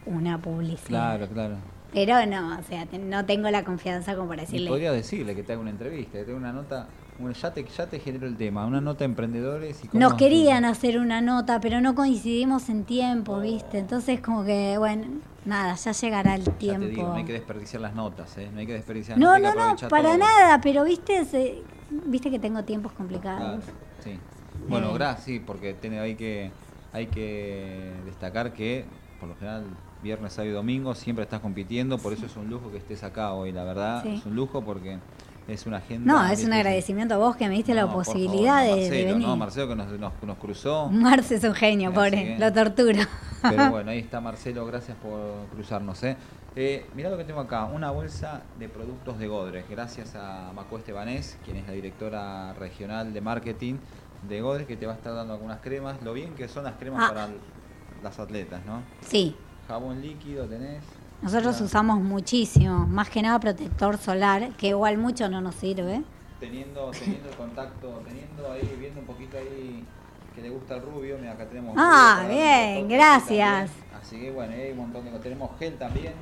una 0.06 0.38
publicidad. 0.38 1.18
Claro, 1.18 1.28
claro. 1.28 1.56
Pero 1.96 2.26
no, 2.26 2.58
o 2.58 2.62
sea, 2.62 2.84
te- 2.84 2.98
no 2.98 3.24
tengo 3.24 3.48
la 3.48 3.64
confianza 3.64 4.14
como 4.14 4.28
para 4.28 4.42
decirle. 4.42 4.68
podría 4.68 4.92
decirle 4.92 5.34
que 5.34 5.42
te 5.42 5.52
haga 5.54 5.62
una 5.62 5.70
entrevista, 5.70 6.18
que 6.18 6.24
te 6.24 6.30
haga 6.30 6.38
una 6.38 6.52
nota. 6.52 6.88
bueno, 7.18 7.32
ya 7.34 7.54
te, 7.54 7.64
ya 7.64 7.86
te 7.86 7.98
generó 8.00 8.26
el 8.26 8.36
tema, 8.36 8.66
una 8.66 8.82
nota 8.82 8.98
de 8.98 9.04
emprendedores 9.06 9.82
y 9.82 9.96
Nos 9.96 10.12
querían 10.12 10.66
hacer 10.66 10.98
una 10.98 11.22
nota, 11.22 11.58
pero 11.58 11.80
no 11.80 11.94
coincidimos 11.94 12.68
en 12.68 12.84
tiempo, 12.84 13.40
¿viste? 13.40 13.78
Entonces, 13.78 14.20
como 14.20 14.44
que, 14.44 14.76
bueno, 14.76 15.06
nada, 15.46 15.74
ya 15.76 15.92
llegará 15.92 16.34
el 16.34 16.44
Ya 16.44 16.52
tiempo. 16.58 16.80
te 16.80 16.88
digo, 16.90 17.08
no 17.08 17.14
hay 17.14 17.24
que 17.24 17.32
desperdiciar 17.32 17.80
las 17.80 17.94
notas, 17.94 18.36
¿eh? 18.36 18.50
No 18.52 18.60
hay 18.60 18.66
que 18.66 18.74
desperdiciar 18.74 19.16
no, 19.18 19.38
no, 19.38 19.44
no, 19.44 19.48
aprovechar 19.62 19.88
para 19.88 20.10
todo. 20.10 20.18
nada, 20.18 20.60
pero 20.60 20.84
viste, 20.84 21.24
se- 21.24 21.62
viste 22.04 22.30
que 22.30 22.38
tengo 22.38 22.62
tiempos 22.62 22.92
complicados. 22.92 23.64
Claro, 23.64 23.78
sí. 24.04 24.18
Bueno, 24.68 24.92
gracias, 24.92 25.24
sí, 25.24 25.40
porque 25.40 25.72
tiene, 25.72 25.98
hay 26.00 26.14
que 26.14 26.50
hay 26.92 27.06
que 27.06 27.90
destacar 28.04 28.52
que 28.52 28.84
por 29.18 29.30
lo 29.30 29.34
general 29.36 29.64
viernes, 30.02 30.32
sábado 30.32 30.50
y 30.50 30.54
domingo 30.54 30.94
siempre 30.94 31.24
estás 31.24 31.40
compitiendo, 31.40 31.98
por 31.98 32.12
eso 32.12 32.26
es 32.26 32.36
un 32.36 32.48
lujo 32.48 32.70
que 32.70 32.78
estés 32.78 33.02
acá 33.02 33.32
hoy, 33.32 33.52
la 33.52 33.64
verdad, 33.64 34.02
Sí. 34.02 34.14
es 34.16 34.26
un 34.26 34.34
lujo 34.36 34.62
porque 34.62 34.98
es 35.48 35.64
una 35.66 35.76
agenda. 35.78 36.12
No, 36.12 36.26
es 36.32 36.44
un 36.44 36.52
agradecimiento 36.52 37.14
a 37.14 37.18
vos 37.18 37.36
que 37.36 37.48
me 37.48 37.54
diste 37.54 37.72
la 37.74 37.82
No, 37.82 37.92
por 37.92 38.04
posibilidad 38.04 38.64
favor, 38.64 38.76
de, 38.76 38.82
de 38.82 38.88
Marcelo, 38.90 39.12
venir. 39.14 39.26
No, 39.28 39.36
Marcelo 39.36 39.68
que 39.68 39.76
nos, 39.76 39.92
nos, 40.00 40.12
nos 40.22 40.38
cruzó. 40.38 40.88
Marce 40.90 41.36
es 41.36 41.44
un 41.44 41.54
genio, 41.54 41.92
pobre, 41.92 42.36
lo 42.38 42.52
torturo. 42.52 42.98
Pero 43.42 43.70
bueno, 43.70 43.90
ahí 43.92 43.98
está 43.98 44.20
Marcelo, 44.20 44.66
gracias 44.66 44.96
por 44.96 45.46
cruzarnos. 45.52 46.02
¿eh? 46.02 46.16
Eh, 46.56 46.86
mirá 46.94 47.10
lo 47.10 47.16
que 47.18 47.24
tengo 47.24 47.40
acá, 47.40 47.66
una 47.66 47.90
bolsa 47.90 48.42
de 48.58 48.68
productos 48.68 49.18
de 49.18 49.28
Godres, 49.28 49.64
gracias 49.70 50.14
a 50.16 50.50
Macu 50.54 50.78
Estebanés, 50.78 51.38
quien 51.44 51.58
es 51.58 51.66
la 51.66 51.72
directora 51.74 52.52
regional 52.54 53.12
de 53.12 53.20
marketing 53.20 53.74
de 54.28 54.40
Godres, 54.40 54.66
que 54.66 54.76
te 54.76 54.86
va 54.86 54.94
a 54.94 54.96
estar 54.96 55.14
dando 55.14 55.34
algunas 55.34 55.60
cremas. 55.60 56.02
Lo 56.02 56.12
bien 56.12 56.34
que 56.34 56.48
son 56.48 56.64
las 56.64 56.74
cremas 56.74 57.04
Ah. 57.04 57.08
para 57.14 57.28
las 58.02 58.18
atletas, 58.18 58.60
¿no? 58.66 58.82
Sí, 59.02 59.36
Jabón 59.68 60.00
líquido 60.00 60.46
tenés. 60.46 60.82
nosotros 61.22 61.60
usamos 61.60 61.98
muchísimo, 62.00 62.86
más 62.86 63.10
que 63.10 63.22
nada 63.22 63.38
protector 63.40 63.98
solar, 63.98 64.50
que 64.56 64.68
igual 64.68 64.98
mucho 64.98 65.28
no 65.28 65.40
nos 65.40 65.54
sirve. 65.56 66.02
Teniendo, 66.40 66.90
teniendo 66.90 67.28
el 67.30 67.36
contacto, 67.36 68.02
teniendo 68.06 68.52
ahí, 68.52 68.76
viendo 68.78 69.00
un 69.00 69.06
poquito 69.06 69.38
ahí 69.38 69.84
que 70.34 70.42
le 70.42 70.50
gusta 70.50 70.76
el 70.76 70.82
rubio, 70.82 71.16
mira 71.18 71.32
acá 71.32 71.46
tenemos. 71.48 71.74
Ah, 71.78 72.18
rubio 72.22 72.36
bien, 72.36 72.88
gracias. 72.88 73.70
Así 73.98 74.20
que 74.20 74.30
bueno, 74.30 74.52
hay 74.52 74.70
un 74.72 74.76
montón 74.78 75.04
de. 75.06 75.10
Tenemos 75.18 75.50
gel 75.58 75.78
también, 75.78 76.12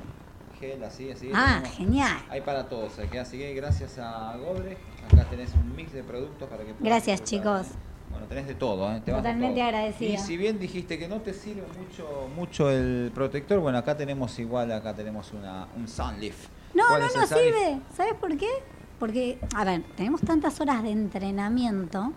gel 0.59 0.81
así, 0.83 1.11
así. 1.11 1.29
Ah, 1.33 1.57
tenemos- 1.61 1.77
genial. 1.77 2.17
Hay 2.29 2.41
para 2.41 2.67
todos, 2.69 2.97
así 2.97 3.37
que 3.37 3.53
gracias 3.53 3.99
a 3.99 4.37
Gobre, 4.37 4.77
acá 5.11 5.25
tenés 5.29 5.53
un 5.53 5.75
mix 5.75 5.91
de 5.91 6.03
productos 6.03 6.47
para 6.49 6.63
que 6.63 6.73
puedas 6.73 6.81
Gracias, 6.83 7.23
chicos. 7.23 7.67
Bueno, 8.15 8.27
tenés 8.29 8.47
de 8.47 8.55
todo, 8.55 8.89
¿eh? 8.95 9.01
Te 9.03 9.11
Totalmente 9.11 9.55
todo. 9.55 9.65
agradecida. 9.65 10.13
Y 10.13 10.17
si 10.17 10.37
bien 10.37 10.57
dijiste 10.57 10.97
que 10.97 11.09
no 11.09 11.19
te 11.19 11.33
sirve 11.33 11.63
mucho, 11.77 12.29
mucho 12.33 12.71
el 12.71 13.11
protector, 13.13 13.59
bueno, 13.59 13.77
acá 13.77 13.97
tenemos 13.97 14.39
igual, 14.39 14.71
acá 14.71 14.93
tenemos 14.93 15.33
una, 15.33 15.67
un 15.75 15.85
Sunleaf. 15.85 16.47
No, 16.73 16.83
¿Cuál 16.87 17.01
no, 17.01 17.07
el 17.07 17.13
no 17.19 17.27
sirve. 17.27 17.79
¿Sabes 17.93 18.13
por 18.13 18.37
qué? 18.37 18.49
Porque, 18.99 19.37
a 19.53 19.65
ver, 19.65 19.83
tenemos 19.97 20.21
tantas 20.21 20.61
horas 20.61 20.81
de 20.83 20.91
entrenamiento 20.91 22.13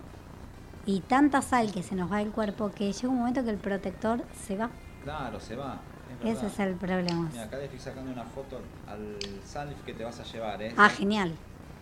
y 0.87 1.01
tanta 1.01 1.43
sal 1.43 1.73
que 1.73 1.83
se 1.83 1.97
nos 1.97 2.11
va 2.13 2.19
del 2.19 2.31
cuerpo 2.31 2.71
que 2.71 2.93
llega 2.93 3.09
un 3.09 3.19
momento 3.19 3.43
que 3.43 3.51
el 3.51 3.57
protector 3.59 4.23
se 4.47 4.57
va. 4.57 4.71
Claro, 5.03 5.41
se 5.41 5.57
va. 5.57 5.81
es 6.25 6.39
Ese 6.39 6.47
es 6.47 6.59
el 6.61 6.75
problema. 6.75 7.29
Mira, 7.33 7.43
acá 7.43 7.57
le 7.59 7.65
estoy 7.65 7.81
sacando 7.81 8.13
una 8.13 8.25
foto 8.25 8.61
al 8.87 9.17
Sunleaf 9.45 9.83
que 9.85 9.95
te 9.95 10.05
vas 10.05 10.21
a 10.21 10.23
llevar, 10.23 10.63
¿eh? 10.63 10.73
Ah, 10.77 10.89
genial. 10.89 11.33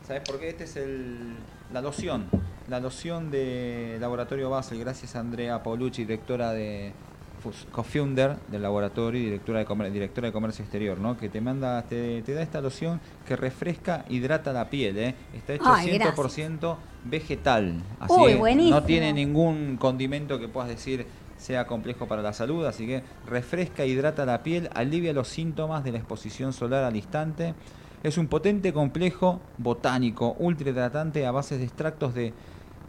¿Sabes 0.06 0.22
por 0.26 0.40
qué? 0.40 0.48
Este 0.48 0.64
es 0.64 0.76
el, 0.76 1.36
la 1.72 1.82
loción. 1.82 2.26
La 2.68 2.80
loción 2.80 3.30
de 3.30 3.96
Laboratorio 4.00 4.50
Basel, 4.50 4.80
gracias 4.80 5.14
a 5.14 5.20
Andrea 5.20 5.62
Paulucci, 5.62 6.02
directora 6.04 6.50
de 6.52 6.92
co-founder 7.70 8.36
del 8.48 8.60
laboratorio 8.62 9.20
y 9.20 9.24
directora 9.26 9.60
de, 9.60 9.64
comer- 9.66 9.92
directora 9.92 10.26
de 10.26 10.32
comercio 10.32 10.64
exterior, 10.64 10.98
¿no? 10.98 11.16
Que 11.16 11.28
te 11.28 11.40
manda, 11.40 11.80
te, 11.82 12.22
te 12.22 12.34
da 12.34 12.42
esta 12.42 12.60
loción 12.60 13.00
que 13.24 13.36
refresca, 13.36 14.04
hidrata 14.08 14.52
la 14.52 14.68
piel, 14.68 14.98
¿eh? 14.98 15.14
Está 15.32 15.54
hecho 15.54 15.64
Ay, 15.72 15.96
100% 15.96 16.76
vegetal. 17.04 17.82
Así 18.00 18.14
Uy, 18.18 18.34
buenísimo. 18.34 18.80
no 18.80 18.82
tiene 18.84 19.12
ningún 19.12 19.76
condimento 19.76 20.40
que 20.40 20.48
puedas 20.48 20.68
decir 20.68 21.06
sea 21.36 21.68
complejo 21.68 22.08
para 22.08 22.22
la 22.22 22.32
salud, 22.32 22.64
así 22.66 22.84
que 22.86 23.02
refresca, 23.28 23.84
hidrata 23.84 24.26
la 24.26 24.42
piel, 24.42 24.70
alivia 24.74 25.12
los 25.12 25.28
síntomas 25.28 25.84
de 25.84 25.92
la 25.92 25.98
exposición 25.98 26.52
solar 26.52 26.82
al 26.82 26.96
instante. 26.96 27.54
Es 28.02 28.18
un 28.18 28.26
potente 28.26 28.72
complejo 28.72 29.40
botánico 29.58 30.34
ultra 30.40 30.68
hidratante 30.70 31.26
a 31.26 31.30
base 31.30 31.58
de 31.58 31.64
extractos 31.64 32.14
de 32.14 32.32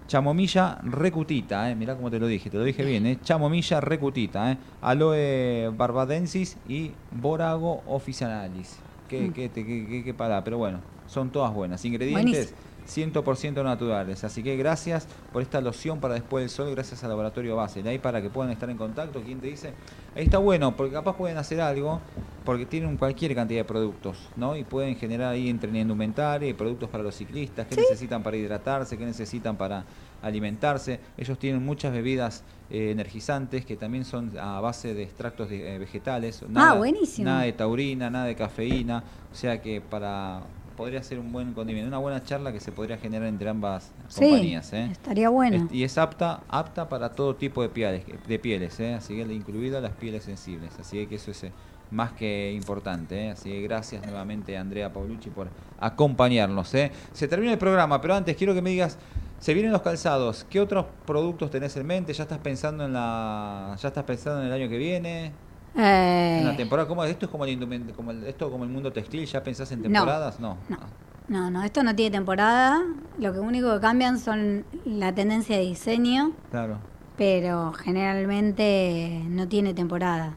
chamomilla 0.08 0.80
recutita, 0.84 1.70
eh. 1.70 1.76
mirá 1.76 1.96
cómo 1.96 2.10
te 2.10 2.20
lo 2.20 2.28
dije, 2.28 2.50
te 2.50 2.58
lo 2.58 2.64
dije 2.64 2.84
bien, 2.84 3.06
eh. 3.06 3.20
chamomilla 3.24 3.82
recutita, 3.82 4.52
eh. 4.52 4.58
aloe 4.82 5.70
barbadensis 5.76 6.58
y 6.68 6.92
borago 7.12 7.82
officinalis. 7.88 8.78
Qué, 9.10 9.22
Mm. 9.22 9.34
qué, 9.34 9.50
qué, 9.52 9.66
qué, 9.66 10.04
qué- 10.04 10.14
pará, 10.14 10.44
pero 10.44 10.58
bueno, 10.58 10.80
son 11.08 11.30
todas 11.30 11.54
buenas. 11.54 11.84
Ingredientes 11.86 12.54
100% 12.88 13.64
naturales. 13.64 14.24
Así 14.24 14.42
que 14.44 14.56
gracias 14.56 15.08
por 15.32 15.42
esta 15.42 15.62
loción 15.62 16.00
para 16.00 16.14
después 16.14 16.44
del 16.44 16.50
sol, 16.50 16.72
gracias 16.72 17.04
al 17.04 17.10
laboratorio 17.10 17.56
Basel. 17.56 17.88
Ahí 17.88 18.00
para 18.00 18.22
que 18.22 18.30
puedan 18.30 18.52
estar 18.52 18.70
en 18.70 18.78
contacto, 18.78 19.22
¿quién 19.22 19.40
te 19.40 19.48
dice? 19.48 19.74
Ahí 20.16 20.24
está 20.24 20.38
bueno, 20.38 20.76
porque 20.76 20.94
capaz 20.94 21.16
pueden 21.16 21.38
hacer 21.38 21.62
algo, 21.62 22.02
porque 22.46 22.66
tienen 22.66 22.98
cualquier 22.98 23.36
cantidad 23.36 23.60
de 23.60 23.66
productos, 23.66 24.18
¿no? 24.36 24.56
Y 24.56 24.64
pueden 24.64 24.96
generar 24.96 25.34
ahí 25.34 25.50
entre 25.50 25.70
indumentaria 25.78 26.50
y 26.50 26.54
productos 26.54 26.90
para 26.90 27.04
los 27.04 27.16
ciclistas, 27.16 27.68
qué 27.68 27.76
necesitan 27.76 28.24
para 28.24 28.38
hidratarse, 28.38 28.98
qué 28.98 29.06
necesitan 29.06 29.58
para 29.58 29.84
alimentarse. 30.22 31.00
Ellos 31.18 31.38
tienen 31.38 31.64
muchas 31.64 31.92
bebidas 31.92 32.44
eh, 32.70 32.92
energizantes 32.92 33.66
que 33.66 33.76
también 33.76 34.06
son 34.06 34.38
a 34.40 34.60
base 34.60 34.94
de 34.94 35.04
extractos 35.04 35.50
de, 35.50 35.76
eh, 35.76 35.78
vegetales. 35.78 36.44
Ah, 36.56 36.74
buenísimo. 36.74 37.26
Nada 37.26 37.44
de 37.44 37.54
taurina, 37.54 38.10
nada 38.10 38.26
de 38.26 38.36
cafeína. 38.36 39.04
O 39.32 39.36
sea 39.36 39.62
que 39.62 39.82
para 39.82 40.42
podría 40.78 41.04
ser 41.04 41.20
un 41.20 41.32
buen 41.34 41.52
condimento, 41.54 41.88
una 41.90 41.98
buena 41.98 42.24
charla 42.24 42.54
que 42.54 42.62
se 42.62 42.72
podría 42.72 42.98
generar 42.98 43.28
entre 43.28 43.50
ambas 43.50 43.92
Sí, 44.08 44.22
compañías. 44.22 44.72
¿eh? 44.72 44.88
estaría 44.92 45.28
bueno. 45.30 45.58
Es- 45.58 45.74
y 45.74 45.84
es 45.84 45.98
apta 45.98 46.42
apta 46.48 46.88
para 46.88 47.10
todo 47.10 47.36
tipo 47.36 47.62
de 47.62 47.68
pieles, 47.70 48.04
de 48.28 48.40
pieles 48.40 48.80
¿eh? 48.80 48.94
así 48.94 49.16
que 49.16 49.24
incluidas 49.34 49.82
las 49.82 49.92
pieles 49.94 50.24
sensibles. 50.24 50.72
Así 50.80 51.06
que 51.08 51.16
eso 51.16 51.32
es 51.32 51.44
eh, 51.44 51.52
más 51.92 52.12
que 52.14 52.54
importante. 52.54 53.26
¿eh? 53.26 53.32
Así 53.32 53.50
que 53.50 53.62
gracias 53.64 54.06
nuevamente 54.06 54.56
Andrea 54.58 54.94
Paulucci 54.94 55.30
por 55.32 55.50
acompañarnos. 55.80 56.74
¿eh? 56.76 56.92
Se 57.12 57.28
termina 57.28 57.52
el 57.52 57.58
programa, 57.58 58.00
pero 58.00 58.14
antes 58.16 58.38
quiero 58.38 58.54
que 58.54 58.62
me 58.62 58.70
digas, 58.70 58.98
se 59.40 59.54
vienen 59.54 59.72
los 59.72 59.82
calzados, 59.82 60.46
¿qué 60.50 60.60
otros 60.60 60.86
productos 61.06 61.52
tenés 61.52 61.76
en 61.78 61.86
mente? 61.86 62.14
¿Ya 62.14 62.24
estás 62.24 62.40
pensando 62.40 62.86
en 62.86 62.94
la 62.94 63.76
ya 63.82 63.88
estás 63.90 64.04
pensando 64.04 64.42
en 64.42 64.48
el 64.48 64.54
año 64.54 64.70
que 64.70 64.78
viene? 64.78 65.32
Eh, 65.78 66.54
temporada, 66.58 66.88
¿cómo? 66.88 67.04
¿Esto 67.06 67.26
es 67.28 67.32
como 67.32 67.46
el, 67.46 67.60
indument- 67.60 67.94
como 67.96 68.12
el- 68.12 68.24
esto 68.26 68.50
como 68.50 68.64
el 68.64 68.70
mundo 68.70 68.92
textil? 68.92 69.26
¿Ya 69.26 69.44
pensás 69.44 69.72
en 69.72 69.82
temporadas? 69.84 70.40
No. 70.40 70.58
No. 70.70 70.78
Ah, 70.82 70.88
No, 71.28 71.52
no, 71.52 71.62
esto 71.64 71.84
no 71.84 71.94
tiene 71.96 72.12
temporada. 72.18 72.82
Lo 73.20 73.34
que 73.34 73.40
único 73.40 73.74
que 73.74 73.80
cambian 73.82 74.18
son 74.18 74.66
la 74.86 75.14
tendencia 75.14 75.58
de 75.58 75.64
diseño, 75.64 76.32
claro. 76.52 76.78
pero 77.18 77.74
generalmente 77.74 79.24
no 79.30 79.48
tiene 79.48 79.74
temporada. 79.74 80.34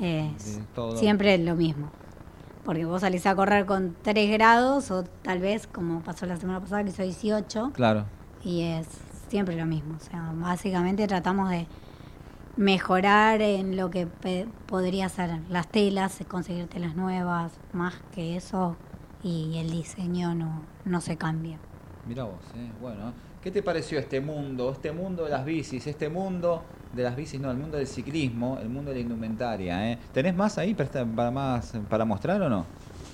Es 0.00 0.60
todo. 0.74 0.96
siempre 0.96 1.34
es 1.34 1.40
lo 1.40 1.54
mismo. 1.54 1.90
Porque 2.64 2.84
vos 2.84 3.02
salís 3.02 3.24
a 3.26 3.34
correr 3.36 3.64
con 3.66 3.94
3 4.02 4.30
grados 4.32 4.90
o 4.90 5.04
tal 5.22 5.38
vez, 5.38 5.66
como 5.66 6.00
pasó 6.00 6.26
la 6.26 6.36
semana 6.36 6.60
pasada, 6.60 6.82
que 6.82 6.90
hizo 6.90 7.02
18, 7.02 7.70
Claro. 7.74 8.04
y 8.42 8.62
es 8.62 8.88
siempre 9.28 9.54
lo 9.56 9.66
mismo. 9.66 9.96
O 9.96 10.00
sea, 10.00 10.32
básicamente 10.34 11.06
tratamos 11.06 11.50
de 11.50 11.66
mejorar 12.56 13.42
en 13.42 13.76
lo 13.76 13.90
que 13.90 14.06
podría 14.66 15.08
ser 15.08 15.30
las 15.50 15.68
telas, 15.68 16.18
conseguir 16.28 16.66
telas 16.68 16.96
nuevas, 16.96 17.52
más 17.72 17.94
que 18.14 18.36
eso, 18.36 18.76
y 19.22 19.58
el 19.58 19.70
diseño 19.70 20.34
no, 20.34 20.62
no 20.84 21.00
se 21.00 21.16
cambia. 21.16 21.58
Mira 22.06 22.24
vos, 22.24 22.40
¿eh? 22.56 22.70
bueno. 22.80 23.12
¿Qué 23.42 23.50
te 23.50 23.62
pareció 23.62 23.98
este 23.98 24.20
mundo? 24.20 24.72
Este 24.72 24.90
mundo 24.90 25.24
de 25.24 25.30
las 25.30 25.44
bicis, 25.44 25.86
este 25.86 26.08
mundo 26.08 26.64
de 26.92 27.02
las 27.02 27.14
bicis, 27.14 27.40
no, 27.40 27.50
el 27.50 27.56
mundo 27.56 27.76
del 27.76 27.86
ciclismo, 27.86 28.58
el 28.60 28.68
mundo 28.68 28.90
de 28.90 28.96
la 28.96 29.02
indumentaria. 29.02 29.92
¿eh? 29.92 29.98
¿Tenés 30.12 30.34
más 30.34 30.58
ahí 30.58 30.74
para, 30.74 31.04
para 31.04 31.30
más 31.30 31.72
para 31.88 32.04
mostrar 32.04 32.42
o 32.42 32.48
no? 32.48 32.64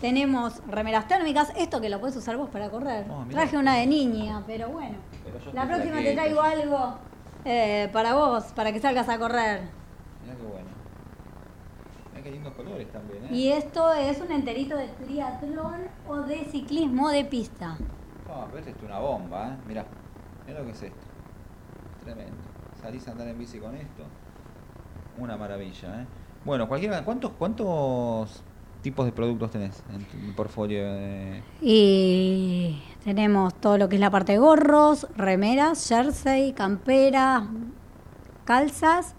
Tenemos 0.00 0.62
remeras 0.66 1.06
térmicas, 1.06 1.52
esto 1.56 1.80
que 1.80 1.88
lo 1.88 2.00
puedes 2.00 2.16
usar 2.16 2.36
vos 2.36 2.48
para 2.48 2.70
correr. 2.70 3.06
Oh, 3.10 3.24
mirá. 3.24 3.42
Traje 3.42 3.56
una 3.58 3.76
de 3.76 3.86
niña, 3.86 4.42
pero 4.46 4.68
bueno. 4.70 4.96
Pero 5.24 5.52
La 5.52 5.66
próxima 5.66 5.98
te 5.98 6.12
traigo 6.14 6.40
algo 6.40 6.98
eh, 7.44 7.88
para 7.92 8.14
vos, 8.14 8.44
para 8.54 8.72
que 8.72 8.80
salgas 8.80 9.08
a 9.08 9.18
correr. 9.18 9.62
Mirá 10.22 10.36
qué 10.36 10.42
bueno. 10.42 10.68
Mirá 12.10 12.22
qué 12.22 12.30
lindos 12.30 12.54
colores 12.54 12.90
también, 12.92 13.24
¿eh? 13.24 13.28
Y 13.32 13.48
esto 13.48 13.92
es 13.92 14.20
un 14.20 14.30
enterito 14.30 14.76
de 14.76 14.88
triatlón 14.88 15.88
o 16.08 16.16
de 16.18 16.44
ciclismo 16.46 17.10
de 17.10 17.24
pista. 17.24 17.76
Ah, 18.28 18.46
pero 18.46 18.58
esto 18.58 18.70
es 18.70 18.82
una 18.82 18.98
bomba, 18.98 19.48
¿eh? 19.48 19.56
Mirá, 19.66 19.86
mirá 20.46 20.60
lo 20.60 20.66
que 20.66 20.72
es 20.72 20.82
esto. 20.82 21.06
Tremendo. 22.04 22.36
Salís 22.80 23.06
a 23.08 23.12
andar 23.12 23.28
en 23.28 23.38
bici 23.38 23.58
con 23.58 23.74
esto. 23.74 24.04
Una 25.18 25.36
maravilla, 25.36 26.02
¿eh? 26.02 26.06
Bueno, 26.44 26.66
cualquiera, 26.66 27.04
¿cuántos, 27.04 27.32
cuántos 27.32 28.42
tipos 28.82 29.06
de 29.06 29.12
productos 29.12 29.50
tenés 29.50 29.82
en 29.94 30.04
tu 30.04 30.34
portfolio? 30.36 30.92
de- 30.92 31.42
Y 31.60 32.82
tenemos 33.04 33.54
todo 33.54 33.78
lo 33.78 33.88
que 33.88 33.96
es 33.96 34.00
la 34.00 34.10
parte 34.10 34.32
de 34.32 34.38
gorros, 34.38 35.06
remeras, 35.16 35.88
jersey, 35.88 36.52
camperas, 36.52 37.44
calzas. 38.44 39.14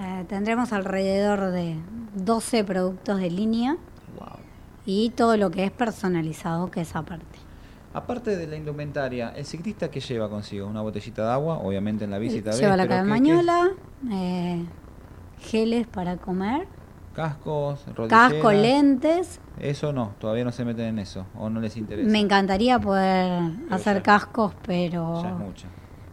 Eh, 0.00 0.24
tendremos 0.28 0.72
alrededor 0.72 1.50
de 1.52 1.76
12 2.14 2.64
productos 2.64 3.18
de 3.20 3.30
línea 3.30 3.76
Wow. 4.18 4.38
y 4.86 5.10
todo 5.10 5.36
lo 5.36 5.50
que 5.50 5.64
es 5.64 5.70
personalizado, 5.70 6.70
que 6.70 6.80
es 6.80 6.96
aparte. 6.96 7.38
Aparte 7.92 8.36
de 8.36 8.48
la 8.48 8.56
indumentaria, 8.56 9.32
¿el 9.36 9.44
ciclista 9.46 9.88
qué 9.88 10.00
lleva 10.00 10.28
consigo? 10.28 10.66
Una 10.66 10.80
botellita 10.80 11.24
de 11.26 11.32
agua, 11.32 11.58
obviamente 11.58 12.04
en 12.04 12.10
la 12.10 12.16
tal 12.42 12.52
vez, 12.52 12.60
Lleva 12.60 12.76
la 12.76 12.82
pero 12.84 12.94
¿qué- 12.94 12.96
cademañola, 12.96 13.68
eh, 14.10 14.64
geles 15.38 15.86
para 15.86 16.16
comer, 16.16 16.66
Cascos, 17.14 17.84
rodilleras. 17.94 18.32
casco, 18.32 18.52
lentes. 18.52 19.40
Eso 19.58 19.92
no, 19.92 20.14
todavía 20.18 20.44
no 20.44 20.52
se 20.52 20.64
meten 20.64 20.86
en 20.86 20.98
eso, 20.98 21.26
o 21.38 21.48
no 21.48 21.60
les 21.60 21.76
interesa. 21.76 22.10
Me 22.10 22.18
encantaría 22.20 22.78
poder 22.80 23.52
Pero 23.64 23.74
hacer 23.74 23.96
ya- 23.98 24.02
cascos, 24.02 24.52
pero... 24.66 25.22
Ya 25.22 25.28
es 25.30 25.36
mucho, 25.36 25.66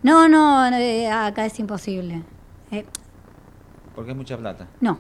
No, 0.04 0.28
no, 0.30 0.66
eh, 0.68 1.10
acá 1.10 1.46
es 1.46 1.60
imposible. 1.60 2.24
Eh, 2.72 2.86
porque 3.96 4.12
es 4.12 4.18
mucha 4.18 4.38
plata. 4.38 4.68
no. 4.80 5.00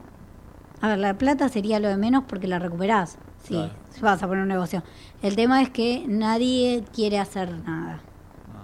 A 0.83 0.87
ver, 0.87 0.97
la 0.97 1.13
plata 1.13 1.47
sería 1.47 1.79
lo 1.79 1.87
de 1.89 1.95
menos 1.97 2.23
porque 2.27 2.47
la 2.47 2.57
recuperás. 2.57 3.19
Sí, 3.43 3.53
Claro. 3.53 3.71
vas 4.01 4.23
a 4.23 4.27
poner 4.27 4.41
un 4.41 4.47
negocio. 4.49 4.81
El 5.21 5.35
tema 5.35 5.61
es 5.61 5.69
que 5.69 6.03
nadie 6.07 6.83
quiere 6.91 7.19
hacer 7.19 7.51
nada. 7.59 7.99
Ah, 8.51 8.63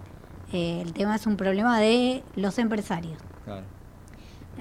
Eh, 0.51 0.81
el 0.81 0.93
tema 0.93 1.15
es 1.15 1.27
un 1.27 1.37
problema 1.37 1.79
de 1.79 2.23
los 2.35 2.57
empresarios. 2.57 3.19
claro. 3.45 3.61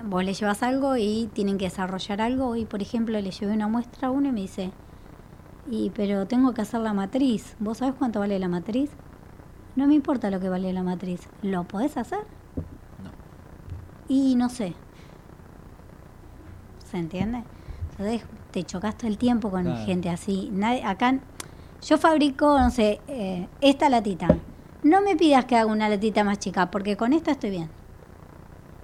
Vos 0.05 0.25
le 0.25 0.35
llevas 0.35 0.63
algo 0.63 0.97
y 0.97 1.29
tienen 1.33 1.59
que 1.59 1.65
desarrollar 1.67 2.21
algo. 2.21 2.57
Y, 2.57 2.65
por 2.65 2.83
ejemplo, 2.83 3.21
le 3.21 3.31
llevé 3.31 3.53
una 3.53 3.69
muestra 3.69 4.09
a 4.09 4.11
uno 4.11 4.29
y 4.29 4.33
me 4.33 4.41
dice, 4.41 4.71
y 5.71 5.91
pero 5.91 6.27
tengo 6.27 6.55
que 6.55 6.63
hacer 6.63 6.81
la 6.81 6.93
matriz. 6.93 7.57
¿Vos 7.59 7.79
sabés 7.79 7.95
cuánto 7.95 8.21
vale 8.21 8.39
la 8.39 8.49
matriz? 8.49 8.91
No 9.75 9.87
me 9.87 9.95
importa 9.95 10.31
lo 10.31 10.41
que 10.41 10.49
vale 10.49 10.73
la 10.73 10.83
matriz. 10.83 11.29
¿Lo 11.43 11.65
podés 11.65 11.97
hacer? 11.97 12.21
No. 13.03 13.11
Y 14.09 14.35
no 14.37 14.49
sé. 14.49 14.75
¿Se 16.85 16.99
entiende? 16.99 17.43
Entonces 17.91 18.23
te 18.53 18.63
chocas 18.65 18.97
todo 18.97 19.09
el 19.09 19.19
tiempo 19.19 19.51
con 19.51 19.65
Claro. 19.65 19.85
gente 19.85 20.09
así. 20.09 20.51
Nadie, 20.53 20.85
acá 20.85 21.19
yo 21.83 21.99
fabrico, 21.99 22.59
no 22.59 22.71
sé, 22.71 23.01
eh, 23.09 23.49
esta 23.61 23.89
latita. 23.89 24.29
No 24.83 25.01
me 25.03 25.17
pidas 25.17 25.45
que 25.47 25.57
haga 25.57 25.71
una 25.71 25.89
latita 25.89 26.23
más 26.25 26.39
chica, 26.39 26.71
porque 26.71 26.97
con 26.97 27.13
esta 27.13 27.33
estoy 27.33 27.51
bien. 27.51 27.69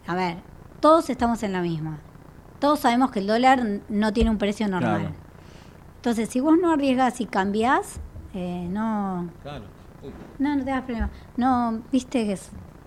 A 0.07 0.15
ver, 0.15 0.37
todos 0.83 1.09
estamos 1.09 1.43
en 1.45 1.53
la 1.53 1.63
misma. 1.63 2.01
Todos 2.59 2.81
sabemos 2.81 3.13
que 3.13 3.21
el 3.21 3.29
dólar 3.29 3.63
no 3.89 4.13
tiene 4.13 4.31
un 4.31 4.39
precio 4.39 4.69
normal. 4.69 5.01
Claro. 5.01 5.15
Entonces, 5.97 6.29
si 6.29 6.41
vos 6.41 6.59
no 6.61 6.73
arriesgas 6.73 7.21
y 7.21 7.27
cambiás, 7.27 8.01
eh, 8.35 8.67
no, 8.69 9.31
Claro. 9.43 9.65
No, 10.41 10.57
no 10.57 10.65
te 10.65 10.73
hagas 10.73 10.85
problema. 10.85 11.11
No, 11.37 11.83
viste 11.93 12.27
que 12.27 12.37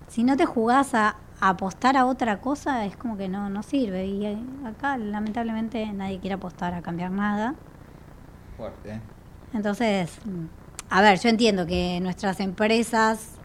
si 0.09 0.23
no 0.25 0.35
te 0.35 0.45
jugás 0.45 0.93
a, 0.93 1.15
a 1.39 1.49
apostar 1.49 1.95
a 1.95 2.05
otra 2.05 2.41
cosa, 2.41 2.85
es 2.85 2.97
como 2.97 3.15
que 3.15 3.29
no, 3.29 3.49
no 3.49 3.63
sirve. 3.63 4.05
Y 4.05 4.25
eh, 4.25 4.37
acá, 4.65 4.97
lamentablemente, 4.97 5.85
nadie 5.93 6.19
quiere 6.19 6.33
apostar 6.35 6.73
a 6.73 6.81
cambiar 6.81 7.11
nada. 7.11 7.55
Fuerte, 8.57 8.95
¿eh? 8.95 9.01
Entonces, 9.53 10.19
mm, 10.25 10.45
a 10.89 11.01
ver, 11.01 11.17
yo 11.19 11.29
entiendo 11.29 11.65
que 11.65 12.01
nuestras 12.01 12.41
empresas, 12.41 13.35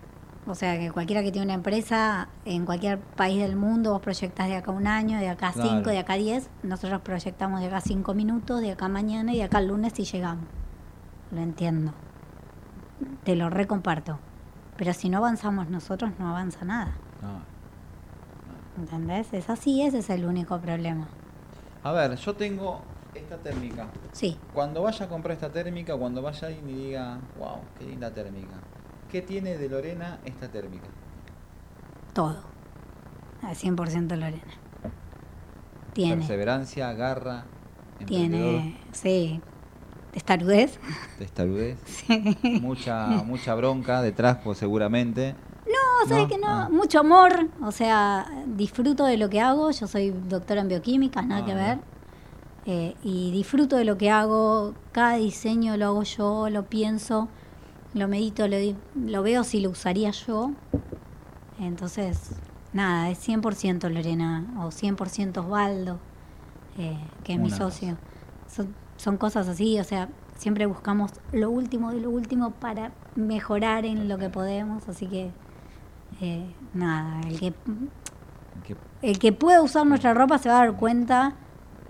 o 0.51 0.55
sea, 0.55 0.79
que 0.79 0.91
cualquiera 0.91 1.23
que 1.23 1.31
tiene 1.31 1.47
una 1.47 1.55
empresa 1.55 2.29
en 2.45 2.67
cualquier 2.67 2.99
país 2.99 3.41
del 3.41 3.57
mundo, 3.57 3.93
vos 3.93 4.01
proyectás 4.03 4.49
de 4.49 4.57
acá 4.57 4.71
un 4.73 4.87
año, 4.87 5.19
de 5.19 5.29
acá 5.29 5.53
Claro. 5.53 5.69
cinco, 5.71 5.91
de 5.91 5.99
acá 5.99 6.15
diez, 6.15 6.51
nosotros 6.63 7.01
proyectamos 7.03 7.61
de 7.61 7.67
acá 7.69 7.81
cinco 7.81 8.15
minutos, 8.15 8.61
de 8.61 8.73
acá 8.73 8.89
mañana 8.89 9.33
y 9.33 9.37
de 9.37 9.45
acá 9.45 9.59
el 9.59 9.69
lunes 9.69 9.93
si 9.95 10.05
llegamos. 10.05 10.45
Lo 11.31 11.41
entiendo. 11.41 11.93
Te 13.25 13.37
lo 13.37 13.49
recomparto. 13.49 14.19
Pero 14.77 14.93
si 14.93 15.09
no 15.09 15.19
avanzamos 15.19 15.69
nosotros, 15.69 16.11
no 16.19 16.29
avanza 16.29 16.65
nada. 16.65 16.93
No. 17.23 17.41
¿Entendés? 18.83 19.33
Es 19.33 19.51
así, 19.51 19.83
ese 19.83 19.99
es 19.99 20.11
el 20.11 20.25
único 20.25 20.59
problema. 20.59 21.07
A 21.83 21.93
ver, 21.93 22.17
yo 22.17 22.35
tengo 22.35 22.81
esta 23.15 23.37
térmica. 23.37 23.87
Sí, 24.13 24.37
Cuando 24.55 24.83
vaya 24.83 25.07
a 25.07 25.09
comprar 25.09 25.33
esta 25.35 25.51
térmica, 25.51 25.97
cuando 25.97 26.23
vaya 26.23 26.49
ahí 26.49 26.61
y 26.67 26.73
diga, 26.73 27.19
wow, 27.39 27.59
qué 27.79 27.85
linda 27.87 28.11
térmica. 28.13 28.55
¿Qué 29.11 29.23
tiene 29.23 29.57
de 29.59 29.69
Lorena 29.69 30.19
esta 30.25 30.49
térmica? 30.49 30.87
todo. 32.13 32.37
Al 33.43 33.55
100% 33.57 34.09
Lorena. 34.17 34.43
Tiene. 35.95 36.17
Perseverancia, 36.17 36.93
garra, 36.93 37.45
Tiene, 38.07 38.77
sí, 38.93 39.41
testarudez. 40.13 40.79
testarudez, 41.19 41.79
Sí. 41.87 42.61
mucha, 42.61 43.07
mucha 43.25 43.55
bronca 43.55 44.03
detrás, 44.03 44.39
pues 44.45 44.59
seguramente. 44.59 45.35
No, 45.67 46.09
sabes 46.09 46.25
No, 46.25 46.29
que 46.29 46.39
no, 46.39 46.49
ah. 46.49 46.69
mucho 46.71 47.01
amor, 47.01 47.49
o 47.63 47.73
sea, 47.73 48.27
disfruto 48.47 49.05
de 49.05 49.17
lo 49.17 49.29
que 49.31 49.41
hago, 49.41 49.71
yo 49.71 49.87
soy 49.87 50.11
doctora 50.11 50.61
en 50.63 50.69
bioquímica, 50.69 51.23
nada 51.23 51.43
Ah, 51.43 51.47
que 51.47 51.55
ver, 51.55 51.79
eh, 52.67 52.95
y 53.03 53.31
disfruto 53.33 53.77
de 53.77 53.85
lo 53.85 53.97
que 53.97 54.11
hago, 54.11 54.75
cada 54.93 55.15
diseño 55.15 55.77
lo 55.77 55.87
hago 55.87 56.03
yo, 56.03 56.51
lo 56.51 56.65
pienso, 56.67 57.29
lo 57.95 58.09
medito, 58.09 58.47
lo, 58.49 58.57
lo 58.95 59.23
veo 59.23 59.45
si 59.45 59.61
lo 59.61 59.71
usaría 59.71 60.11
yo, 60.11 60.53
entonces, 61.61 62.33
nada, 62.73 63.11
es 63.11 63.29
100% 63.29 63.91
Lorena 63.91 64.47
o 64.59 64.69
100% 64.69 65.39
Osvaldo, 65.39 65.99
eh, 66.79 66.97
que 67.23 67.35
es 67.35 67.39
mi 67.39 67.51
socio. 67.51 67.97
Son, 68.49 68.75
son 68.97 69.17
cosas 69.19 69.47
así, 69.47 69.79
o 69.79 69.85
sea, 69.85 70.09
siempre 70.37 70.67
buscamos 70.67 71.13
lo 71.33 71.51
último 71.51 71.93
de 71.93 72.01
lo 72.01 72.11
último 72.11 72.51
para 72.53 72.93
mejorar 73.15 73.85
en 73.85 74.09
lo 74.09 74.19
que 74.19 74.31
podemos, 74.31 74.89
así 74.89 75.07
que 75.07 75.31
eh, 76.21 76.51
nada, 76.75 77.21
el 77.29 77.39
que 77.39 77.53
Que, 78.67 78.77
el 79.03 79.19
que 79.19 79.33
pueda 79.33 79.63
usar 79.63 79.87
nuestra 79.87 80.13
ropa 80.15 80.39
se 80.39 80.49
va 80.49 80.57
a 80.57 80.67
dar 80.67 80.77
cuenta 80.77 81.35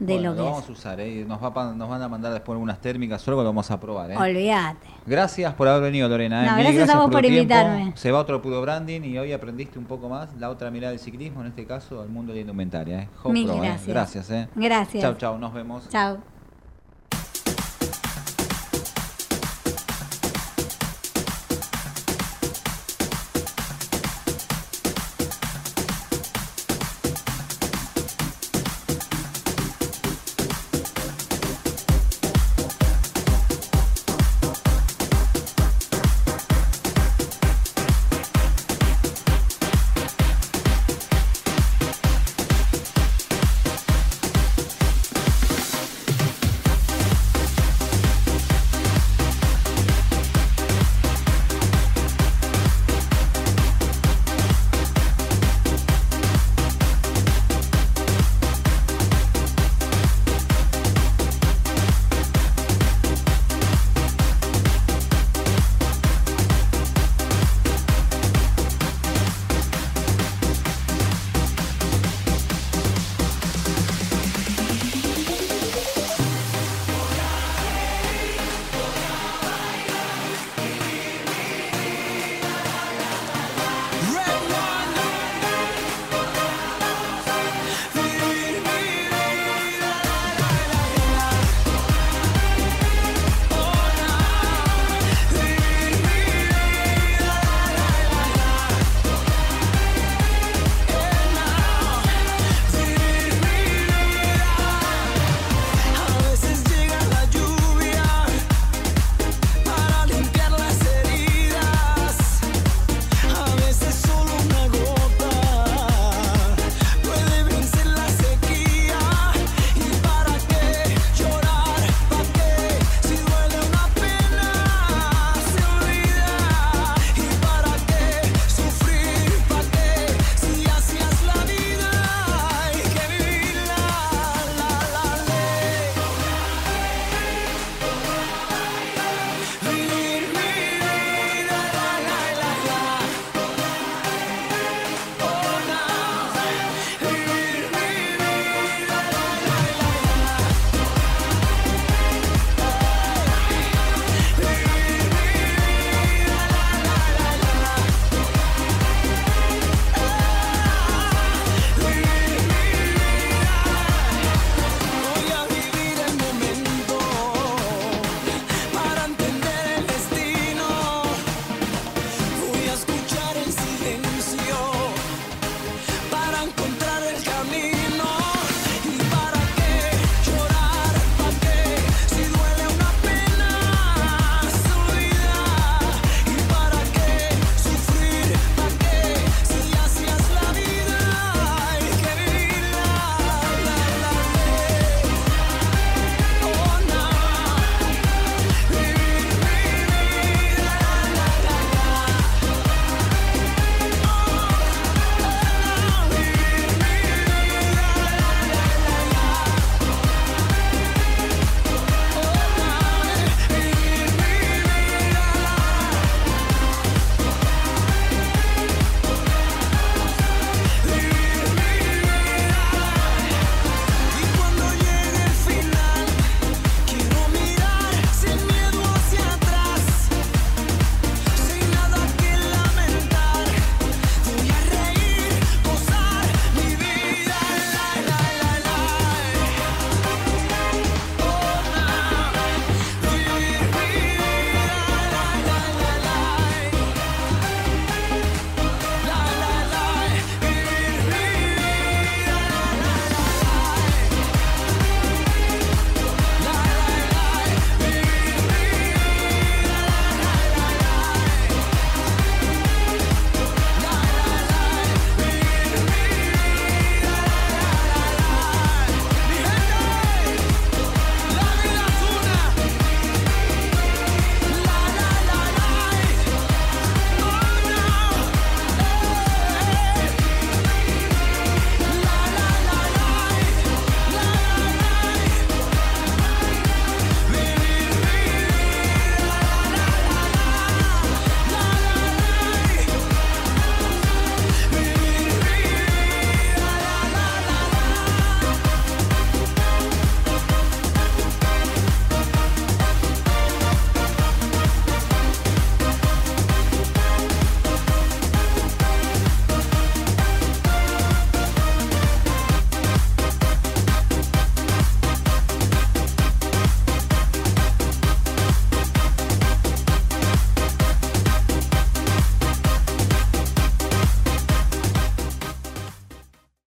de 0.00 0.14
bueno, 0.14 0.30
lo 0.30 0.36
que 0.36 0.42
vamos 0.42 0.64
es. 0.64 0.68
a 0.70 0.72
usar, 0.72 1.00
¿eh? 1.00 1.24
nos, 1.28 1.42
va 1.42 1.50
van 1.50 2.02
a 2.02 2.08
mandar 2.08 2.32
después 2.32 2.54
algunas 2.54 2.80
térmicas 2.80 3.26
o 3.28 3.30
algo, 3.30 3.42
lo 3.42 3.50
vamos 3.50 3.70
a 3.70 3.78
probar. 3.78 4.10
¿eh? 4.10 4.16
Olvídate. 4.16 4.88
Gracias 5.06 5.52
por 5.52 5.68
haber 5.68 5.82
venido, 5.82 6.08
Lorena. 6.08 6.42
¿eh? 6.42 6.50
No, 6.50 6.56
gracias 6.56 6.88
a 6.88 6.96
vos 6.98 7.10
por 7.10 7.20
tiempo. 7.20 7.42
invitarme. 7.42 7.92
Se 7.96 8.10
va 8.10 8.20
otro 8.20 8.40
puro 8.40 8.62
branding 8.62 9.02
y 9.02 9.18
hoy 9.18 9.32
aprendiste 9.32 9.78
un 9.78 9.84
poco 9.84 10.08
más 10.08 10.34
la 10.38 10.48
otra 10.48 10.70
mirada 10.70 10.92
del 10.92 11.00
ciclismo, 11.00 11.42
en 11.42 11.48
este 11.48 11.66
caso, 11.66 12.00
al 12.00 12.08
mundo 12.08 12.32
de 12.32 12.36
la 12.36 12.40
indumentaria. 12.40 13.02
¿eh? 13.02 13.08
Mil 13.26 13.46
Pro, 13.46 13.56
gracias. 13.58 13.86
Gracias. 13.86 14.30
¿eh? 14.30 14.48
Gracias. 14.54 15.02
Chau, 15.02 15.14
chau, 15.16 15.38
nos 15.38 15.52
vemos. 15.52 15.86
Chao. 15.90 16.39